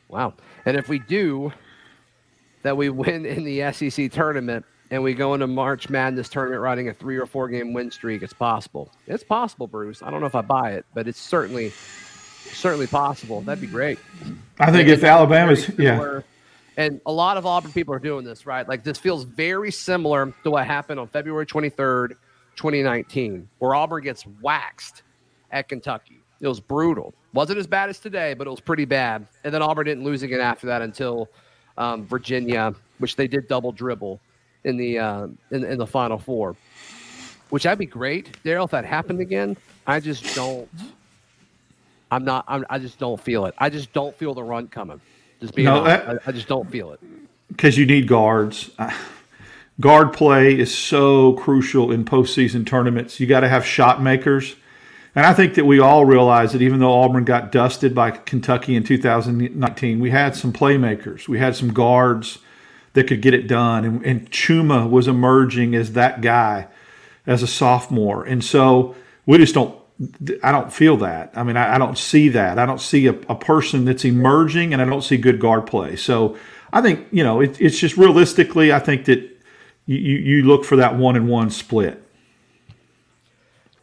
Wow. 0.09 0.35
And 0.64 0.77
if 0.77 0.88
we 0.88 1.01
do, 1.01 1.53
that 2.62 2.77
we 2.77 2.88
win 2.88 3.25
in 3.27 3.44
the 3.44 3.73
SEC 3.73 4.11
tournament 4.11 4.64
and 4.90 5.03
we 5.03 5.14
go 5.14 5.35
into 5.35 5.47
March 5.47 5.88
Madness 5.88 6.29
tournament 6.29 6.61
riding 6.61 6.88
a 6.88 6.94
three 6.94 7.16
or 7.16 7.27
four 7.27 7.49
game 7.49 7.73
win 7.73 7.90
streak, 7.90 8.23
it's 8.23 8.33
possible. 8.33 8.90
It's 9.07 9.25
possible, 9.25 9.66
Bruce. 9.66 10.03
I 10.03 10.11
don't 10.11 10.20
know 10.20 10.27
if 10.27 10.35
I 10.35 10.40
buy 10.40 10.73
it, 10.73 10.87
but 10.94 11.07
it's 11.07 11.20
certainly 11.20 11.70
certainly 11.70 12.87
possible. 12.87 13.40
That'd 13.40 13.61
be 13.61 13.66
great. 13.66 13.99
I 14.59 14.70
think 14.70 14.83
And 14.83 14.90
if 14.90 14.99
it's 14.99 15.05
Alabama's 15.05 15.66
very 15.66 15.85
yeah. 15.85 16.20
And 16.76 17.00
a 17.06 17.12
lot 17.12 17.37
of 17.37 17.46
Auburn 17.46 17.72
people 17.72 17.94
are 17.94 18.00
doing 18.00 18.24
this, 18.24 18.46
right? 18.46 18.68
Like 18.68 18.82
this 18.82 18.98
feels 18.98 19.24
very 19.24 19.70
similar 19.70 20.32
to 20.42 20.50
what 20.50 20.66
happened 20.66 20.98
on 20.98 21.06
February 21.08 21.46
23rd, 21.46 22.10
2019, 22.56 23.48
where 23.58 23.74
Auburn 23.74 24.02
gets 24.02 24.26
waxed 24.40 25.02
at 25.50 25.68
Kentucky. 25.68 26.20
It 26.40 26.48
was 26.48 26.60
brutal. 26.60 27.14
Wasn't 27.32 27.58
as 27.58 27.66
bad 27.66 27.90
as 27.90 27.98
today, 27.98 28.34
but 28.34 28.46
it 28.46 28.50
was 28.50 28.60
pretty 28.60 28.84
bad. 28.84 29.26
And 29.44 29.54
then 29.54 29.62
Auburn 29.62 29.87
didn't 29.87 30.04
lose 30.04 30.22
again 30.22 30.40
after 30.40 30.66
that 30.66 30.82
until 30.82 31.28
um, 31.78 32.06
Virginia, 32.06 32.74
which 32.98 33.16
they 33.16 33.28
did 33.28 33.48
double 33.48 33.72
dribble 33.72 34.20
in 34.64 34.76
the 34.76 34.98
uh, 34.98 35.28
in, 35.50 35.64
in 35.64 35.78
the 35.78 35.87
Final 35.87 36.18
Four. 36.18 36.56
Which 37.50 37.62
that'd 37.62 37.78
be 37.78 37.87
great, 37.87 38.37
Daryl, 38.44 38.64
if 38.64 38.72
that 38.72 38.84
happened 38.84 39.20
again. 39.20 39.56
I 39.87 40.00
just 40.00 40.34
don't. 40.34 40.68
I'm 42.10 42.24
not. 42.24 42.44
I'm, 42.48 42.64
I 42.68 42.78
just 42.78 42.98
don't 42.98 43.20
feel 43.20 43.46
it. 43.46 43.54
I 43.58 43.70
just 43.70 43.92
don't 43.92 44.14
feel 44.16 44.34
the 44.34 44.42
run 44.42 44.68
coming. 44.68 45.00
Just 45.44 45.54
being 45.54 45.66
No, 45.66 45.85
that- 45.85 46.09
I, 46.09 46.18
I 46.26 46.33
just 46.33 46.48
don't 46.48 46.70
feel 46.70 46.92
it. 46.92 47.00
because 47.48 47.76
you 47.76 47.85
need 47.87 48.09
guards. 48.09 48.70
Guard 49.80 50.12
play 50.12 50.59
is 50.59 50.72
so 50.76 51.33
crucial 51.35 51.90
in 51.90 52.04
postseason 52.04 52.64
tournaments. 52.66 53.18
You 53.20 53.26
got 53.26 53.40
to 53.40 53.48
have 53.48 53.66
shot 53.66 54.00
makers. 54.00 54.54
And 55.16 55.26
I 55.26 55.33
think 55.35 55.54
that 55.54 55.64
we 55.66 55.80
all 55.80 56.04
realize 56.07 56.52
that 56.52 56.62
even 56.62 56.78
though 56.80 56.92
Auburn 56.92 57.24
got 57.24 57.52
dusted 57.52 57.94
by 57.94 58.12
Kentucky 58.12 58.74
in 58.76 58.85
2019, 58.85 60.00
we 60.00 60.11
had 60.11 60.35
some 60.35 60.52
playmakers. 60.52 61.28
We 61.28 61.38
had 61.38 61.54
some 61.57 61.72
guards 61.72 62.38
that 62.94 63.07
could 63.09 63.20
get 63.20 63.35
it 63.35 63.46
done. 63.48 63.85
And, 63.85 64.07
and 64.07 64.30
Chuma 64.30 64.88
was 64.88 65.07
emerging 65.09 65.74
as 65.74 65.92
that 65.92 66.20
guy 66.20 66.68
as 67.26 67.42
a 67.42 67.46
sophomore. 67.48 68.24
And 68.24 68.42
so 68.44 68.94
we 69.26 69.38
just 69.38 69.54
don't, 69.54 69.76
I 70.42 70.50
don't 70.50 70.72
feel 70.72 70.96
that. 70.98 71.33
I 71.37 71.44
mean, 71.44 71.57
I, 71.57 71.76
I 71.76 71.78
don't 71.78 71.96
see 71.96 72.28
that. 72.30 72.59
I 72.59 72.66
don't 72.66 72.80
see 72.80 73.07
a, 73.07 73.12
a 73.28 73.37
person 73.37 73.85
that's 73.85 74.04
emerging 74.04 74.72
and 74.72 74.83
I 74.83 74.85
don't 74.85 75.02
see 75.02 75.16
good 75.16 75.38
guard 75.38 75.66
play. 75.66 75.94
So 75.96 76.37
I 76.72 76.83
think, 76.83 77.07
you 77.12 77.22
know, 77.22 77.40
it, 77.40 77.61
it's 77.61 77.78
just 77.78 77.96
realistically, 77.96 78.72
I 78.72 78.80
think 78.80 79.04
that 79.04 79.20
you, 79.87 79.96
you, 79.96 80.42
look 80.42 80.64
for 80.64 80.76
that 80.76 80.96
one 80.96 81.14
and 81.14 81.28
one 81.28 81.50
split. 81.50 82.02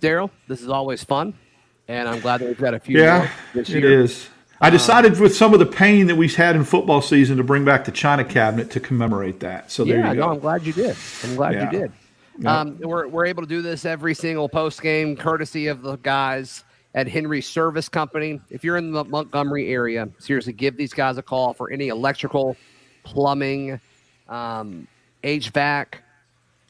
Daryl, 0.02 0.32
this 0.47 0.62
is 0.62 0.67
always 0.67 1.04
fun, 1.04 1.36
and 1.88 2.10
I'm 2.10 2.19
glad 2.19 2.41
that 2.41 2.47
we've 2.47 2.58
got 2.58 2.74
a 2.74 2.80
few. 2.80 3.00
Yeah, 3.00 3.19
more 3.19 3.30
this 3.54 3.69
year. 3.69 4.02
is. 4.02 4.28
I 4.60 4.67
um, 4.67 4.74
decided 4.74 5.19
with 5.19 5.36
some 5.36 5.54
of 5.54 5.60
the 5.60 5.65
pain 5.65 6.08
that 6.08 6.15
we've 6.15 6.36
had 6.36 6.56
in 6.56 6.63
football 6.63 7.02
season 7.02 7.38
to 7.38 7.43
bring 7.43 7.63
back 7.63 7.86
the 7.86 7.91
China 7.91 8.26
cabinet 8.26 8.71
to 8.71 8.80
commemorate 8.80 9.39
that. 9.41 9.71
So 9.71 9.86
there 9.86 10.00
Yeah, 10.00 10.12
you 10.12 10.17
no, 10.19 10.26
go. 10.26 10.32
I'm 10.34 10.39
glad 10.39 10.65
you 10.65 10.74
did. 10.74 10.95
I'm 11.24 11.36
glad 11.36 11.54
Yeah. 11.54 11.71
you 11.71 11.80
did. 11.80 11.91
Um, 12.45 12.77
we're, 12.80 13.08
we're 13.08 13.25
able 13.25 13.43
to 13.43 13.49
do 13.49 13.62
this 13.62 13.86
every 13.86 14.13
single 14.13 14.49
post 14.49 14.82
game, 14.82 15.15
courtesy 15.15 15.67
of 15.67 15.82
the 15.82 15.97
guys 15.97 16.63
at 16.93 17.08
Henry 17.08 17.41
Service 17.41 17.88
Company. 17.88 18.41
If 18.49 18.63
you're 18.63 18.77
in 18.77 18.91
the 18.91 19.06
Montgomery 19.06 19.71
area, 19.71 20.10
seriously, 20.17 20.54
give 20.54 20.77
these 20.77 20.93
guys 20.93 21.17
a 21.17 21.21
call 21.21 21.54
for 21.54 21.71
any 21.71 21.89
electrical, 21.89 22.58
plumbing, 23.04 23.80
um, 24.27 24.88
HVAC, 25.23 25.93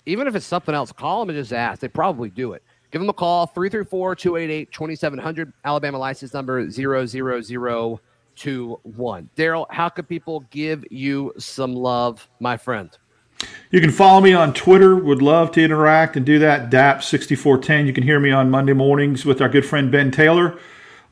even 0.05 0.27
if 0.27 0.35
it's 0.35 0.45
something 0.45 0.75
else. 0.75 0.91
Call 0.91 1.21
them 1.21 1.29
and 1.29 1.39
just 1.39 1.53
ask. 1.53 1.79
They 1.79 1.87
probably 1.87 2.29
do 2.29 2.51
it. 2.53 2.61
Give 2.91 2.99
them 2.99 3.09
a 3.09 3.13
call 3.13 3.47
334 3.47 4.15
288 4.15 4.71
2700, 4.71 5.53
Alabama 5.63 5.97
license 5.97 6.33
number 6.33 6.69
00021. 6.69 9.29
Daryl, 9.37 9.65
how 9.69 9.89
could 9.89 10.09
people 10.09 10.41
give 10.51 10.83
you 10.91 11.33
some 11.37 11.73
love, 11.73 12.27
my 12.39 12.57
friend? 12.57 12.89
You 13.71 13.79
can 13.79 13.91
follow 13.91 14.21
me 14.21 14.33
on 14.33 14.53
Twitter. 14.53 14.95
Would 14.95 15.21
love 15.21 15.51
to 15.53 15.63
interact 15.63 16.17
and 16.17 16.25
do 16.25 16.39
that. 16.39 16.69
DAP6410. 16.69 17.87
You 17.87 17.93
can 17.93 18.03
hear 18.03 18.19
me 18.19 18.31
on 18.31 18.49
Monday 18.49 18.73
mornings 18.73 19.25
with 19.25 19.41
our 19.41 19.49
good 19.49 19.65
friend 19.65 19.91
Ben 19.91 20.11
Taylor 20.11 20.59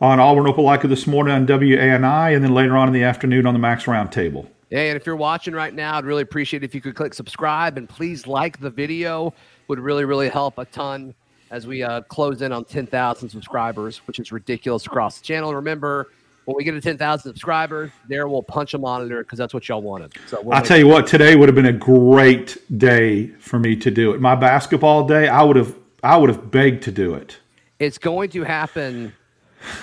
on 0.02 0.20
Auburn 0.20 0.46
Opelika 0.46 0.88
this 0.88 1.08
morning 1.08 1.34
on 1.34 1.46
WANI, 1.46 2.34
and 2.36 2.44
then 2.44 2.54
later 2.54 2.78
on 2.78 2.88
in 2.88 2.94
the 2.94 3.04
afternoon 3.04 3.46
on 3.46 3.54
the 3.54 3.60
Max 3.60 3.86
Roundtable. 3.86 4.48
Yeah, 4.70 4.82
and 4.82 4.98
if 4.98 5.06
you're 5.06 5.16
watching 5.16 5.54
right 5.54 5.74
now, 5.74 5.98
I'd 5.98 6.06
really 6.06 6.22
appreciate 6.22 6.64
if 6.64 6.76
you 6.76 6.82
could 6.82 6.96
click 6.96 7.14
subscribe 7.14 7.78
and 7.78 7.90
please 7.90 8.28
like 8.28 8.60
the 8.60 8.70
video. 8.70 9.34
Would 9.68 9.80
really, 9.80 10.06
really 10.06 10.30
help 10.30 10.58
a 10.58 10.66
ton 10.66 11.14
as 11.52 11.66
we 11.66 11.84
uh, 11.84 12.02
close 12.02 12.42
in 12.42 12.52
on 12.52 12.66
10,000 12.66 13.30
subscribers, 13.30 14.00
which 14.08 14.20
is 14.20 14.32
ridiculous 14.32 14.86
across 14.86 15.20
the 15.20 15.26
channel. 15.26 15.54
Remember, 15.56 16.10
when 16.50 16.56
we 16.58 16.64
get 16.64 16.72
to 16.72 16.82
10,000 16.82 17.22
subscribers, 17.32 17.92
there 18.08 18.28
we'll 18.28 18.42
punch 18.44 18.74
a 18.74 18.78
monitor 18.78 19.24
because 19.24 19.38
that's 19.38 19.54
what 19.54 19.68
y'all 19.70 19.82
wanted. 19.82 20.14
So 20.28 20.44
I'll 20.52 20.62
tell 20.64 20.78
you 20.80 20.88
what, 20.88 21.06
today 21.08 21.36
would 21.36 21.48
have 21.48 21.56
been 21.56 21.66
a 21.68 21.72
great 21.74 22.58
day 22.78 23.28
for 23.40 23.60
me 23.60 23.76
to 23.78 23.92
do 23.92 24.14
it. 24.14 24.20
My 24.22 24.36
basketball 24.36 25.06
day, 25.08 25.28
I 25.28 25.44
would 25.44 25.56
have, 25.56 25.76
I 26.04 26.18
would 26.18 26.30
have 26.30 26.50
begged 26.52 26.84
to 26.84 26.92
do 26.92 27.14
it. 27.14 27.38
it's 27.80 27.98
going 27.98 28.30
to 28.32 28.44
happen. 28.44 29.14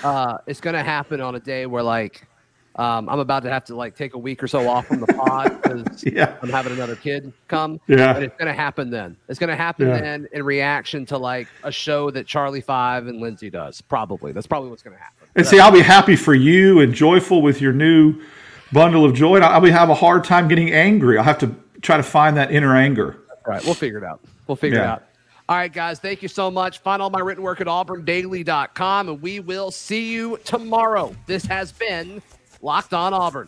Uh, 0.03 0.37
it's 0.47 0.59
going 0.61 0.75
to 0.75 0.83
happen 0.83 1.21
on 1.21 1.35
a 1.35 1.39
day 1.39 1.65
where 1.65 1.83
like 1.83 2.27
Um, 2.75 3.09
I'm 3.09 3.17
about 3.19 3.41
to 3.43 3.49
have 3.49 3.65
to 3.65 3.75
like 3.75 3.95
take 3.95 4.13
a 4.13 4.19
week 4.19 4.43
or 4.43 4.47
so 4.47 4.67
off 4.67 4.85
from 4.85 4.99
the 4.99 5.07
pod 5.07 5.59
because 5.63 6.03
Yeah. 6.05 6.35
I'm 6.43 6.49
having 6.49 6.73
another 6.73 6.95
kid 6.95 7.33
come. 7.47 7.79
Yeah. 7.87 8.13
And 8.15 8.23
it's 8.25 8.37
gonna 8.37 8.53
happen 8.53 8.91
then. 8.91 9.17
It's 9.27 9.39
gonna 9.39 9.55
happen 9.55 9.87
Yeah. 9.87 9.99
then 9.99 10.27
in 10.31 10.43
reaction 10.43 11.03
to 11.07 11.17
like 11.17 11.47
a 11.63 11.71
show 11.71 12.11
that 12.11 12.27
Charlie 12.27 12.61
Five 12.61 13.07
and 13.07 13.19
Lindsay 13.19 13.49
does. 13.49 13.81
Probably. 13.81 14.31
That's 14.31 14.45
probably 14.45 14.69
what's 14.69 14.83
gonna 14.83 14.95
happen. 14.97 15.26
And 15.37 15.45
see, 15.45 15.59
I'll 15.59 15.71
be 15.71 15.81
happy 15.81 16.15
for 16.15 16.33
you 16.33 16.81
and 16.81 16.93
joyful 16.93 17.41
with 17.41 17.61
your 17.61 17.71
new 17.71 18.19
bundle 18.73 19.05
of 19.05 19.13
joy. 19.13 19.35
And 19.35 19.45
I'll 19.45 19.61
be 19.61 19.69
have 19.69 19.89
a 19.89 19.95
hard 19.95 20.23
time 20.23 20.47
getting 20.47 20.71
angry. 20.71 21.17
I'll 21.17 21.23
have 21.23 21.37
to 21.39 21.55
try 21.81 21.95
to 21.97 22.03
find 22.03 22.35
that 22.37 22.51
inner 22.51 22.75
anger. 22.75 23.17
All 23.45 23.53
right, 23.53 23.63
we'll 23.63 23.75
figure 23.75 23.99
it 23.99 24.03
out. 24.03 24.19
We'll 24.47 24.55
figure 24.55 24.79
it 24.79 24.83
out. 24.83 25.03
All 25.49 25.55
right, 25.55 25.71
guys, 25.71 25.99
thank 25.99 26.21
you 26.21 26.27
so 26.27 26.51
much. 26.51 26.79
Find 26.79 27.01
all 27.01 27.09
my 27.09 27.19
written 27.19 27.41
work 27.41 27.61
at 27.61 27.67
auburndaily.com, 27.67 29.07
and 29.07 29.21
we 29.21 29.39
will 29.39 29.71
see 29.71 30.11
you 30.11 30.37
tomorrow. 30.43 31.15
This 31.25 31.45
has 31.45 31.71
been 31.71 32.21
Locked 32.61 32.93
On 32.93 33.13
Auburn. 33.13 33.47